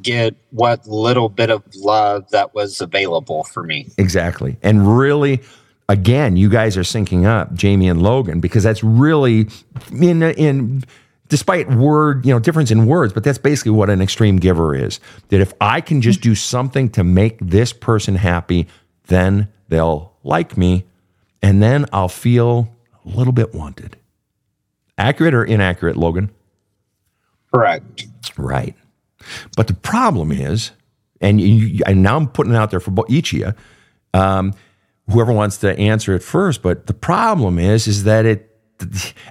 get 0.00 0.34
what 0.50 0.86
little 0.88 1.28
bit 1.28 1.50
of 1.50 1.62
love 1.76 2.28
that 2.30 2.54
was 2.54 2.80
available 2.80 3.44
for 3.44 3.62
me. 3.62 3.88
Exactly. 3.98 4.56
And 4.62 4.98
really, 4.98 5.40
again, 5.88 6.36
you 6.36 6.48
guys 6.48 6.76
are 6.76 6.82
syncing 6.82 7.26
up, 7.26 7.54
Jamie 7.54 7.88
and 7.88 8.02
Logan, 8.02 8.40
because 8.40 8.64
that's 8.64 8.82
really 8.82 9.48
in 9.92 10.22
in 10.22 10.82
despite 11.28 11.70
word, 11.70 12.26
you 12.26 12.32
know, 12.32 12.38
difference 12.38 12.70
in 12.70 12.86
words, 12.86 13.12
but 13.12 13.24
that's 13.24 13.38
basically 13.38 13.72
what 13.72 13.88
an 13.88 14.02
extreme 14.02 14.36
giver 14.36 14.74
is. 14.74 15.00
That 15.28 15.40
if 15.40 15.54
I 15.60 15.80
can 15.80 16.02
just 16.02 16.20
do 16.20 16.34
something 16.34 16.90
to 16.90 17.04
make 17.04 17.38
this 17.40 17.72
person 17.72 18.16
happy, 18.16 18.68
then 19.06 19.48
they'll 19.68 20.12
like 20.24 20.56
me, 20.56 20.84
and 21.42 21.62
then 21.62 21.86
I'll 21.92 22.08
feel 22.08 22.74
a 23.04 23.08
little 23.08 23.32
bit 23.32 23.54
wanted. 23.54 23.96
Accurate 24.98 25.34
or 25.34 25.44
inaccurate, 25.44 25.96
Logan? 25.96 26.30
Correct. 27.52 28.06
Right. 28.36 28.74
But 29.56 29.66
the 29.66 29.74
problem 29.74 30.32
is, 30.32 30.70
and, 31.20 31.40
you, 31.40 31.82
and 31.86 32.02
now 32.02 32.16
I'm 32.16 32.28
putting 32.28 32.52
it 32.52 32.56
out 32.56 32.70
there 32.70 32.80
for 32.80 32.92
each 33.08 33.32
of 33.32 33.38
you, 33.38 33.52
um, 34.14 34.54
whoever 35.10 35.32
wants 35.32 35.58
to 35.58 35.76
answer 35.78 36.14
it 36.14 36.22
first. 36.22 36.62
But 36.62 36.86
the 36.86 36.94
problem 36.94 37.58
is, 37.58 37.86
is 37.86 38.04
that 38.04 38.26
it, 38.26 38.48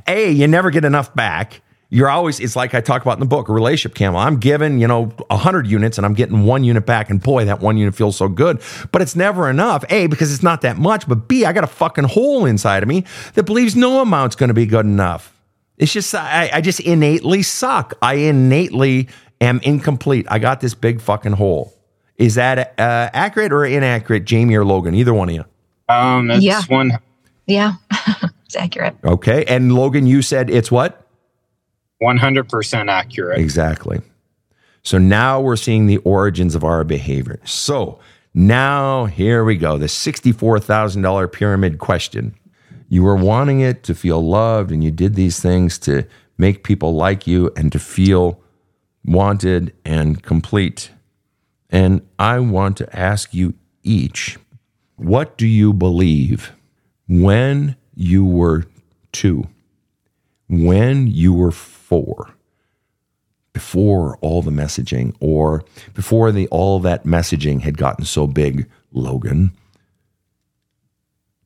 a, 0.08 0.32
you 0.32 0.48
never 0.48 0.72
get 0.72 0.86
enough 0.86 1.14
back. 1.14 1.62
You're 1.94 2.10
always, 2.10 2.40
it's 2.40 2.56
like 2.56 2.74
I 2.74 2.80
talk 2.80 3.02
about 3.02 3.16
in 3.16 3.20
the 3.20 3.26
book, 3.26 3.50
a 3.50 3.54
relationship 3.54 3.96
camel. 3.96 4.18
I'm 4.20 4.38
giving, 4.38 4.80
you 4.80 4.88
know, 4.88 5.08
100 5.28 5.68
units 5.68 5.98
and 5.98 6.06
I'm 6.06 6.14
getting 6.14 6.44
one 6.46 6.64
unit 6.64 6.86
back. 6.86 7.10
And 7.10 7.22
boy, 7.22 7.44
that 7.46 7.60
one 7.60 7.76
unit 7.76 7.94
feels 7.94 8.16
so 8.16 8.30
good. 8.30 8.62
But 8.94 9.02
it's 9.02 9.14
never 9.16 9.50
enough. 9.50 9.84
A, 9.90 10.08
because 10.08 10.34
it's 10.34 10.42
not 10.42 10.62
that 10.62 10.78
much. 10.78 11.06
But 11.06 11.28
B, 11.28 11.44
I 11.44 11.52
got 11.52 11.66
a 11.66 11.68
fucking 11.68 12.06
hole 12.06 12.46
inside 12.46 12.82
of 12.82 12.88
me 12.88 13.04
that 13.34 13.44
believes 13.44 13.76
no 13.76 14.02
amount's 14.02 14.38
going 14.38 14.48
to 14.48 14.54
be 14.54 14.66
good 14.66 14.86
enough. 14.86 15.38
It's 15.78 15.92
just 15.92 16.16
I, 16.16 16.50
I 16.54 16.62
just 16.62 16.80
innately 16.80 17.42
suck. 17.44 17.96
I 18.02 18.14
innately 18.14 19.10
am 19.42 19.60
incomplete. 19.64 20.28
I 20.30 20.40
got 20.40 20.62
this 20.62 20.74
big 20.74 21.02
fucking 21.02 21.34
hole. 21.34 21.74
Is 22.16 22.36
that 22.36 22.80
uh, 22.80 23.10
accurate 23.14 23.52
or 23.52 23.66
inaccurate, 23.66 24.24
Jamie 24.26 24.56
or 24.56 24.64
Logan? 24.64 24.96
Either 24.96 25.14
one 25.14 25.28
of 25.28 25.36
you. 25.36 25.46
Um, 25.90 26.32
it's 26.32 26.44
Yeah. 26.44 26.62
one 26.70 27.00
Yeah, 27.48 27.74
it's 28.46 28.56
accurate. 28.56 28.96
Okay. 29.04 29.44
And 29.46 29.74
Logan, 29.74 30.06
you 30.08 30.22
said 30.22 30.50
it's 30.50 30.72
what? 30.72 31.01
One 32.02 32.18
hundred 32.18 32.50
percent 32.50 32.90
accurate. 32.90 33.40
Exactly. 33.40 34.02
So 34.84 34.98
now 34.98 35.40
we're 35.40 35.56
seeing 35.56 35.86
the 35.86 35.98
origins 35.98 36.56
of 36.56 36.64
our 36.64 36.84
behavior. 36.84 37.40
So 37.46 38.00
now 38.34 39.06
here 39.06 39.44
we 39.44 39.56
go. 39.56 39.78
The 39.78 39.86
$64,000 39.86 41.32
pyramid 41.32 41.78
question. 41.78 42.34
You 42.90 43.04
were 43.04 43.16
wanting 43.16 43.60
it 43.60 43.84
to 43.84 43.94
feel 43.94 44.28
loved, 44.28 44.72
and 44.72 44.84
you 44.84 44.90
did 44.90 45.14
these 45.14 45.40
things 45.40 45.78
to 45.80 46.08
make 46.40 46.64
people 46.64 46.96
like 46.96 47.28
you 47.28 47.52
and 47.56 47.72
to 47.72 47.78
feel 47.78 48.42
wanted 49.06 49.74
and 49.86 50.24
complete. 50.24 50.90
And 51.70 52.02
I 52.18 52.40
want 52.40 52.78
to 52.78 52.98
ask 52.98 53.34
you 53.34 53.54
each 53.84 54.38
what 54.96 55.38
do 55.38 55.48
you 55.48 55.74
believe 55.74 56.52
when 57.08 57.76
you 57.96 58.26
were 58.26 58.66
two, 59.12 59.48
when 60.48 61.08
you 61.08 61.34
were 61.34 61.52
four? 61.92 62.34
before 63.54 64.18
all 64.22 64.42
the 64.42 64.52
messaging 64.52 65.16
or 65.20 65.64
before 65.94 66.32
the 66.32 66.48
all 66.48 66.80
that 66.80 67.04
messaging 67.04 67.62
had 67.62 67.78
gotten 67.78 68.06
so 68.06 68.28
big 68.28 68.68
logan 68.94 69.52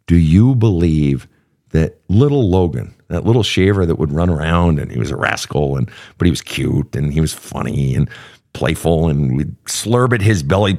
do 0.08 0.16
you 0.16 0.56
believe 0.56 1.28
that 1.72 2.00
little 2.08 2.50
logan 2.50 2.94
that 3.08 3.26
little 3.26 3.44
shaver 3.44 3.86
that 3.86 3.98
would 3.98 4.12
run 4.12 4.30
around 4.30 4.80
and 4.80 4.92
he 4.92 5.00
was 5.00 5.12
a 5.12 5.16
rascal 5.16 5.78
and 5.78 5.90
but 6.18 6.26
he 6.26 6.32
was 6.32 6.42
cute 6.42 6.96
and 6.96 7.12
he 7.14 7.22
was 7.22 7.34
funny 7.34 7.96
and 7.96 8.10
playful 8.54 9.10
and 9.10 9.36
would 9.36 9.64
slurp 9.66 10.14
at 10.14 10.22
his 10.22 10.44
belly 10.44 10.78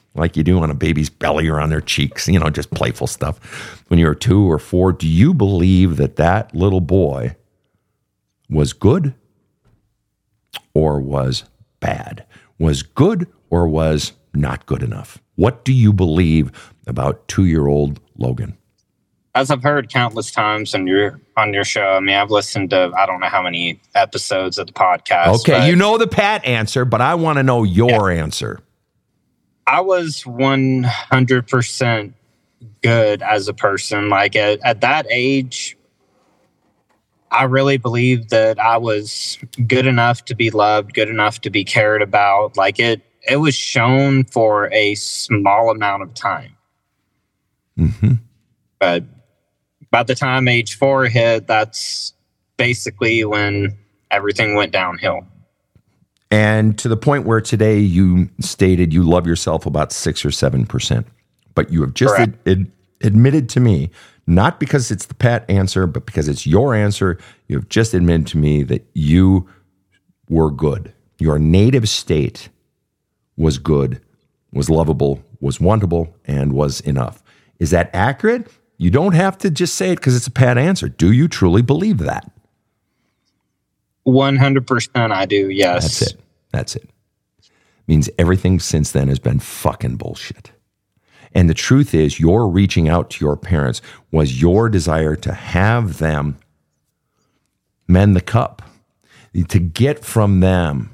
like 0.14 0.36
you 0.36 0.42
do 0.42 0.60
on 0.60 0.70
a 0.70 0.74
baby's 0.74 1.08
belly 1.08 1.48
or 1.48 1.60
on 1.60 1.70
their 1.70 1.80
cheeks 1.80 2.26
you 2.28 2.38
know 2.38 2.50
just 2.50 2.70
playful 2.72 3.06
stuff 3.06 3.38
when 3.88 3.98
you 3.98 4.06
were 4.06 4.14
two 4.14 4.50
or 4.50 4.58
four 4.58 4.92
do 4.92 5.08
you 5.08 5.32
believe 5.32 5.96
that 5.96 6.16
that 6.16 6.54
little 6.54 6.80
boy 6.80 7.34
was 8.50 8.72
good 8.72 9.14
or 10.74 11.00
was 11.00 11.44
bad? 11.80 12.26
Was 12.58 12.82
good 12.82 13.26
or 13.48 13.68
was 13.68 14.12
not 14.34 14.66
good 14.66 14.82
enough? 14.82 15.22
What 15.36 15.64
do 15.64 15.72
you 15.72 15.92
believe 15.92 16.72
about 16.86 17.26
two 17.28 17.46
year 17.46 17.66
old 17.66 18.00
Logan? 18.18 18.56
As 19.34 19.50
I've 19.50 19.62
heard 19.62 19.92
countless 19.92 20.32
times 20.32 20.74
on 20.74 20.86
your 20.86 21.20
on 21.36 21.54
your 21.54 21.64
show, 21.64 21.96
I 21.96 22.00
mean, 22.00 22.16
I've 22.16 22.30
listened 22.30 22.70
to 22.70 22.92
I 22.96 23.06
don't 23.06 23.20
know 23.20 23.28
how 23.28 23.42
many 23.42 23.80
episodes 23.94 24.58
of 24.58 24.66
the 24.66 24.72
podcast. 24.72 25.40
Okay, 25.40 25.68
you 25.68 25.76
know 25.76 25.98
the 25.98 26.08
pat 26.08 26.44
answer, 26.44 26.84
but 26.84 27.00
I 27.00 27.14
want 27.14 27.38
to 27.38 27.42
know 27.42 27.62
your 27.62 28.10
answer. 28.10 28.60
I 29.66 29.80
was 29.80 30.26
one 30.26 30.82
hundred 30.82 31.46
percent 31.46 32.14
good 32.82 33.22
as 33.22 33.46
a 33.46 33.54
person. 33.54 34.08
Like 34.08 34.34
at, 34.34 34.58
at 34.64 34.80
that 34.80 35.06
age, 35.08 35.76
I 37.30 37.44
really 37.44 37.76
believed 37.76 38.30
that 38.30 38.58
I 38.58 38.76
was 38.76 39.38
good 39.66 39.86
enough 39.86 40.24
to 40.26 40.34
be 40.34 40.50
loved, 40.50 40.94
good 40.94 41.08
enough 41.08 41.40
to 41.42 41.50
be 41.50 41.64
cared 41.64 42.02
about. 42.02 42.56
Like 42.56 42.78
it, 42.78 43.02
it 43.28 43.36
was 43.36 43.54
shown 43.54 44.24
for 44.24 44.72
a 44.72 44.94
small 44.96 45.70
amount 45.70 46.02
of 46.02 46.14
time. 46.14 46.56
hmm 47.76 48.14
But 48.78 49.04
by 49.90 50.02
the 50.02 50.14
time 50.14 50.48
age 50.48 50.76
four 50.76 51.06
hit, 51.06 51.46
that's 51.46 52.14
basically 52.56 53.24
when 53.24 53.76
everything 54.10 54.54
went 54.54 54.72
downhill. 54.72 55.26
And 56.30 56.78
to 56.78 56.88
the 56.88 56.96
point 56.96 57.26
where 57.26 57.40
today 57.40 57.78
you 57.78 58.30
stated 58.40 58.92
you 58.92 59.02
love 59.02 59.26
yourself 59.26 59.66
about 59.66 59.92
six 59.92 60.24
or 60.24 60.30
seven 60.30 60.64
percent, 60.64 61.06
but 61.54 61.72
you 61.72 61.80
have 61.80 61.94
just 61.94 62.14
ad- 62.14 62.38
ad- 62.46 62.70
admitted 63.02 63.48
to 63.50 63.60
me, 63.60 63.90
not 64.30 64.60
because 64.60 64.90
it's 64.90 65.06
the 65.06 65.14
pat 65.14 65.44
answer, 65.50 65.86
but 65.86 66.06
because 66.06 66.28
it's 66.28 66.46
your 66.46 66.74
answer, 66.74 67.18
you 67.48 67.56
have 67.56 67.68
just 67.68 67.94
admitted 67.94 68.26
to 68.28 68.38
me 68.38 68.62
that 68.64 68.86
you 68.94 69.48
were 70.28 70.50
good. 70.50 70.92
Your 71.18 71.38
native 71.38 71.88
state 71.88 72.48
was 73.36 73.58
good, 73.58 74.00
was 74.52 74.70
lovable, 74.70 75.22
was 75.40 75.58
wantable, 75.58 76.12
and 76.24 76.52
was 76.52 76.80
enough. 76.80 77.22
Is 77.58 77.70
that 77.70 77.90
accurate? 77.92 78.48
You 78.78 78.90
don't 78.90 79.14
have 79.14 79.36
to 79.38 79.50
just 79.50 79.74
say 79.74 79.92
it 79.92 79.96
because 79.96 80.16
it's 80.16 80.26
a 80.26 80.30
pat 80.30 80.56
answer. 80.56 80.88
Do 80.88 81.12
you 81.12 81.28
truly 81.28 81.62
believe 81.62 81.98
that? 81.98 82.30
100% 84.06 85.12
I 85.12 85.26
do, 85.26 85.50
yes. 85.50 85.82
That's 85.82 86.02
it. 86.02 86.20
That's 86.52 86.76
it. 86.76 86.90
Means 87.86 88.08
everything 88.18 88.60
since 88.60 88.92
then 88.92 89.08
has 89.08 89.18
been 89.18 89.40
fucking 89.40 89.96
bullshit. 89.96 90.52
And 91.32 91.48
the 91.48 91.54
truth 91.54 91.94
is, 91.94 92.18
your 92.18 92.48
reaching 92.48 92.88
out 92.88 93.10
to 93.10 93.24
your 93.24 93.36
parents 93.36 93.80
was 94.10 94.40
your 94.40 94.68
desire 94.68 95.16
to 95.16 95.32
have 95.32 95.98
them 95.98 96.38
mend 97.86 98.16
the 98.16 98.20
cup, 98.20 98.62
to 99.48 99.58
get 99.58 100.04
from 100.04 100.40
them 100.40 100.90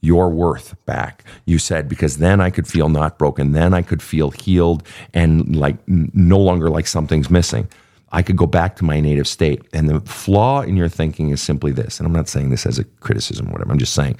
your 0.00 0.30
worth 0.30 0.76
back. 0.86 1.24
You 1.44 1.58
said, 1.58 1.88
because 1.88 2.18
then 2.18 2.40
I 2.40 2.50
could 2.50 2.66
feel 2.66 2.88
not 2.88 3.18
broken. 3.18 3.52
Then 3.52 3.74
I 3.74 3.82
could 3.82 4.02
feel 4.02 4.30
healed 4.30 4.86
and 5.12 5.56
like 5.56 5.76
no 5.86 6.38
longer 6.38 6.70
like 6.70 6.86
something's 6.86 7.30
missing. 7.30 7.68
I 8.12 8.22
could 8.22 8.36
go 8.36 8.46
back 8.46 8.76
to 8.76 8.84
my 8.84 9.00
native 9.00 9.26
state. 9.26 9.62
And 9.72 9.88
the 9.88 10.00
flaw 10.00 10.62
in 10.62 10.76
your 10.76 10.88
thinking 10.88 11.30
is 11.30 11.42
simply 11.42 11.72
this. 11.72 11.98
And 11.98 12.06
I'm 12.06 12.12
not 12.12 12.28
saying 12.28 12.50
this 12.50 12.66
as 12.66 12.78
a 12.78 12.84
criticism 12.84 13.48
or 13.48 13.52
whatever. 13.52 13.72
I'm 13.72 13.78
just 13.78 13.94
saying 13.94 14.16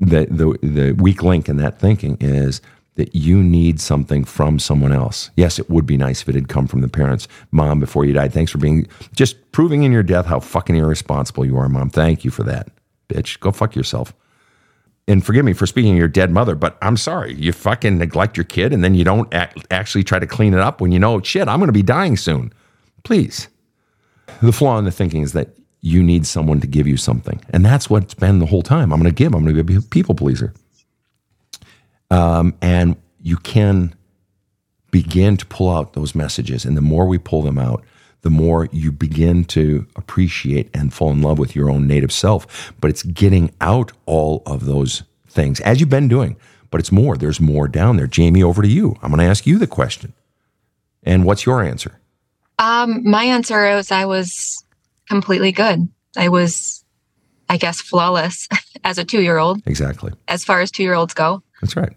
that 0.00 0.28
the, 0.30 0.58
the 0.62 0.92
weak 0.92 1.22
link 1.22 1.48
in 1.48 1.58
that 1.58 1.78
thinking 1.78 2.16
is 2.20 2.62
that 2.96 3.14
you 3.14 3.42
need 3.42 3.80
something 3.80 4.24
from 4.24 4.58
someone 4.58 4.92
else. 4.92 5.30
Yes, 5.36 5.58
it 5.58 5.70
would 5.70 5.86
be 5.86 5.96
nice 5.96 6.22
if 6.22 6.28
it 6.28 6.34
had 6.34 6.48
come 6.48 6.66
from 6.66 6.80
the 6.80 6.88
parents. 6.88 7.28
Mom, 7.50 7.78
before 7.78 8.04
you 8.04 8.12
died, 8.12 8.32
thanks 8.32 8.50
for 8.50 8.58
being 8.58 8.86
just 9.14 9.52
proving 9.52 9.84
in 9.84 9.92
your 9.92 10.02
death 10.02 10.26
how 10.26 10.40
fucking 10.40 10.76
irresponsible 10.76 11.44
you 11.44 11.56
are, 11.56 11.68
mom. 11.68 11.90
Thank 11.90 12.24
you 12.24 12.30
for 12.30 12.42
that, 12.44 12.68
bitch. 13.08 13.38
Go 13.38 13.52
fuck 13.52 13.76
yourself. 13.76 14.14
And 15.08 15.24
forgive 15.24 15.44
me 15.44 15.52
for 15.52 15.66
speaking 15.66 15.92
of 15.92 15.98
your 15.98 16.08
dead 16.08 16.32
mother, 16.32 16.56
but 16.56 16.76
I'm 16.82 16.96
sorry. 16.96 17.34
You 17.34 17.52
fucking 17.52 17.98
neglect 17.98 18.36
your 18.36 18.44
kid 18.44 18.72
and 18.72 18.82
then 18.82 18.94
you 18.94 19.04
don't 19.04 19.32
act, 19.32 19.64
actually 19.70 20.02
try 20.02 20.18
to 20.18 20.26
clean 20.26 20.52
it 20.52 20.60
up 20.60 20.80
when 20.80 20.90
you 20.90 20.98
know, 20.98 21.20
shit, 21.20 21.46
I'm 21.46 21.60
going 21.60 21.68
to 21.68 21.72
be 21.72 21.82
dying 21.82 22.16
soon. 22.16 22.52
Please. 23.04 23.48
The 24.42 24.52
flaw 24.52 24.78
in 24.78 24.84
the 24.84 24.90
thinking 24.90 25.22
is 25.22 25.32
that 25.34 25.50
you 25.80 26.02
need 26.02 26.26
someone 26.26 26.60
to 26.60 26.66
give 26.66 26.88
you 26.88 26.96
something. 26.96 27.40
And 27.50 27.64
that's 27.64 27.88
what's 27.88 28.14
been 28.14 28.40
the 28.40 28.46
whole 28.46 28.62
time. 28.62 28.92
I'm 28.92 29.00
going 29.00 29.12
to 29.12 29.14
give, 29.14 29.32
I'm 29.32 29.44
going 29.44 29.54
to 29.54 29.62
be 29.62 29.76
a 29.76 29.80
people 29.80 30.16
pleaser. 30.16 30.52
Um, 32.10 32.54
and 32.60 32.96
you 33.20 33.36
can 33.36 33.94
begin 34.90 35.36
to 35.36 35.46
pull 35.46 35.70
out 35.70 35.92
those 35.94 36.14
messages. 36.14 36.64
And 36.64 36.76
the 36.76 36.82
more 36.82 37.06
we 37.06 37.18
pull 37.18 37.42
them 37.42 37.58
out, 37.58 37.84
the 38.22 38.30
more 38.30 38.68
you 38.72 38.90
begin 38.90 39.44
to 39.44 39.86
appreciate 39.94 40.70
and 40.74 40.92
fall 40.92 41.10
in 41.10 41.22
love 41.22 41.38
with 41.38 41.54
your 41.54 41.70
own 41.70 41.86
native 41.86 42.12
self. 42.12 42.72
But 42.80 42.90
it's 42.90 43.02
getting 43.02 43.52
out 43.60 43.92
all 44.06 44.42
of 44.46 44.64
those 44.66 45.02
things 45.28 45.60
as 45.60 45.80
you've 45.80 45.90
been 45.90 46.08
doing. 46.08 46.36
But 46.70 46.80
it's 46.80 46.90
more. 46.90 47.16
There's 47.16 47.40
more 47.40 47.68
down 47.68 47.96
there. 47.96 48.06
Jamie, 48.06 48.42
over 48.42 48.62
to 48.62 48.68
you. 48.68 48.96
I'm 49.02 49.10
going 49.10 49.20
to 49.20 49.30
ask 49.30 49.46
you 49.46 49.58
the 49.58 49.66
question. 49.66 50.12
And 51.02 51.24
what's 51.24 51.46
your 51.46 51.62
answer? 51.62 52.00
Um, 52.58 53.08
my 53.08 53.24
answer 53.24 53.68
is 53.68 53.92
I 53.92 54.06
was 54.06 54.64
completely 55.08 55.52
good. 55.52 55.88
I 56.16 56.28
was, 56.28 56.84
I 57.48 57.58
guess, 57.58 57.80
flawless 57.80 58.48
as 58.84 58.98
a 58.98 59.04
two 59.04 59.22
year 59.22 59.38
old. 59.38 59.62
Exactly. 59.66 60.12
As 60.26 60.44
far 60.44 60.60
as 60.60 60.70
two 60.70 60.82
year 60.82 60.94
olds 60.94 61.14
go. 61.14 61.42
That's 61.60 61.76
right. 61.76 61.92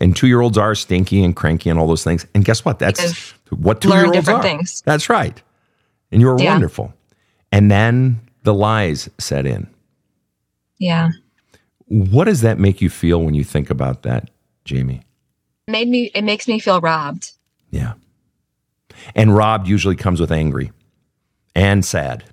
And 0.00 0.16
two 0.16 0.26
year 0.26 0.40
olds 0.40 0.58
are 0.58 0.74
stinky 0.74 1.22
and 1.22 1.34
cranky 1.36 1.70
and 1.70 1.78
all 1.78 1.86
those 1.86 2.04
things. 2.04 2.26
And 2.34 2.44
guess 2.44 2.64
what? 2.64 2.78
That's 2.78 3.00
They've 3.00 3.34
what 3.50 3.80
two 3.80 3.90
year 3.90 4.06
olds 4.06 4.28
are. 4.28 4.42
Things. 4.42 4.82
That's 4.84 5.08
right. 5.08 5.40
And 6.10 6.20
you 6.20 6.28
were 6.28 6.38
yeah. 6.40 6.52
wonderful. 6.52 6.92
And 7.52 7.70
then 7.70 8.20
the 8.42 8.54
lies 8.54 9.08
set 9.18 9.46
in. 9.46 9.68
Yeah. 10.78 11.10
What 11.86 12.24
does 12.24 12.40
that 12.40 12.58
make 12.58 12.80
you 12.80 12.90
feel 12.90 13.22
when 13.22 13.34
you 13.34 13.44
think 13.44 13.70
about 13.70 14.02
that, 14.02 14.30
Jamie? 14.64 15.02
made 15.68 15.88
me 15.88 16.10
it 16.14 16.22
makes 16.22 16.46
me 16.46 16.58
feel 16.58 16.80
robbed. 16.80 17.32
Yeah. 17.70 17.94
And 19.14 19.34
robbed 19.34 19.68
usually 19.68 19.96
comes 19.96 20.20
with 20.20 20.32
angry 20.32 20.72
and 21.54 21.84
sad. 21.84 22.24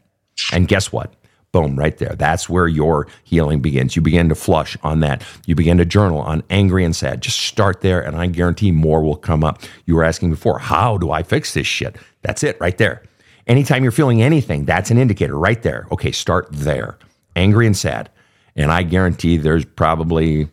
And 0.51 0.67
guess 0.67 0.91
what? 0.91 1.13
Boom, 1.53 1.75
right 1.75 1.95
there. 1.99 2.15
That's 2.17 2.49
where 2.49 2.67
your 2.67 3.07
healing 3.23 3.61
begins. 3.61 3.95
You 3.95 4.01
begin 4.01 4.27
to 4.29 4.35
flush 4.35 4.75
on 4.81 5.01
that. 5.01 5.23
You 5.45 5.53
begin 5.53 5.77
to 5.77 5.85
journal 5.85 6.17
on 6.17 6.43
angry 6.49 6.83
and 6.83 6.95
sad. 6.95 7.21
Just 7.21 7.39
start 7.39 7.81
there, 7.81 8.01
and 8.01 8.17
I 8.17 8.25
guarantee 8.25 8.71
more 8.71 9.03
will 9.03 9.15
come 9.15 9.43
up. 9.43 9.61
You 9.85 9.95
were 9.95 10.03
asking 10.03 10.31
before, 10.31 10.57
how 10.57 10.97
do 10.97 11.11
I 11.11 11.21
fix 11.21 11.53
this 11.53 11.67
shit? 11.67 11.95
That's 12.23 12.41
it 12.41 12.57
right 12.59 12.77
there. 12.79 13.03
Anytime 13.45 13.83
you're 13.83 13.91
feeling 13.91 14.23
anything, 14.23 14.65
that's 14.65 14.89
an 14.89 14.97
indicator 14.97 15.37
right 15.37 15.61
there. 15.61 15.87
Okay, 15.91 16.11
start 16.11 16.47
there. 16.51 16.97
Angry 17.35 17.67
and 17.67 17.77
sad. 17.77 18.09
And 18.55 18.71
I 18.71 18.81
guarantee 18.81 19.37
there's 19.37 19.65
probably 19.65 20.49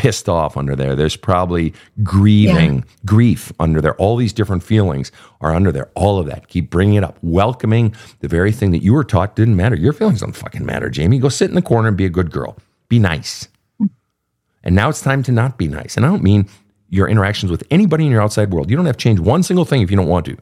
pissed 0.00 0.30
off 0.30 0.56
under 0.56 0.74
there. 0.74 0.96
There's 0.96 1.14
probably 1.14 1.74
grieving, 2.02 2.76
yeah. 2.76 2.82
grief 3.04 3.52
under 3.60 3.82
there. 3.82 3.94
All 3.96 4.16
these 4.16 4.32
different 4.32 4.62
feelings 4.62 5.12
are 5.42 5.54
under 5.54 5.70
there. 5.70 5.90
All 5.94 6.18
of 6.18 6.24
that. 6.24 6.48
Keep 6.48 6.70
bringing 6.70 6.94
it 6.94 7.04
up. 7.04 7.18
Welcoming 7.20 7.94
the 8.20 8.28
very 8.28 8.50
thing 8.50 8.70
that 8.70 8.82
you 8.82 8.94
were 8.94 9.04
taught 9.04 9.36
didn't 9.36 9.56
matter. 9.56 9.76
Your 9.76 9.92
feelings 9.92 10.20
don't 10.20 10.32
fucking 10.32 10.64
matter, 10.64 10.88
Jamie. 10.88 11.18
Go 11.18 11.28
sit 11.28 11.50
in 11.50 11.54
the 11.54 11.60
corner 11.60 11.88
and 11.88 11.98
be 11.98 12.06
a 12.06 12.08
good 12.08 12.30
girl. 12.30 12.56
Be 12.88 12.98
nice. 12.98 13.48
And 14.62 14.74
now 14.74 14.88
it's 14.88 15.02
time 15.02 15.22
to 15.24 15.32
not 15.32 15.58
be 15.58 15.68
nice. 15.68 15.98
And 15.98 16.06
I 16.06 16.08
don't 16.08 16.22
mean 16.22 16.48
your 16.88 17.06
interactions 17.06 17.50
with 17.50 17.62
anybody 17.70 18.06
in 18.06 18.10
your 18.10 18.22
outside 18.22 18.52
world. 18.52 18.70
You 18.70 18.76
don't 18.76 18.86
have 18.86 18.96
to 18.96 19.02
change 19.02 19.20
one 19.20 19.42
single 19.42 19.66
thing 19.66 19.82
if 19.82 19.90
you 19.90 19.98
don't 19.98 20.08
want 20.08 20.24
to. 20.26 20.36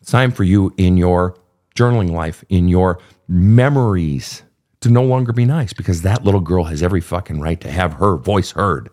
It's 0.00 0.12
time 0.12 0.30
for 0.30 0.44
you 0.44 0.72
in 0.76 0.96
your 0.96 1.36
journaling 1.74 2.12
life, 2.12 2.44
in 2.48 2.68
your 2.68 3.00
memories 3.26 4.44
to 4.80 4.88
no 4.88 5.02
longer 5.02 5.32
be 5.32 5.44
nice 5.44 5.72
because 5.72 6.02
that 6.02 6.24
little 6.24 6.40
girl 6.40 6.64
has 6.64 6.82
every 6.82 7.00
fucking 7.00 7.40
right 7.40 7.60
to 7.60 7.70
have 7.70 7.94
her 7.94 8.16
voice 8.16 8.52
heard, 8.52 8.90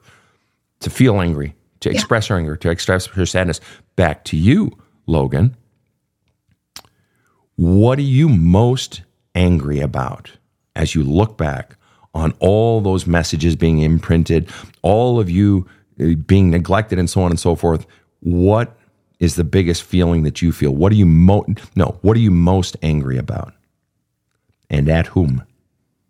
to 0.80 0.90
feel 0.90 1.22
angry, 1.22 1.56
to 1.82 1.90
yeah. 1.90 1.96
express 1.96 2.28
her 2.28 2.38
anger, 2.38 2.56
to 2.56 2.70
express 2.70 3.06
her 3.08 3.26
sadness. 3.26 3.62
Back 3.96 4.24
to 4.26 4.38
you, 4.38 4.72
Logan. 5.06 5.56
What 7.56 8.00
are 8.00 8.04
you 8.04 8.28
most 8.28 9.04
angry 9.34 9.80
about 9.80 10.32
as 10.76 10.96
you 10.96 11.04
look 11.04 11.38
back 11.38 11.78
on 12.14 12.34
all 12.40 12.82
those 12.82 13.06
messages 13.06 13.56
being 13.56 13.80
imprinted, 13.80 14.50
all 14.82 15.20
of 15.20 15.30
you 15.30 15.68
uh, 16.00 16.16
being 16.26 16.50
neglected, 16.50 17.00
and 17.00 17.10
so 17.10 17.22
on 17.22 17.32
and 17.32 17.40
so 17.40 17.56
forth? 17.56 17.86
What 18.20 18.78
is 19.20 19.36
the 19.36 19.44
biggest 19.44 19.84
feeling 19.84 20.24
that 20.24 20.42
you 20.42 20.52
feel? 20.52 20.72
What 20.72 20.92
are 20.92 20.96
you 20.96 21.06
mo- 21.06 21.46
no? 21.76 21.98
What 22.02 22.18
are 22.18 22.22
you 22.22 22.32
most 22.32 22.76
angry 22.82 23.18
about? 23.18 23.54
And 24.70 24.90
at 24.90 25.08
whom? 25.08 25.44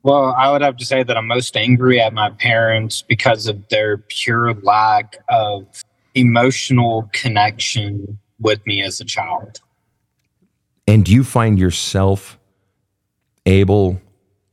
Well, 0.05 0.35
I 0.37 0.51
would 0.51 0.61
have 0.61 0.77
to 0.77 0.85
say 0.85 1.01
that 1.01 1.17
I'm 1.17 1.25
most 1.25 1.57
angry 1.57 1.99
at 1.99 2.13
my 2.13 2.29
parents 2.29 3.01
because 3.01 3.47
of 3.47 3.67
their 3.69 3.97
pure 3.97 4.53
lack 4.53 5.17
of 5.29 5.65
emotional 6.13 7.09
connection 7.11 8.19
with 8.39 8.63
me 8.67 8.83
as 8.83 9.01
a 9.01 9.03
child. 9.03 9.61
And 10.85 11.03
do 11.03 11.11
you 11.11 11.23
find 11.23 11.57
yourself 11.57 12.37
able 13.47 13.99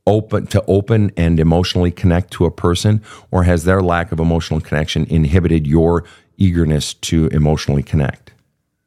open 0.07 0.47
to 0.47 0.65
open 0.65 1.11
and 1.17 1.39
emotionally 1.39 1.91
connect 1.91 2.31
to 2.31 2.45
a 2.45 2.51
person 2.51 3.03
or 3.29 3.43
has 3.43 3.63
their 3.63 3.83
lack 3.83 4.11
of 4.11 4.19
emotional 4.19 4.59
connection 4.59 5.05
inhibited 5.05 5.67
your 5.67 6.03
eagerness 6.37 6.95
to 6.95 7.27
emotionally 7.27 7.83
connect? 7.83 8.33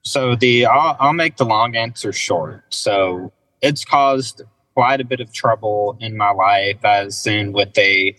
So 0.03 0.35
the 0.35 0.67
I'll, 0.67 0.97
I'll 0.99 1.13
make 1.13 1.37
the 1.37 1.47
long 1.47 1.77
answer 1.77 2.13
short. 2.13 2.65
So 2.71 3.33
it's 3.63 3.85
caused 3.85 4.43
quite 4.77 5.01
a 5.01 5.05
bit 5.05 5.21
of 5.21 5.33
trouble 5.33 5.97
in 6.01 6.19
my 6.19 6.31
life, 6.31 6.85
as 6.85 7.27
in 7.27 7.53
with 7.53 7.77
a 7.79 8.15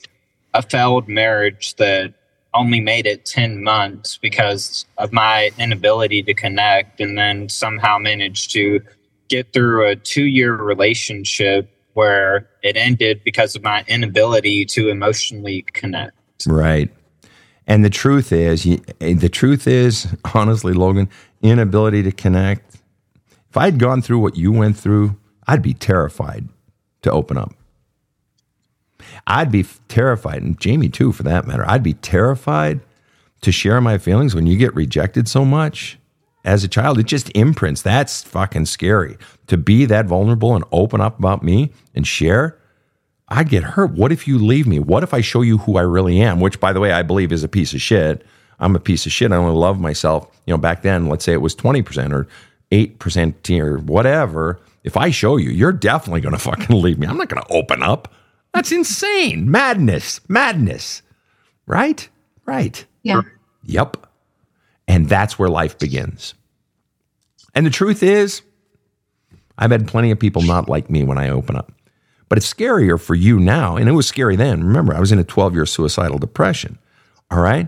a 0.53 0.61
failed 0.63 1.07
marriage 1.07 1.75
that 1.75 2.13
only 2.53 2.81
made 2.81 3.05
it 3.05 3.25
10 3.25 3.61
months 3.61 4.17
because 4.17 4.85
of 4.97 5.13
my 5.13 5.51
inability 5.59 6.23
to 6.23 6.33
connect 6.33 6.99
and 6.99 7.15
then 7.15 7.47
somehow 7.47 7.99
managed 7.99 8.51
to 8.51 8.81
get 9.27 9.53
through 9.53 9.87
a 9.87 9.95
two 9.95 10.23
year 10.23 10.55
relationship 10.55 11.69
where 11.93 12.49
it 12.63 12.75
ended 12.75 13.21
because 13.23 13.55
of 13.55 13.61
my 13.61 13.83
inability 13.87 14.65
to 14.65 14.89
emotionally 14.89 15.63
connect. 15.73 16.15
Right. 16.47 16.89
And 17.67 17.85
the 17.85 17.89
truth 17.91 18.31
is, 18.31 18.63
the 18.63 19.29
truth 19.29 19.67
is, 19.67 20.07
honestly, 20.33 20.73
Logan, 20.73 21.09
inability 21.43 22.01
to 22.03 22.11
connect. 22.11 22.75
If 23.49 23.57
I'd 23.57 23.77
gone 23.77 24.01
through 24.01 24.19
what 24.19 24.37
you 24.37 24.51
went 24.51 24.77
through, 24.77 25.15
I'd 25.47 25.61
be 25.61 25.73
terrified 25.73 26.47
to 27.03 27.11
open 27.11 27.37
up. 27.37 27.53
I'd 29.25 29.51
be 29.51 29.65
terrified, 29.87 30.41
and 30.41 30.59
Jamie 30.59 30.89
too, 30.89 31.11
for 31.11 31.23
that 31.23 31.47
matter. 31.47 31.63
I'd 31.69 31.83
be 31.83 31.93
terrified 31.93 32.81
to 33.41 33.51
share 33.51 33.79
my 33.81 33.97
feelings 33.97 34.35
when 34.35 34.47
you 34.47 34.57
get 34.57 34.73
rejected 34.75 35.27
so 35.27 35.45
much 35.45 35.97
as 36.43 36.63
a 36.63 36.67
child. 36.67 36.97
It 36.99 37.05
just 37.05 37.29
imprints. 37.35 37.81
That's 37.81 38.23
fucking 38.23 38.65
scary. 38.65 39.17
To 39.47 39.57
be 39.57 39.85
that 39.85 40.05
vulnerable 40.05 40.55
and 40.55 40.65
open 40.71 41.01
up 41.01 41.19
about 41.19 41.43
me 41.43 41.71
and 41.93 42.07
share, 42.07 42.57
I'd 43.29 43.49
get 43.49 43.63
hurt. 43.63 43.91
What 43.91 44.11
if 44.11 44.27
you 44.27 44.39
leave 44.39 44.67
me? 44.67 44.79
What 44.79 45.03
if 45.03 45.13
I 45.13 45.21
show 45.21 45.41
you 45.41 45.59
who 45.59 45.77
I 45.77 45.81
really 45.81 46.21
am? 46.21 46.39
Which, 46.39 46.59
by 46.59 46.73
the 46.73 46.79
way, 46.79 46.91
I 46.91 47.03
believe 47.03 47.31
is 47.31 47.43
a 47.43 47.49
piece 47.49 47.73
of 47.73 47.81
shit. 47.81 48.25
I'm 48.59 48.75
a 48.75 48.79
piece 48.79 49.05
of 49.05 49.11
shit. 49.11 49.31
I 49.31 49.35
only 49.35 49.57
love 49.57 49.79
myself. 49.79 50.27
You 50.45 50.53
know, 50.53 50.57
back 50.57 50.81
then, 50.81 51.07
let's 51.07 51.25
say 51.25 51.33
it 51.33 51.41
was 51.41 51.55
20% 51.55 52.13
or 52.13 52.27
8% 52.71 53.59
or 53.59 53.77
whatever. 53.79 54.59
If 54.87 54.97
I 54.97 55.11
show 55.11 55.37
you, 55.37 55.49
you're 55.49 55.73
definitely 55.73 56.21
going 56.21 56.33
to 56.33 56.39
fucking 56.39 56.75
leave 56.81 56.97
me. 56.97 57.05
I'm 57.05 57.17
not 57.17 57.29
going 57.29 57.43
to 57.43 57.53
open 57.53 57.83
up. 57.83 58.13
That's 58.53 58.71
insane. 58.71 59.51
Madness. 59.51 60.21
Madness. 60.29 61.01
Right? 61.67 62.07
Right. 62.45 62.85
Yeah. 63.03 63.21
Yep. 63.65 64.07
And 64.87 65.09
that's 65.09 65.37
where 65.37 65.49
life 65.49 65.77
begins. 65.77 66.33
And 67.53 67.65
the 67.65 67.69
truth 67.69 68.01
is, 68.01 68.41
I've 69.57 69.71
had 69.71 69.87
plenty 69.87 70.11
of 70.11 70.19
people 70.19 70.41
not 70.41 70.69
like 70.69 70.89
me 70.89 71.03
when 71.03 71.17
I 71.17 71.29
open 71.29 71.57
up. 71.57 71.71
But 72.29 72.37
it's 72.37 72.51
scarier 72.51 72.99
for 72.99 73.15
you 73.15 73.39
now. 73.39 73.75
And 73.75 73.89
it 73.89 73.93
was 73.93 74.07
scary 74.07 74.37
then. 74.37 74.63
Remember, 74.63 74.93
I 74.93 74.99
was 74.99 75.11
in 75.11 75.19
a 75.19 75.23
12 75.23 75.53
year 75.53 75.65
suicidal 75.65 76.17
depression. 76.17 76.79
All 77.29 77.41
right. 77.41 77.67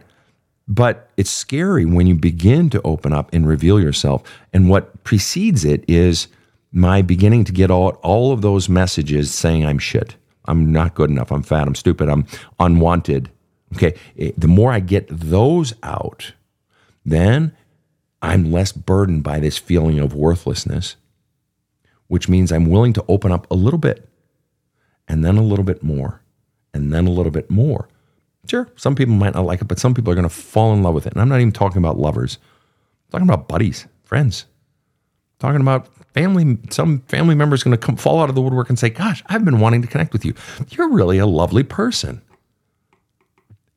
But 0.67 1.09
it's 1.17 1.32
scary 1.32 1.84
when 1.84 2.07
you 2.07 2.15
begin 2.15 2.70
to 2.70 2.82
open 2.84 3.11
up 3.11 3.34
and 3.34 3.47
reveal 3.47 3.80
yourself. 3.80 4.24
And 4.53 4.70
what 4.70 5.03
precedes 5.03 5.65
it 5.65 5.84
is 5.88 6.28
my 6.72 7.01
beginning 7.01 7.43
to 7.45 7.51
get 7.51 7.72
all, 7.72 7.89
all 8.03 8.32
of 8.32 8.41
those 8.41 8.70
messages 8.70 9.34
saying 9.34 9.65
I'm 9.65 9.80
shit. 9.80 10.15
I'm 10.45 10.72
not 10.72 10.95
good 10.95 11.09
enough. 11.09 11.32
I'm 11.32 11.43
fat. 11.43 11.67
I'm 11.67 11.76
stupid. 11.76 12.09
I'm 12.09 12.26
unwanted. 12.59 13.30
Okay. 13.76 13.95
Eh, 14.17 14.32
the 14.38 14.47
more 14.47 14.72
I 14.72 14.80
get 14.80 15.07
those 15.09 15.74
out, 15.84 16.34
then 17.05 17.55
I'm 18.22 18.51
less 18.51 18.72
burdened 18.72 19.24
by 19.24 19.39
this 19.39 19.57
feeling 19.57 19.99
of 19.99 20.13
worthlessness, 20.13 20.95
which 22.07 22.28
means 22.28 22.51
I'm 22.51 22.70
willing 22.70 22.93
to 22.93 23.05
open 23.07 23.32
up 23.32 23.49
a 23.49 23.55
little 23.55 23.80
bit 23.80 24.07
and 25.07 25.24
then 25.24 25.38
a 25.38 25.43
little 25.43 25.65
bit 25.65 25.84
more 25.84 26.22
and 26.74 26.93
then 26.93 27.07
a 27.07 27.11
little 27.11 27.32
bit 27.32 27.49
more. 27.49 27.88
Sure, 28.47 28.67
some 28.76 28.95
people 28.95 29.13
might 29.13 29.36
not 29.36 29.45
like 29.45 29.61
it, 29.61 29.67
but 29.67 29.80
some 29.80 29.93
people 29.93 30.11
are 30.11 30.15
going 30.15 30.28
to 30.28 30.34
fall 30.34 30.74
in 30.74 30.82
love 30.82 30.95
with 30.95 31.05
it. 31.05 31.13
And 31.13 31.22
I'm 31.22 31.30
not 31.30 31.39
even 31.39 31.51
talking 31.51 31.78
about 31.78 31.99
lovers, 31.99 32.38
I'm 33.07 33.11
talking 33.11 33.30
about 33.30 33.47
buddies, 33.47 33.88
friends, 34.03 34.45
talking 35.39 35.61
about 35.61 35.87
family. 36.13 36.57
Some 36.69 36.99
family 37.01 37.35
member 37.35 37.55
is 37.55 37.63
going 37.63 37.77
to 37.77 37.85
come 37.85 37.95
fall 37.95 38.21
out 38.21 38.29
of 38.29 38.35
the 38.35 38.41
woodwork 38.41 38.69
and 38.69 38.77
say, 38.77 38.89
Gosh, 38.89 39.23
I've 39.27 39.45
been 39.45 39.59
wanting 39.59 39.81
to 39.81 39.87
connect 39.87 40.13
with 40.13 40.25
you. 40.25 40.33
You're 40.69 40.89
really 40.89 41.17
a 41.17 41.25
lovely 41.25 41.63
person. 41.63 42.21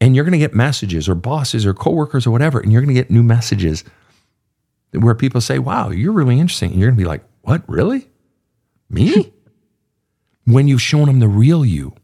And 0.01 0.17
you're 0.17 0.25
going 0.25 0.33
to 0.33 0.39
get 0.39 0.53
messages 0.53 1.09
or 1.09 1.15
bosses 1.15 1.65
or 1.65 1.75
coworkers 1.75 2.27
or 2.27 2.33
whatever, 2.33 2.59
and 2.59 2.73
you're 2.73 2.83
going 2.83 2.95
to 2.95 3.01
get 3.01 3.11
new 3.11 3.23
messages 3.23 3.85
where 4.93 5.15
people 5.15 5.41
say, 5.41 5.59
Wow, 5.59 5.91
you're 5.91 6.13
really 6.13 6.39
interesting. 6.39 6.73
And 6.73 6.81
you're 6.81 6.91
going 6.91 6.99
to 6.99 7.03
be 7.03 7.09
like, 7.09 7.23
What, 7.43 7.63
really? 7.69 8.09
Me? 8.91 9.33
when 10.45 10.69
you've 10.69 10.83
shown 10.83 11.07
them 11.07 11.21
the 11.21 11.29
real 11.29 11.65
you. 11.65 11.95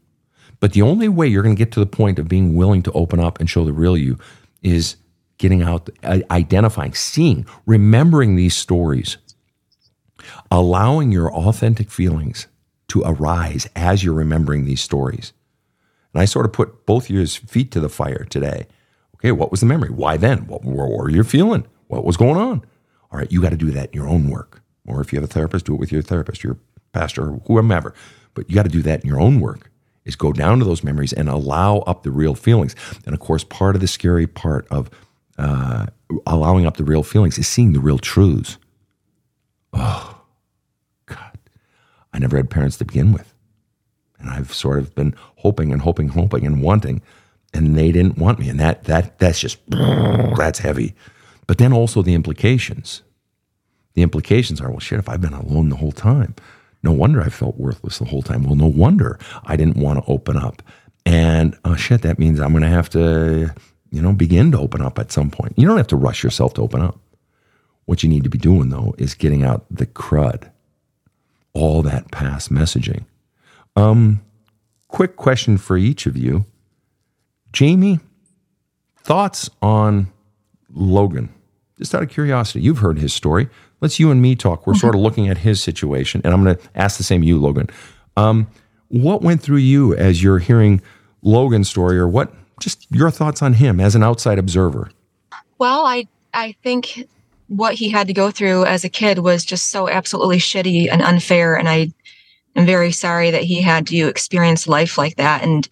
But 0.59 0.73
the 0.73 0.81
only 0.81 1.07
way 1.07 1.27
you're 1.27 1.43
going 1.43 1.55
to 1.55 1.59
get 1.59 1.71
to 1.73 1.79
the 1.79 1.85
point 1.85 2.19
of 2.19 2.27
being 2.27 2.55
willing 2.55 2.83
to 2.83 2.91
open 2.91 3.19
up 3.19 3.39
and 3.39 3.49
show 3.49 3.63
the 3.63 3.73
real 3.73 3.97
you 3.97 4.17
is 4.61 4.97
getting 5.37 5.61
out, 5.61 5.89
uh, 6.03 6.19
identifying, 6.31 6.93
seeing, 6.93 7.45
remembering 7.65 8.35
these 8.35 8.55
stories, 8.55 9.17
allowing 10.51 11.11
your 11.11 11.33
authentic 11.33 11.89
feelings 11.89 12.47
to 12.89 13.03
arise 13.05 13.67
as 13.75 14.03
you're 14.03 14.13
remembering 14.13 14.65
these 14.65 14.81
stories. 14.81 15.33
And 16.13 16.21
I 16.21 16.25
sort 16.25 16.45
of 16.45 16.53
put 16.53 16.85
both 16.85 17.09
your 17.09 17.25
feet 17.27 17.71
to 17.71 17.79
the 17.79 17.89
fire 17.89 18.25
today. 18.25 18.67
Okay, 19.15 19.31
what 19.31 19.51
was 19.51 19.59
the 19.59 19.65
memory? 19.65 19.89
Why 19.89 20.17
then? 20.17 20.47
What, 20.47 20.63
were 20.63 21.09
you 21.09 21.23
feeling? 21.23 21.67
What 21.87 22.05
was 22.05 22.17
going 22.17 22.37
on? 22.37 22.65
All 23.11 23.19
right, 23.19 23.31
you 23.31 23.41
got 23.41 23.49
to 23.49 23.57
do 23.57 23.71
that 23.71 23.89
in 23.89 23.93
your 23.93 24.07
own 24.07 24.29
work. 24.29 24.61
Or 24.87 25.01
if 25.01 25.11
you 25.11 25.17
have 25.19 25.29
a 25.29 25.31
therapist, 25.31 25.65
do 25.65 25.75
it 25.75 25.79
with 25.79 25.91
your 25.91 26.01
therapist, 26.01 26.43
your 26.43 26.57
pastor, 26.93 27.29
or 27.29 27.41
whomever. 27.45 27.93
But 28.33 28.49
you 28.49 28.55
got 28.55 28.63
to 28.63 28.69
do 28.69 28.81
that 28.83 29.01
in 29.01 29.07
your 29.07 29.19
own 29.19 29.39
work 29.39 29.69
is 30.05 30.15
go 30.15 30.33
down 30.33 30.59
to 30.59 30.65
those 30.65 30.83
memories 30.83 31.13
and 31.13 31.29
allow 31.29 31.79
up 31.79 32.03
the 32.03 32.11
real 32.11 32.35
feelings. 32.35 32.75
And 33.05 33.13
of 33.13 33.19
course, 33.19 33.43
part 33.43 33.75
of 33.75 33.81
the 33.81 33.87
scary 33.87 34.27
part 34.27 34.67
of 34.69 34.89
uh, 35.37 35.87
allowing 36.25 36.65
up 36.65 36.77
the 36.77 36.83
real 36.83 37.03
feelings 37.03 37.37
is 37.37 37.47
seeing 37.47 37.73
the 37.73 37.79
real 37.79 37.99
truths. 37.99 38.57
Oh. 39.73 40.08
I 42.19 42.21
never 42.21 42.35
had 42.35 42.49
parents 42.49 42.75
to 42.77 42.85
begin 42.85 43.13
with. 43.13 43.33
And 44.19 44.29
I've 44.29 44.53
sort 44.53 44.79
of 44.79 44.93
been 44.93 45.15
hoping 45.37 45.71
and 45.71 45.81
hoping, 45.81 46.09
hoping 46.09 46.45
and 46.45 46.61
wanting, 46.61 47.01
and 47.53 47.77
they 47.77 47.93
didn't 47.93 48.17
want 48.17 48.39
me. 48.39 48.49
And 48.49 48.59
that 48.59 48.83
that 48.83 49.17
that's 49.19 49.39
just 49.39 49.59
that's 49.69 50.59
heavy. 50.59 50.95
But 51.47 51.59
then 51.59 51.71
also 51.71 52.01
the 52.01 52.13
implications. 52.13 53.03
The 53.93 54.01
implications 54.01 54.59
are, 54.59 54.69
well, 54.69 54.79
shit, 54.79 54.99
if 54.99 55.07
I've 55.07 55.21
been 55.21 55.33
alone 55.33 55.69
the 55.69 55.77
whole 55.77 55.93
time, 55.93 56.35
no 56.83 56.91
wonder 56.91 57.21
I 57.21 57.29
felt 57.29 57.57
worthless 57.57 57.99
the 57.99 58.05
whole 58.05 58.21
time. 58.21 58.43
Well, 58.43 58.55
no 58.55 58.67
wonder 58.67 59.17
I 59.45 59.55
didn't 59.55 59.77
want 59.77 60.03
to 60.03 60.11
open 60.11 60.35
up. 60.35 60.61
And 61.05 61.57
oh 61.63 61.75
shit, 61.75 62.01
that 62.01 62.19
means 62.19 62.41
I'm 62.41 62.51
going 62.51 62.63
to 62.63 62.69
have 62.69 62.89
to, 62.89 63.55
you 63.91 64.01
know, 64.01 64.11
begin 64.11 64.51
to 64.51 64.59
open 64.59 64.81
up 64.81 64.99
at 64.99 65.13
some 65.13 65.31
point. 65.31 65.53
You 65.57 65.67
don't 65.67 65.77
have 65.77 65.87
to 65.87 65.95
rush 65.95 66.21
yourself 66.21 66.53
to 66.55 66.61
open 66.61 66.81
up. 66.81 66.99
What 67.85 68.03
you 68.03 68.09
need 68.09 68.25
to 68.25 68.29
be 68.29 68.37
doing 68.37 68.69
though 68.69 68.93
is 68.97 69.13
getting 69.13 69.43
out 69.43 69.65
the 69.71 69.85
crud, 69.85 70.51
all 71.53 71.81
that 71.83 72.11
past 72.11 72.51
messaging. 72.51 73.05
Um, 73.75 74.21
quick 74.87 75.15
question 75.15 75.57
for 75.57 75.77
each 75.77 76.05
of 76.05 76.17
you. 76.17 76.45
Jamie, 77.53 77.99
thoughts 78.97 79.49
on 79.61 80.11
Logan? 80.71 81.29
Just 81.77 81.95
out 81.95 82.03
of 82.03 82.09
curiosity, 82.09 82.61
you've 82.61 82.79
heard 82.79 82.99
his 82.99 83.13
story. 83.13 83.49
Let's 83.81 83.99
you 83.99 84.11
and 84.11 84.21
me 84.21 84.35
talk. 84.35 84.67
We're 84.67 84.75
sort 84.75 84.95
of 84.95 85.01
looking 85.01 85.29
at 85.29 85.39
his 85.39 85.63
situation, 85.63 86.21
and 86.25 86.33
I'm 86.33 86.43
going 86.43 86.57
to 86.57 86.69
ask 86.75 86.97
the 86.97 87.03
same 87.03 87.23
you, 87.23 87.39
Logan. 87.39 87.69
Um, 88.17 88.47
what 88.89 89.21
went 89.21 89.41
through 89.41 89.57
you 89.57 89.95
as 89.95 90.21
you're 90.21 90.39
hearing 90.39 90.81
Logan's 91.21 91.69
story, 91.69 91.97
or 91.97 92.07
what? 92.07 92.33
Just 92.59 92.85
your 92.91 93.09
thoughts 93.09 93.41
on 93.41 93.53
him 93.53 93.79
as 93.79 93.95
an 93.95 94.03
outside 94.03 94.37
observer. 94.37 94.91
Well, 95.57 95.85
I 95.85 96.07
I 96.33 96.55
think 96.63 97.07
what 97.49 97.73
he 97.73 97.89
had 97.89 98.07
to 98.07 98.13
go 98.13 98.31
through 98.31 98.65
as 98.65 98.83
a 98.83 98.89
kid 98.89 99.19
was 99.19 99.43
just 99.43 99.67
so 99.67 99.89
absolutely 99.89 100.37
shitty 100.37 100.87
and 100.91 101.01
unfair, 101.01 101.55
and 101.55 101.67
I 101.67 101.91
am 102.55 102.65
very 102.65 102.91
sorry 102.91 103.31
that 103.31 103.43
he 103.43 103.61
had 103.61 103.87
to 103.87 104.07
experience 104.07 104.67
life 104.67 104.97
like 104.97 105.17
that, 105.17 105.43
and 105.43 105.67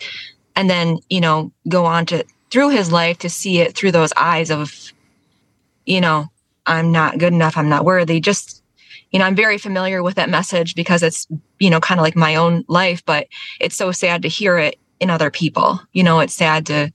and 0.56 0.70
then 0.70 1.00
you 1.10 1.22
know 1.22 1.52
go 1.70 1.86
on 1.86 2.06
to 2.08 2.26
through 2.52 2.70
his 2.70 2.92
life 2.92 3.18
to 3.20 3.30
see 3.30 3.60
it 3.60 3.76
through 3.76 3.92
those 3.92 4.14
eyes 4.18 4.52
of 4.52 4.92
you 5.86 6.02
know 6.02 6.30
I'm 6.68 6.92
not 6.92 7.18
good 7.18 7.34
enough, 7.34 7.58
I'm 7.58 7.70
not 7.70 7.86
worthy. 7.86 8.20
Just, 8.20 8.62
you 9.12 9.20
know, 9.20 9.26
I'm 9.26 9.36
very 9.36 9.58
familiar 9.58 10.04
with 10.04 10.16
that 10.16 10.30
message 10.30 10.76
because 10.76 11.02
it's, 11.02 11.26
you 11.60 11.70
know, 11.70 11.80
kind 11.80 12.00
of 12.00 12.04
like 12.04 12.16
my 12.16 12.36
own 12.36 12.66
life, 12.68 13.04
but 13.06 13.28
it's 13.60 13.76
so 13.76 13.92
sad 13.92 14.22
to 14.22 14.28
hear 14.28 14.58
it 14.58 14.78
in 15.00 15.10
other 15.10 15.32
people. 15.32 15.80
You 15.94 16.04
know, 16.04 16.20
it's 16.20 16.34
sad 16.34 16.66
to 16.68 16.92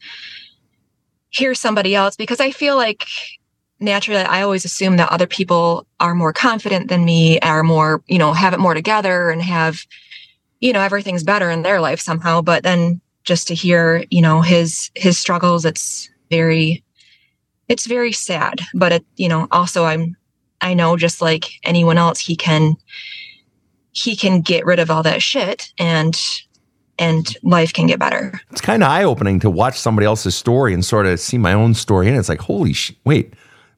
hear 1.30 1.54
somebody 1.54 1.94
else 1.94 2.16
because 2.16 2.38
I 2.38 2.50
feel 2.50 2.76
like 2.76 3.06
naturally 3.82 4.22
I 4.22 4.42
always 4.42 4.64
assume 4.64 4.96
that 4.96 5.10
other 5.12 5.26
people 5.26 5.86
are 6.00 6.14
more 6.14 6.32
confident 6.32 6.88
than 6.88 7.04
me, 7.04 7.38
are 7.40 7.62
more, 7.62 8.02
you 8.06 8.18
know, 8.18 8.32
have 8.32 8.54
it 8.54 8.60
more 8.60 8.74
together 8.74 9.30
and 9.30 9.42
have, 9.42 9.86
you 10.60 10.72
know, 10.72 10.80
everything's 10.80 11.24
better 11.24 11.50
in 11.50 11.62
their 11.62 11.80
life 11.80 12.00
somehow. 12.00 12.40
But 12.40 12.62
then 12.62 13.00
just 13.24 13.48
to 13.48 13.54
hear, 13.54 14.04
you 14.10 14.22
know, 14.22 14.40
his 14.40 14.90
his 14.94 15.18
struggles, 15.18 15.64
it's 15.64 16.10
very 16.30 16.82
it's 17.68 17.86
very 17.86 18.12
sad. 18.12 18.60
But 18.74 18.92
it 18.92 19.04
you 19.16 19.28
know 19.28 19.48
also 19.50 19.84
i'm 19.84 20.16
i 20.60 20.74
know 20.74 20.96
just 20.96 21.20
like 21.20 21.50
anyone 21.64 21.98
else 21.98 22.20
he 22.20 22.36
can 22.36 22.76
he 23.92 24.16
can 24.16 24.40
get 24.40 24.64
rid 24.64 24.78
of 24.78 24.90
all 24.90 25.02
that 25.02 25.22
shit 25.22 25.72
and 25.78 26.18
and 26.98 27.36
life 27.42 27.72
can 27.72 27.86
get 27.86 27.98
better. 27.98 28.38
It's 28.50 28.60
kind 28.60 28.82
of 28.82 28.88
eye-opening 28.88 29.40
to 29.40 29.50
watch 29.50 29.78
somebody 29.78 30.06
else's 30.06 30.36
story 30.36 30.72
and 30.74 30.84
sort 30.84 31.06
of 31.06 31.18
see 31.18 31.38
my 31.38 31.52
own 31.52 31.74
story 31.74 32.08
and 32.08 32.16
it's 32.16 32.28
like 32.28 32.40
holy 32.40 32.72
sh- 32.72 32.92
wait 33.04 33.34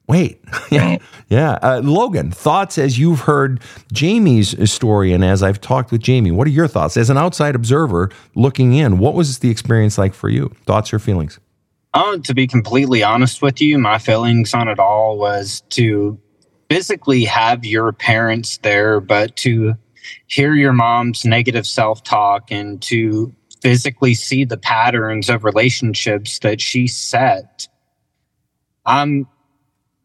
wait. 0.07 0.41
Yeah. 0.71 0.97
Yeah. 1.29 1.59
Uh, 1.61 1.81
logan 1.83 2.31
thoughts 2.31 2.77
as 2.77 2.97
you've 2.99 3.21
heard 3.21 3.61
jamie's 3.93 4.69
story 4.69 5.13
and 5.13 5.23
as 5.23 5.41
i've 5.43 5.61
talked 5.61 5.91
with 5.91 6.01
jamie 6.01 6.31
what 6.31 6.47
are 6.47 6.51
your 6.51 6.67
thoughts? 6.67 6.97
As 6.97 7.09
an 7.09 7.17
outside 7.17 7.55
observer 7.55 8.09
looking 8.35 8.73
in 8.73 8.97
what 8.97 9.13
was 9.13 9.39
the 9.39 9.49
experience 9.49 9.97
like 9.97 10.13
for 10.13 10.29
you? 10.29 10.49
Thoughts 10.65 10.93
or 10.93 10.99
feelings? 10.99 11.39
Uh, 11.93 12.17
to 12.17 12.33
be 12.33 12.45
completely 12.45 13.03
honest 13.03 13.41
with 13.41 13.61
you, 13.61 13.77
my 13.77 13.97
feelings 13.97 14.53
on 14.53 14.67
it 14.67 14.79
all 14.79 15.17
was 15.17 15.61
to 15.69 16.19
physically 16.69 17.23
have 17.23 17.63
your 17.63 17.93
parents 17.93 18.57
there, 18.57 18.99
but 18.99 19.35
to 19.37 19.75
hear 20.27 20.53
your 20.53 20.73
mom's 20.73 21.23
negative 21.23 21.65
self 21.65 22.03
talk 22.03 22.51
and 22.51 22.81
to 22.81 23.33
physically 23.61 24.13
see 24.13 24.43
the 24.43 24.57
patterns 24.57 25.29
of 25.29 25.43
relationships 25.43 26.39
that 26.39 26.59
she 26.59 26.85
set. 26.85 27.67
I'm 28.85 29.27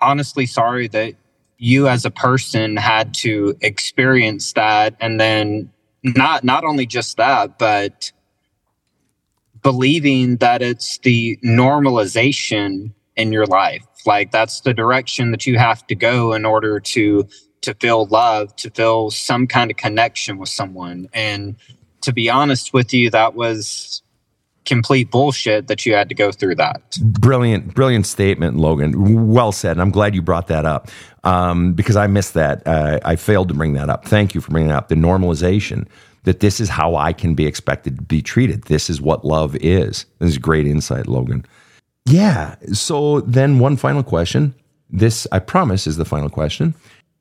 honestly 0.01 0.47
sorry 0.47 0.89
that 0.89 1.15
you 1.59 1.89
as 1.89 2.05
a 2.05 2.11
person 2.11 2.77
had 2.77 3.13
to 3.15 3.57
experience 3.61 4.53
that 4.55 4.95
and 5.01 5.21
then 5.21 5.71
not 6.03 6.43
not 6.45 6.65
only 6.65 6.87
just 6.87 7.17
that 7.19 7.59
but 7.59 8.13
believing 9.63 10.37
that 10.39 10.63
it's 10.63 10.99
the 10.99 11.39
normalization 11.45 12.93
in 13.17 13.33
your 13.33 13.47
life 13.47 13.83
Like 14.07 14.31
that's 14.31 14.61
the 14.61 14.73
direction 14.73 15.31
that 15.33 15.47
you 15.47 15.59
have 15.59 15.87
to 15.89 15.95
go 15.95 16.33
in 16.33 16.45
order 16.45 16.81
to 16.81 17.29
to 17.63 17.75
feel 17.75 18.07
love, 18.07 18.57
to 18.57 18.71
feel 18.71 19.11
some 19.11 19.47
kind 19.47 19.71
of 19.71 19.77
connection 19.77 20.39
with 20.39 20.49
someone. 20.49 21.09
And 21.13 21.57
to 22.01 22.13
be 22.13 22.31
honest 22.31 22.73
with 22.73 22.95
you, 22.95 23.11
that 23.11 23.35
was 23.35 24.03
complete 24.67 25.11
bullshit 25.11 25.69
that 25.69 25.87
you 25.87 25.95
had 25.95 26.09
to 26.09 26.15
go 26.15 26.31
through 26.33 26.55
that. 26.57 26.99
Brilliant, 27.01 27.75
brilliant 27.75 28.07
statement, 28.07 28.57
Logan. 28.57 29.27
Well 29.29 29.53
said. 29.53 29.73
And 29.73 29.83
I'm 29.83 29.91
glad 29.91 30.15
you 30.15 30.23
brought 30.23 30.49
that 30.49 30.65
up 30.65 30.89
um, 31.25 31.73
because 31.73 31.97
I 31.97 32.07
missed 32.07 32.35
that. 32.35 32.67
Uh, 32.67 33.01
I 33.05 33.17
failed 33.17 33.49
to 33.49 33.55
bring 33.55 33.73
that 33.75 33.89
up. 33.89 34.05
Thank 34.05 34.35
you 34.35 34.41
for 34.41 34.51
bringing 34.51 34.71
up. 34.71 34.89
The 34.89 34.95
normalization 34.95 35.87
that 36.25 36.41
this 36.41 36.61
is 36.61 36.69
how 36.69 36.97
I 36.97 37.13
can 37.13 37.35
be 37.35 37.47
expected 37.47 37.97
to 37.97 38.03
be 38.03 38.23
treated. 38.23 38.65
This 38.65 38.91
is 38.91 39.01
what 39.01 39.25
love 39.25 39.57
is. 39.57 40.05
This 40.19 40.31
is 40.31 40.39
great 40.39 40.67
insight, 40.67 41.07
Logan. 41.07 41.47
Yeah. 42.07 42.57
So 42.73 43.21
then, 43.21 43.59
one 43.59 43.77
final 43.77 44.03
question. 44.03 44.55
This, 44.91 45.27
I 45.33 45.39
promise, 45.39 45.87
is 45.87 45.97
the 45.97 46.05
final 46.05 46.29
question. 46.29 46.75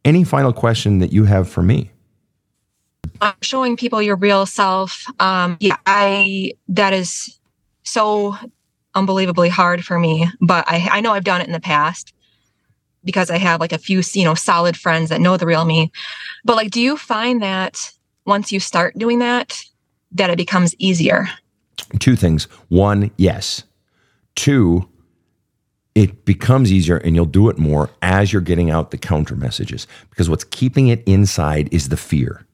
Any 0.03 0.23
final 0.23 0.53
question 0.53 0.99
that 0.99 1.13
you 1.13 1.25
have 1.25 1.47
for 1.47 1.61
me? 1.61 1.91
Showing 3.41 3.75
people 3.75 4.01
your 4.01 4.15
real 4.15 4.45
self. 4.45 5.05
Um, 5.19 5.57
yeah, 5.59 5.77
I 5.85 6.53
that 6.69 6.93
is 6.93 7.37
so 7.83 8.35
unbelievably 8.95 9.49
hard 9.49 9.83
for 9.83 9.99
me, 9.99 10.27
but 10.39 10.65
I, 10.67 10.87
I 10.91 11.01
know 11.01 11.11
I've 11.11 11.23
done 11.23 11.41
it 11.41 11.47
in 11.47 11.53
the 11.53 11.59
past 11.59 12.13
because 13.03 13.29
I 13.29 13.37
have 13.37 13.59
like 13.59 13.73
a 13.73 13.77
few, 13.77 14.01
you 14.13 14.23
know, 14.23 14.35
solid 14.35 14.77
friends 14.77 15.09
that 15.09 15.21
know 15.21 15.37
the 15.37 15.45
real 15.45 15.65
me. 15.65 15.91
But 16.45 16.55
like, 16.55 16.71
do 16.71 16.81
you 16.81 16.97
find 16.97 17.41
that 17.41 17.91
once 18.25 18.51
you 18.51 18.59
start 18.59 18.97
doing 18.97 19.19
that, 19.19 19.61
that 20.11 20.29
it 20.29 20.37
becomes 20.37 20.75
easier? 20.77 21.27
Two 21.99 22.15
things. 22.15 22.45
One, 22.67 23.11
yes. 23.17 23.63
Two, 24.35 24.87
it 25.95 26.25
becomes 26.25 26.71
easier 26.71 26.97
and 26.97 27.15
you'll 27.15 27.25
do 27.25 27.49
it 27.49 27.57
more 27.57 27.89
as 28.01 28.31
you're 28.31 28.41
getting 28.41 28.69
out 28.69 28.91
the 28.91 28.97
counter 28.97 29.35
messages 29.35 29.87
because 30.09 30.29
what's 30.29 30.43
keeping 30.45 30.87
it 30.87 31.03
inside 31.05 31.67
is 31.73 31.89
the 31.89 31.97
fear. 31.97 32.45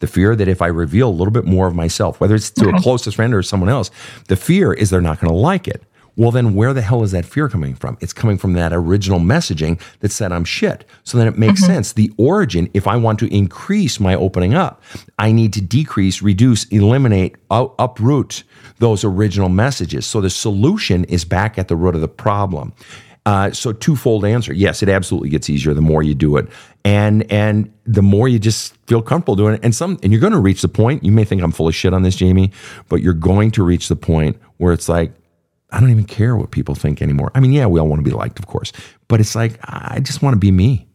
The 0.00 0.06
fear 0.06 0.36
that 0.36 0.48
if 0.48 0.62
I 0.62 0.68
reveal 0.68 1.08
a 1.08 1.10
little 1.10 1.32
bit 1.32 1.44
more 1.44 1.66
of 1.66 1.74
myself, 1.74 2.20
whether 2.20 2.34
it's 2.34 2.50
to 2.50 2.68
a 2.68 2.80
closest 2.80 3.16
friend 3.16 3.34
or 3.34 3.42
someone 3.42 3.68
else, 3.68 3.90
the 4.28 4.36
fear 4.36 4.72
is 4.72 4.90
they're 4.90 5.00
not 5.00 5.20
going 5.20 5.32
to 5.32 5.38
like 5.38 5.66
it. 5.66 5.82
Well, 6.18 6.32
then 6.32 6.54
where 6.54 6.74
the 6.74 6.82
hell 6.82 7.04
is 7.04 7.12
that 7.12 7.24
fear 7.24 7.48
coming 7.48 7.76
from? 7.76 7.96
It's 8.00 8.12
coming 8.12 8.38
from 8.38 8.54
that 8.54 8.72
original 8.72 9.20
messaging 9.20 9.80
that 10.00 10.10
said 10.10 10.32
I'm 10.32 10.44
shit. 10.44 10.84
So 11.04 11.16
then 11.16 11.28
it 11.28 11.38
makes 11.38 11.62
mm-hmm. 11.62 11.72
sense. 11.72 11.92
The 11.92 12.12
origin, 12.16 12.68
if 12.74 12.88
I 12.88 12.96
want 12.96 13.20
to 13.20 13.32
increase 13.32 14.00
my 14.00 14.16
opening 14.16 14.52
up, 14.52 14.82
I 15.16 15.30
need 15.30 15.52
to 15.52 15.60
decrease, 15.60 16.20
reduce, 16.20 16.64
eliminate, 16.64 17.36
uproot 17.50 18.42
those 18.78 19.04
original 19.04 19.48
messages. 19.48 20.06
So 20.06 20.20
the 20.20 20.28
solution 20.28 21.04
is 21.04 21.24
back 21.24 21.56
at 21.56 21.68
the 21.68 21.76
root 21.76 21.94
of 21.94 22.00
the 22.00 22.08
problem. 22.08 22.72
Uh, 23.24 23.52
so 23.52 23.72
twofold 23.72 24.24
answer. 24.24 24.52
Yes, 24.52 24.82
it 24.82 24.88
absolutely 24.88 25.28
gets 25.28 25.48
easier 25.48 25.74
the 25.74 25.82
more 25.82 26.02
you 26.02 26.14
do 26.14 26.36
it, 26.36 26.48
and 26.84 27.30
and 27.30 27.72
the 27.84 28.02
more 28.02 28.28
you 28.28 28.38
just 28.38 28.76
feel 28.86 29.02
comfortable 29.02 29.36
doing 29.36 29.54
it. 29.54 29.60
And 29.62 29.74
some, 29.74 29.98
and 30.02 30.12
you're 30.12 30.20
going 30.20 30.32
to 30.32 30.38
reach 30.38 30.62
the 30.62 30.68
point. 30.68 31.04
You 31.04 31.12
may 31.12 31.24
think 31.24 31.42
I'm 31.42 31.52
full 31.52 31.68
of 31.68 31.74
shit 31.74 31.94
on 31.94 32.02
this, 32.02 32.16
Jamie, 32.16 32.52
but 32.88 33.02
you're 33.02 33.14
going 33.14 33.50
to 33.52 33.62
reach 33.62 33.88
the 33.88 33.96
point 33.96 34.38
where 34.58 34.72
it's 34.72 34.88
like, 34.88 35.12
I 35.70 35.80
don't 35.80 35.90
even 35.90 36.04
care 36.04 36.36
what 36.36 36.50
people 36.50 36.74
think 36.74 37.02
anymore. 37.02 37.30
I 37.34 37.40
mean, 37.40 37.52
yeah, 37.52 37.66
we 37.66 37.78
all 37.78 37.88
want 37.88 38.00
to 38.00 38.10
be 38.10 38.14
liked, 38.14 38.38
of 38.38 38.46
course, 38.46 38.72
but 39.06 39.20
it's 39.20 39.34
like, 39.34 39.58
I 39.64 40.00
just 40.00 40.22
want 40.22 40.34
to 40.34 40.38
be 40.38 40.50
me. 40.50 40.86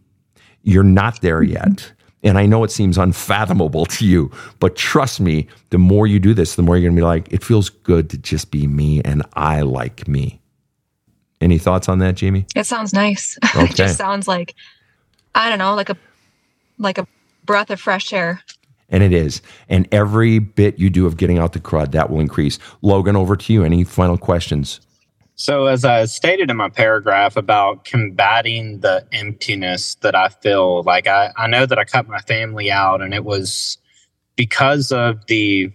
You're 0.64 0.84
not 0.84 1.22
there 1.22 1.44
yet. 1.44 1.92
And 2.24 2.38
I 2.38 2.46
know 2.46 2.64
it 2.64 2.72
seems 2.72 2.98
unfathomable 2.98 3.86
to 3.86 4.06
you, 4.06 4.32
but 4.60 4.76
trust 4.76 5.20
me, 5.20 5.48
the 5.72 5.78
more 5.78 6.08
you 6.08 6.20
do 6.20 6.34
this, 6.34 6.56
the 6.56 6.64
more 6.64 6.78
you're 6.78 6.90
going 6.90 6.96
to 6.96 7.00
be 7.00 7.06
like, 7.06 7.32
it 7.32 7.44
feels 7.44 7.70
good 7.70 8.10
to 8.12 8.18
just 8.18 8.50
be 8.50 8.66
me 8.66 9.02
and 9.04 9.24
I 9.34 9.62
like 9.62 10.08
me. 10.08 10.42
Any 11.42 11.58
thoughts 11.58 11.90
on 11.90 12.00
that, 12.00 12.16
Jamie? 12.16 12.46
It 12.56 12.66
sounds 12.66 12.94
nice. 12.94 13.38
Okay. 13.44 13.66
it 13.66 13.76
just 13.76 13.98
sounds 13.98 14.28
like, 14.28 14.56
I 15.36 15.50
don't 15.50 15.60
know, 15.60 15.76
like 15.76 15.90
a, 15.90 15.98
like 16.78 16.98
a 16.98 17.08
breath 17.46 17.70
of 17.70 17.80
fresh 17.80 18.14
air. 18.14 18.42
And 18.90 19.02
it 19.02 19.14
is. 19.14 19.42
And 19.70 19.88
every 19.92 20.40
bit 20.40 20.78
you 20.78 20.90
do 20.90 21.06
of 21.08 21.18
getting 21.18 21.40
out 21.40 21.54
the 21.54 21.60
crud, 21.60 21.92
that 21.92 22.10
will 22.10 22.20
increase. 22.20 22.60
Logan, 22.82 23.16
over 23.16 23.36
to 23.36 23.54
you. 23.54 23.64
Any 23.64 23.84
final 23.84 24.18
questions? 24.18 24.80
So, 25.36 25.66
as 25.66 25.84
I 25.84 26.06
stated 26.06 26.52
in 26.52 26.58
my 26.58 26.70
paragraph 26.70 27.36
about 27.36 27.86
combating 27.86 28.82
the 28.82 29.06
emptiness 29.12 29.96
that 29.96 30.16
I 30.16 30.30
feel, 30.30 30.84
like 30.84 31.08
I, 31.08 31.32
I 31.36 31.48
know 31.48 31.66
that 31.66 31.80
I 31.80 31.86
cut 31.86 32.08
my 32.08 32.20
family 32.20 32.70
out, 32.70 33.02
and 33.02 33.16
it 33.16 33.26
was 33.26 33.80
because 34.36 34.92
of 34.92 35.26
the 35.26 35.72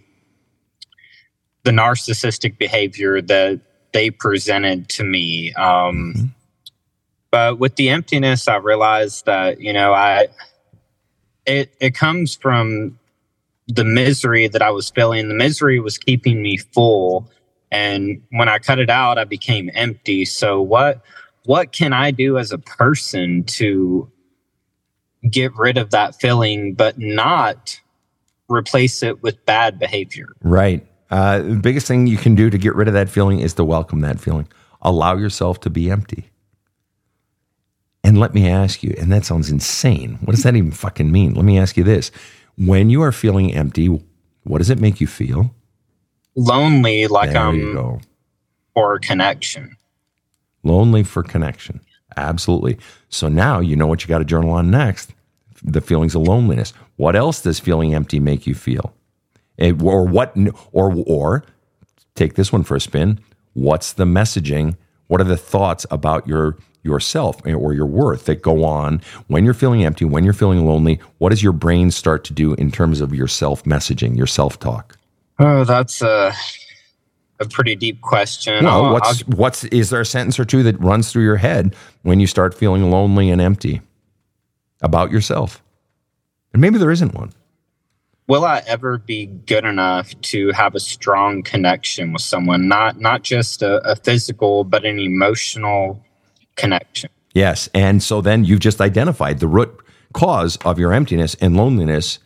the 1.63 1.71
narcissistic 1.71 2.57
behavior 2.57 3.21
that 3.21 3.59
they 3.91 4.09
presented 4.09 4.87
to 4.89 5.03
me. 5.03 5.53
Um, 5.53 6.13
mm-hmm. 6.15 6.25
But 7.31 7.59
with 7.59 7.75
the 7.75 7.89
emptiness, 7.89 8.47
I 8.47 8.57
realized 8.57 9.25
that 9.25 9.59
you 9.59 9.73
know 9.73 9.93
I 9.93 10.27
it 11.45 11.73
it 11.79 11.95
comes 11.95 12.35
from 12.35 12.99
the 13.67 13.85
misery 13.85 14.47
that 14.47 14.61
I 14.61 14.71
was 14.71 14.89
feeling. 14.89 15.27
The 15.27 15.35
misery 15.35 15.79
was 15.79 15.97
keeping 15.97 16.41
me 16.41 16.57
full. 16.57 17.29
And 17.71 18.21
when 18.31 18.49
I 18.49 18.57
cut 18.57 18.79
it 18.79 18.89
out, 18.89 19.19
I 19.19 19.25
became 19.25 19.69
empty. 19.73 20.25
So 20.25 20.61
what 20.61 21.03
what 21.45 21.71
can 21.71 21.93
I 21.93 22.11
do 22.11 22.37
as 22.37 22.51
a 22.51 22.57
person 22.57 23.43
to 23.45 24.11
get 25.29 25.55
rid 25.55 25.77
of 25.77 25.91
that 25.91 26.19
feeling, 26.19 26.73
but 26.73 26.97
not 26.97 27.79
replace 28.47 29.03
it 29.03 29.21
with 29.21 29.45
bad 29.45 29.79
behavior? 29.79 30.29
Right. 30.41 30.85
Uh, 31.11 31.39
the 31.39 31.55
biggest 31.55 31.87
thing 31.87 32.07
you 32.07 32.17
can 32.17 32.35
do 32.35 32.49
to 32.49 32.57
get 32.57 32.75
rid 32.75 32.87
of 32.87 32.93
that 32.93 33.09
feeling 33.09 33.39
is 33.39 33.53
to 33.55 33.63
welcome 33.63 34.01
that 34.01 34.19
feeling. 34.19 34.47
Allow 34.81 35.15
yourself 35.17 35.59
to 35.61 35.69
be 35.69 35.89
empty. 35.89 36.29
And 38.03 38.19
let 38.19 38.33
me 38.33 38.49
ask 38.49 38.81
you, 38.81 38.95
and 38.97 39.11
that 39.11 39.25
sounds 39.25 39.49
insane. 39.49 40.19
What 40.23 40.35
does 40.35 40.43
that 40.43 40.55
even 40.55 40.71
fucking 40.71 41.11
mean? 41.11 41.33
Let 41.33 41.45
me 41.45 41.59
ask 41.59 41.77
you 41.77 41.83
this 41.83 42.11
when 42.57 42.89
you 42.89 43.01
are 43.01 43.11
feeling 43.11 43.53
empty, 43.53 43.87
what 44.43 44.57
does 44.57 44.69
it 44.69 44.79
make 44.79 44.99
you 44.99 45.07
feel? 45.07 45.53
Lonely, 46.35 47.07
like 47.07 47.31
there 47.31 47.41
I'm 47.41 47.55
um, 47.55 47.73
go. 47.73 48.01
for 48.73 48.99
connection. 48.99 49.75
Lonely 50.63 51.03
for 51.03 51.23
connection. 51.23 51.79
Absolutely. 52.17 52.77
So 53.09 53.29
now 53.29 53.59
you 53.59 53.75
know 53.75 53.87
what 53.87 54.03
you 54.03 54.07
got 54.07 54.19
to 54.19 54.25
journal 54.25 54.51
on 54.51 54.69
next 54.69 55.13
the 55.63 55.81
feelings 55.81 56.15
of 56.15 56.21
loneliness. 56.21 56.73
What 56.95 57.15
else 57.15 57.41
does 57.41 57.59
feeling 57.59 57.93
empty 57.93 58.19
make 58.19 58.47
you 58.47 58.55
feel? 58.55 58.93
It, 59.57 59.81
or 59.81 60.05
what, 60.05 60.35
or, 60.71 60.93
or 61.05 61.43
take 62.15 62.35
this 62.35 62.51
one 62.51 62.63
for 62.63 62.75
a 62.75 62.79
spin. 62.79 63.19
What's 63.53 63.93
the 63.93 64.05
messaging? 64.05 64.77
What 65.07 65.19
are 65.19 65.25
the 65.25 65.37
thoughts 65.37 65.85
about 65.91 66.27
your 66.27 66.57
yourself 66.83 67.45
eh, 67.45 67.53
or 67.53 67.73
your 67.73 67.85
worth 67.85 68.25
that 68.25 68.41
go 68.41 68.63
on 68.63 69.01
when 69.27 69.45
you're 69.45 69.53
feeling 69.53 69.83
empty, 69.83 70.05
when 70.05 70.23
you're 70.23 70.33
feeling 70.33 70.65
lonely? 70.65 70.99
What 71.17 71.29
does 71.29 71.43
your 71.43 71.53
brain 71.53 71.91
start 71.91 72.23
to 72.25 72.33
do 72.33 72.53
in 72.55 72.71
terms 72.71 73.01
of 73.01 73.13
your 73.13 73.27
self 73.27 73.63
messaging, 73.63 74.15
your 74.17 74.27
self 74.27 74.59
talk? 74.59 74.97
Oh, 75.39 75.63
that's 75.63 76.01
a, 76.01 76.33
a 77.39 77.45
pretty 77.47 77.75
deep 77.75 78.01
question. 78.01 78.63
No, 78.63 78.85
I'll, 78.85 78.93
what's 78.93 79.23
I'll, 79.23 79.37
what's 79.37 79.63
is 79.65 79.89
there 79.89 80.01
a 80.01 80.05
sentence 80.05 80.39
or 80.39 80.45
two 80.45 80.63
that 80.63 80.79
runs 80.79 81.11
through 81.11 81.23
your 81.23 81.37
head 81.37 81.75
when 82.03 82.19
you 82.19 82.27
start 82.27 82.53
feeling 82.53 82.89
lonely 82.91 83.29
and 83.29 83.41
empty 83.41 83.81
about 84.81 85.11
yourself? 85.11 85.63
And 86.53 86.61
maybe 86.61 86.77
there 86.77 86.91
isn't 86.91 87.13
one. 87.13 87.31
Will 88.27 88.45
I 88.45 88.61
ever 88.67 88.99
be 88.99 89.25
good 89.25 89.65
enough 89.65 90.13
to 90.21 90.51
have 90.51 90.75
a 90.75 90.79
strong 90.79 91.41
connection 91.41 92.13
with 92.13 92.21
someone? 92.21 92.67
Not 92.67 92.99
not 92.99 93.23
just 93.23 93.63
a, 93.63 93.77
a 93.89 93.95
physical, 93.95 94.63
but 94.63 94.85
an 94.85 94.99
emotional 94.99 96.03
connection. 96.59 97.09
Yes. 97.33 97.69
And 97.73 98.01
so 98.01 98.21
then 98.21 98.43
you've 98.43 98.59
just 98.59 98.81
identified 98.81 99.39
the 99.39 99.47
root 99.47 99.79
cause 100.13 100.57
of 100.65 100.79
your 100.79 100.93
emptiness 100.93 101.35
and 101.35 101.55
loneliness 101.55 102.19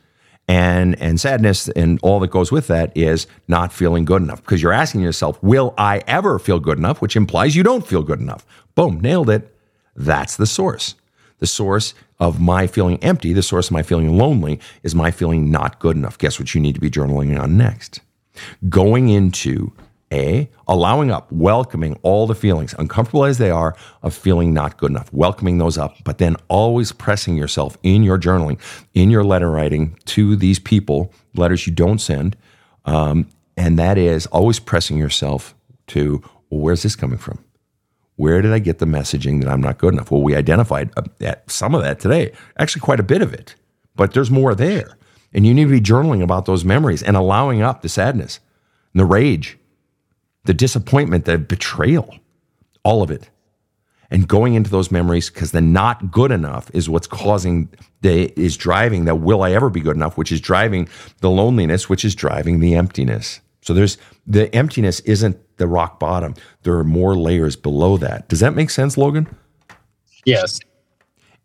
and 0.47 0.99
and 1.01 1.19
sadness 1.19 1.69
and 1.69 1.99
all 2.03 2.19
that 2.19 2.29
goes 2.29 2.51
with 2.51 2.67
that 2.67 2.95
is 2.97 3.27
not 3.47 3.71
feeling 3.71 4.03
good 4.03 4.21
enough 4.21 4.41
because 4.41 4.61
you're 4.61 4.73
asking 4.73 4.99
yourself 4.99 5.41
will 5.41 5.73
i 5.77 6.01
ever 6.05 6.37
feel 6.37 6.59
good 6.59 6.77
enough? 6.77 7.01
which 7.01 7.15
implies 7.15 7.55
you 7.55 7.63
don't 7.63 7.87
feel 7.87 8.03
good 8.03 8.19
enough. 8.19 8.45
Boom 8.75 8.99
nailed 8.99 9.29
it. 9.29 9.55
That's 9.95 10.35
the 10.35 10.45
source. 10.45 10.95
The 11.39 11.47
source 11.47 11.93
of 12.19 12.39
my 12.39 12.67
feeling 12.67 13.01
empty 13.03 13.33
the 13.33 13.43
source 13.43 13.67
of 13.67 13.73
my 13.73 13.83
feeling 13.83 14.17
lonely 14.17 14.59
is 14.81 14.95
my 14.95 15.11
feeling 15.11 15.51
not 15.51 15.79
good 15.79 15.95
enough. 15.95 16.17
Guess 16.17 16.39
what 16.39 16.53
you 16.53 16.61
need 16.61 16.75
to 16.75 16.81
be 16.81 16.89
journaling 16.89 17.39
on 17.39 17.57
next? 17.57 18.01
Going 18.69 19.09
into 19.09 19.71
a, 20.13 20.49
allowing 20.67 21.11
up, 21.11 21.29
welcoming 21.31 21.97
all 22.03 22.27
the 22.27 22.35
feelings, 22.35 22.75
uncomfortable 22.77 23.25
as 23.25 23.39
they 23.39 23.49
are, 23.49 23.75
of 24.03 24.13
feeling 24.13 24.53
not 24.53 24.77
good 24.77 24.91
enough, 24.91 25.11
welcoming 25.11 25.57
those 25.57 25.77
up, 25.77 25.95
but 26.03 26.19
then 26.19 26.37
always 26.47 26.91
pressing 26.91 27.35
yourself 27.35 27.77
in 27.83 28.03
your 28.03 28.19
journaling, 28.19 28.59
in 28.93 29.09
your 29.09 29.23
letter 29.23 29.49
writing 29.49 29.97
to 30.05 30.35
these 30.35 30.59
people, 30.59 31.11
letters 31.33 31.65
you 31.65 31.73
don't 31.73 31.99
send. 31.99 32.37
Um, 32.85 33.27
and 33.57 33.77
that 33.79 33.97
is 33.97 34.27
always 34.27 34.59
pressing 34.59 34.97
yourself 34.97 35.55
to, 35.87 36.21
well, 36.49 36.61
where's 36.61 36.83
this 36.83 36.95
coming 36.95 37.17
from? 37.17 37.43
Where 38.15 38.41
did 38.41 38.53
I 38.53 38.59
get 38.59 38.77
the 38.77 38.85
messaging 38.85 39.41
that 39.41 39.49
I'm 39.49 39.61
not 39.61 39.79
good 39.79 39.93
enough? 39.93 40.11
Well, 40.11 40.21
we 40.21 40.35
identified 40.35 40.91
uh, 40.95 41.35
some 41.47 41.73
of 41.73 41.81
that 41.81 41.99
today, 41.99 42.31
actually, 42.59 42.81
quite 42.81 42.99
a 42.99 43.03
bit 43.03 43.23
of 43.23 43.33
it, 43.33 43.55
but 43.95 44.13
there's 44.13 44.29
more 44.29 44.53
there. 44.53 44.97
And 45.33 45.47
you 45.47 45.53
need 45.53 45.63
to 45.63 45.71
be 45.71 45.81
journaling 45.81 46.21
about 46.21 46.45
those 46.45 46.63
memories 46.63 47.01
and 47.01 47.17
allowing 47.17 47.63
up 47.63 47.81
the 47.81 47.89
sadness 47.89 48.39
and 48.93 48.99
the 48.99 49.05
rage 49.05 49.57
the 50.45 50.53
disappointment, 50.53 51.25
the 51.25 51.37
betrayal, 51.37 52.15
all 52.83 53.03
of 53.03 53.11
it. 53.11 53.29
and 54.13 54.27
going 54.27 54.53
into 54.53 54.69
those 54.69 54.91
memories 54.91 55.29
because 55.29 55.51
the 55.51 55.59
not 55.61 56.11
good 56.11 56.31
enough 56.31 56.69
is 56.73 56.87
what's 56.87 57.07
causing 57.07 57.67
the 58.01 58.31
is 58.39 58.55
driving 58.55 59.05
that 59.05 59.15
will 59.15 59.41
I 59.41 59.51
ever 59.53 59.69
be 59.71 59.81
good 59.81 59.95
enough, 59.95 60.17
which 60.17 60.31
is 60.31 60.39
driving 60.39 60.87
the 61.21 61.31
loneliness, 61.31 61.89
which 61.89 62.05
is 62.05 62.13
driving 62.15 62.59
the 62.59 62.75
emptiness. 62.75 63.41
So 63.61 63.73
there's 63.73 63.97
the 64.27 64.53
emptiness 64.55 64.99
isn't 65.01 65.37
the 65.57 65.67
rock 65.67 65.99
bottom. 65.99 66.35
There 66.61 66.75
are 66.77 66.83
more 66.83 67.15
layers 67.17 67.55
below 67.55 67.97
that. 67.97 68.29
Does 68.29 68.39
that 68.41 68.53
make 68.53 68.69
sense, 68.69 68.97
Logan? 68.97 69.27
Yes. 70.25 70.59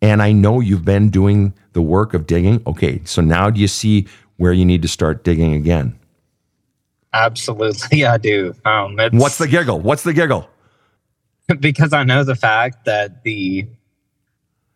And 0.02 0.22
I 0.22 0.32
know 0.32 0.60
you've 0.60 0.84
been 0.84 1.10
doing 1.10 1.54
the 1.72 1.82
work 1.82 2.12
of 2.14 2.26
digging. 2.26 2.62
Okay, 2.66 3.00
so 3.04 3.22
now 3.22 3.50
do 3.50 3.60
you 3.60 3.68
see 3.68 4.06
where 4.36 4.52
you 4.52 4.64
need 4.64 4.82
to 4.82 4.88
start 4.88 5.24
digging 5.24 5.54
again? 5.54 5.97
Absolutely, 7.12 8.04
I 8.06 8.18
do. 8.18 8.54
Um, 8.64 8.98
What's 9.12 9.38
the 9.38 9.48
giggle? 9.48 9.80
What's 9.80 10.02
the 10.02 10.12
giggle? 10.12 10.48
because 11.60 11.92
I 11.92 12.04
know 12.04 12.24
the 12.24 12.36
fact 12.36 12.84
that 12.84 13.22
the 13.24 13.66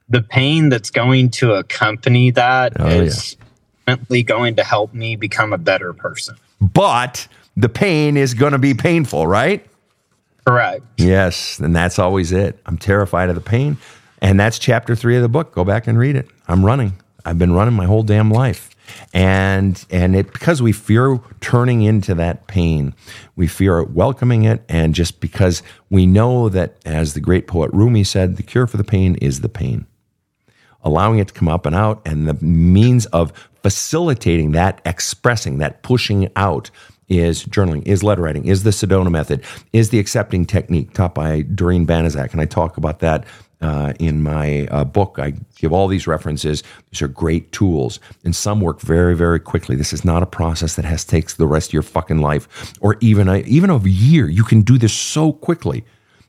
the 0.08 0.22
pain 0.22 0.68
that's 0.68 0.90
going 0.90 1.30
to 1.30 1.54
accompany 1.54 2.30
that 2.32 2.72
Oh, 2.78 2.86
is 2.86 3.36
ultimately 3.88 4.22
going 4.22 4.56
to 4.56 4.64
help 4.64 4.92
me 4.92 5.16
become 5.16 5.52
a 5.52 5.58
better 5.58 5.92
person. 5.92 6.36
But 6.60 7.26
the 7.56 7.68
pain 7.68 8.16
is 8.16 8.34
going 8.34 8.52
to 8.52 8.58
be 8.58 8.74
painful, 8.74 9.26
right? 9.26 9.64
Correct. 10.46 10.82
Yes, 10.98 11.58
and 11.60 11.74
that's 11.74 11.98
always 11.98 12.32
it. 12.32 12.58
I'm 12.66 12.76
terrified 12.76 13.28
of 13.28 13.36
the 13.36 13.40
pain. 13.40 13.78
And 14.20 14.38
that's 14.38 14.58
chapter 14.58 14.94
three 14.94 15.16
of 15.16 15.22
the 15.22 15.28
book. 15.28 15.52
Go 15.52 15.64
back 15.64 15.86
and 15.86 15.98
read 15.98 16.14
it. 16.16 16.28
I'm 16.46 16.64
running. 16.64 16.92
I've 17.24 17.38
been 17.38 17.52
running 17.52 17.74
my 17.74 17.86
whole 17.86 18.02
damn 18.02 18.30
life. 18.30 18.70
And 19.12 19.84
and 19.90 20.16
it 20.16 20.32
because 20.32 20.62
we 20.62 20.72
fear 20.72 21.20
turning 21.40 21.82
into 21.82 22.14
that 22.14 22.46
pain. 22.46 22.94
We 23.36 23.46
fear 23.46 23.82
welcoming 23.82 24.44
it 24.44 24.62
and 24.68 24.94
just 24.94 25.20
because 25.20 25.62
we 25.90 26.06
know 26.06 26.48
that 26.48 26.76
as 26.84 27.14
the 27.14 27.20
great 27.20 27.46
poet 27.46 27.70
Rumi 27.72 28.04
said, 28.04 28.36
the 28.36 28.42
cure 28.42 28.66
for 28.66 28.76
the 28.76 28.84
pain 28.84 29.16
is 29.16 29.40
the 29.40 29.48
pain. 29.48 29.86
Allowing 30.82 31.18
it 31.18 31.28
to 31.28 31.34
come 31.34 31.48
up 31.48 31.66
and 31.66 31.76
out 31.76 32.02
and 32.04 32.26
the 32.26 32.34
means 32.44 33.06
of 33.06 33.32
facilitating 33.62 34.52
that 34.52 34.80
expressing, 34.84 35.58
that 35.58 35.82
pushing 35.82 36.28
out 36.34 36.70
is 37.18 37.44
journaling, 37.44 37.82
is 37.86 38.02
letter 38.02 38.22
writing, 38.22 38.44
is 38.44 38.62
the 38.62 38.70
Sedona 38.70 39.10
method, 39.10 39.42
is 39.72 39.90
the 39.90 39.98
accepting 39.98 40.44
technique 40.46 40.92
taught 40.92 41.14
by 41.14 41.42
Doreen 41.42 41.86
Banaszak. 41.86 42.32
And 42.32 42.40
I 42.40 42.46
talk 42.46 42.76
about 42.76 43.00
that 43.00 43.24
uh, 43.62 43.92
in 43.98 44.22
my 44.22 44.66
uh, 44.66 44.84
book. 44.84 45.18
I 45.18 45.34
give 45.56 45.72
all 45.72 45.88
these 45.88 46.06
references. 46.06 46.62
These 46.90 47.00
are 47.02 47.08
great 47.08 47.52
tools, 47.52 48.00
and 48.24 48.34
some 48.34 48.60
work 48.60 48.80
very, 48.80 49.16
very 49.16 49.38
quickly. 49.38 49.76
This 49.76 49.92
is 49.92 50.04
not 50.04 50.22
a 50.22 50.26
process 50.26 50.76
that 50.76 50.84
has 50.84 51.04
takes 51.04 51.34
the 51.34 51.46
rest 51.46 51.70
of 51.70 51.74
your 51.74 51.82
fucking 51.82 52.18
life 52.18 52.74
or 52.80 52.96
even 53.00 53.28
a, 53.28 53.38
even 53.38 53.70
a 53.70 53.78
year. 53.80 54.28
You 54.28 54.44
can 54.44 54.62
do 54.62 54.78
this 54.78 54.92
so 54.92 55.32
quickly. 55.32 55.84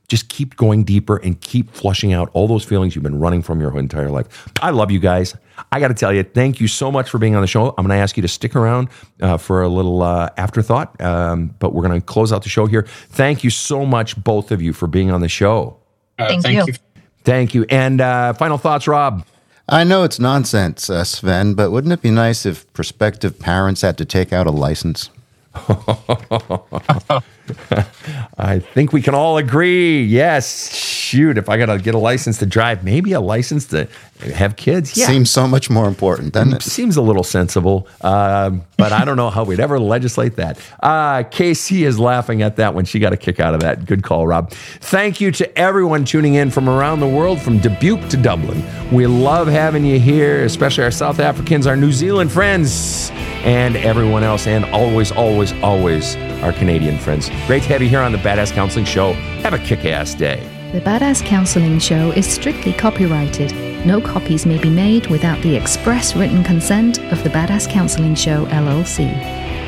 Just 0.08 0.28
keep 0.28 0.56
going 0.56 0.84
deeper 0.84 1.16
and 1.16 1.40
keep 1.40 1.70
flushing 1.70 2.12
out 2.12 2.30
all 2.34 2.46
those 2.46 2.64
feelings 2.64 2.94
you've 2.94 3.02
been 3.02 3.20
running 3.20 3.42
from 3.42 3.60
your 3.60 3.76
entire 3.78 4.10
life. 4.10 4.48
I 4.60 4.70
love 4.70 4.90
you 4.90 4.98
guys. 4.98 5.34
I 5.72 5.80
got 5.80 5.88
to 5.88 5.94
tell 5.94 6.12
you, 6.12 6.22
thank 6.22 6.60
you 6.60 6.68
so 6.68 6.90
much 6.92 7.08
for 7.08 7.18
being 7.18 7.34
on 7.34 7.40
the 7.40 7.46
show. 7.46 7.68
I'm 7.68 7.86
going 7.86 7.96
to 7.96 8.02
ask 8.02 8.16
you 8.16 8.22
to 8.22 8.28
stick 8.28 8.54
around 8.54 8.88
uh, 9.20 9.38
for 9.38 9.62
a 9.62 9.68
little 9.68 10.02
uh, 10.02 10.28
afterthought, 10.36 11.00
um, 11.00 11.54
but 11.58 11.74
we're 11.74 11.86
going 11.86 12.00
to 12.00 12.04
close 12.04 12.32
out 12.32 12.42
the 12.42 12.48
show 12.48 12.66
here. 12.66 12.82
Thank 12.82 13.44
you 13.44 13.50
so 13.50 13.86
much, 13.86 14.22
both 14.22 14.50
of 14.52 14.60
you, 14.60 14.72
for 14.72 14.86
being 14.86 15.10
on 15.10 15.20
the 15.20 15.28
show. 15.28 15.78
Uh, 16.18 16.28
Thank 16.28 16.42
thank 16.42 16.66
you. 16.66 16.72
you. 16.72 16.78
Thank 17.24 17.54
you. 17.54 17.64
And 17.70 18.00
uh, 18.00 18.34
final 18.34 18.58
thoughts, 18.58 18.86
Rob. 18.86 19.26
I 19.68 19.82
know 19.82 20.04
it's 20.04 20.20
nonsense, 20.20 20.90
uh, 20.90 21.04
Sven, 21.04 21.54
but 21.54 21.70
wouldn't 21.70 21.92
it 21.92 22.02
be 22.02 22.10
nice 22.10 22.44
if 22.44 22.70
prospective 22.74 23.38
parents 23.38 23.80
had 23.80 23.96
to 23.98 24.04
take 24.04 24.32
out 24.32 24.46
a 24.46 24.50
license? 24.50 25.08
I 28.38 28.58
think 28.58 28.92
we 28.92 29.02
can 29.02 29.14
all 29.14 29.36
agree. 29.36 30.02
Yes. 30.02 30.74
Shoot, 30.74 31.38
if 31.38 31.48
I 31.48 31.58
got 31.58 31.66
to 31.66 31.78
get 31.78 31.94
a 31.94 31.98
license 31.98 32.38
to 32.38 32.46
drive, 32.46 32.84
maybe 32.84 33.12
a 33.12 33.20
license 33.20 33.66
to 33.66 33.88
have 34.20 34.56
kids. 34.56 34.96
Yeah. 34.96 35.06
Seems 35.06 35.30
so 35.30 35.46
much 35.46 35.70
more 35.70 35.86
important, 35.86 36.32
doesn't 36.32 36.54
it? 36.54 36.62
Seems 36.62 36.96
a 36.96 37.02
little 37.02 37.22
sensible, 37.22 37.88
um, 38.00 38.62
but 38.76 38.92
I 38.92 39.04
don't 39.04 39.16
know 39.16 39.30
how 39.30 39.44
we'd 39.44 39.60
ever 39.60 39.78
legislate 39.78 40.36
that. 40.36 40.58
Uh, 40.82 41.24
Casey 41.24 41.84
is 41.84 41.98
laughing 41.98 42.42
at 42.42 42.56
that 42.56 42.74
one. 42.74 42.84
She 42.84 42.98
got 42.98 43.12
a 43.12 43.16
kick 43.16 43.40
out 43.40 43.54
of 43.54 43.60
that. 43.60 43.86
Good 43.86 44.02
call, 44.02 44.26
Rob. 44.26 44.50
Thank 44.50 45.20
you 45.20 45.30
to 45.32 45.58
everyone 45.58 46.04
tuning 46.04 46.34
in 46.34 46.50
from 46.50 46.68
around 46.68 47.00
the 47.00 47.08
world, 47.08 47.40
from 47.40 47.58
Dubuque 47.58 48.08
to 48.10 48.16
Dublin. 48.16 48.62
We 48.92 49.06
love 49.06 49.48
having 49.48 49.84
you 49.84 49.98
here, 49.98 50.44
especially 50.44 50.84
our 50.84 50.90
South 50.90 51.18
Africans, 51.18 51.66
our 51.66 51.76
New 51.76 51.92
Zealand 51.92 52.30
friends, 52.32 53.10
and 53.44 53.76
everyone 53.76 54.22
else, 54.22 54.46
and 54.46 54.64
always, 54.66 55.12
always, 55.12 55.52
always 55.54 56.16
our 56.42 56.52
Canadian 56.52 56.98
friends. 56.98 57.28
Great 57.46 57.62
to 57.64 57.68
have 57.70 57.82
you 57.82 57.88
here 57.88 58.00
on 58.00 58.12
the 58.12 58.18
Badass 58.18 58.52
Counseling 58.52 58.84
Show. 58.84 59.12
Have 59.42 59.54
a 59.54 59.58
kick 59.58 59.84
ass 59.84 60.14
day. 60.14 60.42
The 60.72 60.80
Badass 60.80 61.24
Counseling 61.24 61.78
Show 61.78 62.10
is 62.12 62.26
strictly 62.26 62.72
copyrighted. 62.72 63.63
No 63.86 64.00
copies 64.00 64.46
may 64.46 64.58
be 64.58 64.70
made 64.70 65.08
without 65.08 65.40
the 65.42 65.54
express 65.54 66.16
written 66.16 66.42
consent 66.42 66.98
of 67.12 67.22
the 67.22 67.28
Badass 67.28 67.68
Counseling 67.68 68.14
Show 68.14 68.46
LLC. 68.46 69.08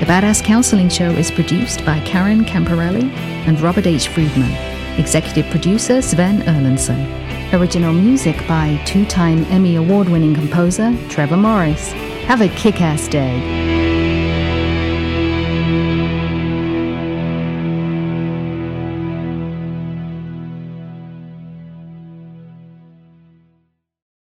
The 0.01 0.07
Badass 0.07 0.43
Counseling 0.43 0.89
Show 0.89 1.11
is 1.11 1.31
produced 1.31 1.85
by 1.85 2.01
Karen 2.01 2.43
Camparelli 2.43 3.11
and 3.47 3.61
Robert 3.61 3.87
H. 3.87 4.09
Friedman. 4.09 4.51
Executive 4.99 5.45
producer 5.51 6.01
Sven 6.01 6.41
Erlandson. 6.43 7.53
Original 7.53 7.93
music 7.93 8.37
by 8.49 8.83
two 8.87 9.05
time 9.05 9.45
Emmy 9.47 9.77
Award 9.77 10.09
winning 10.09 10.35
composer 10.35 10.97
Trevor 11.11 11.37
Morris. 11.37 11.93
Have 12.25 12.41
a 12.41 12.49
kick 12.49 12.81
ass 12.81 13.09
day. 13.09 13.86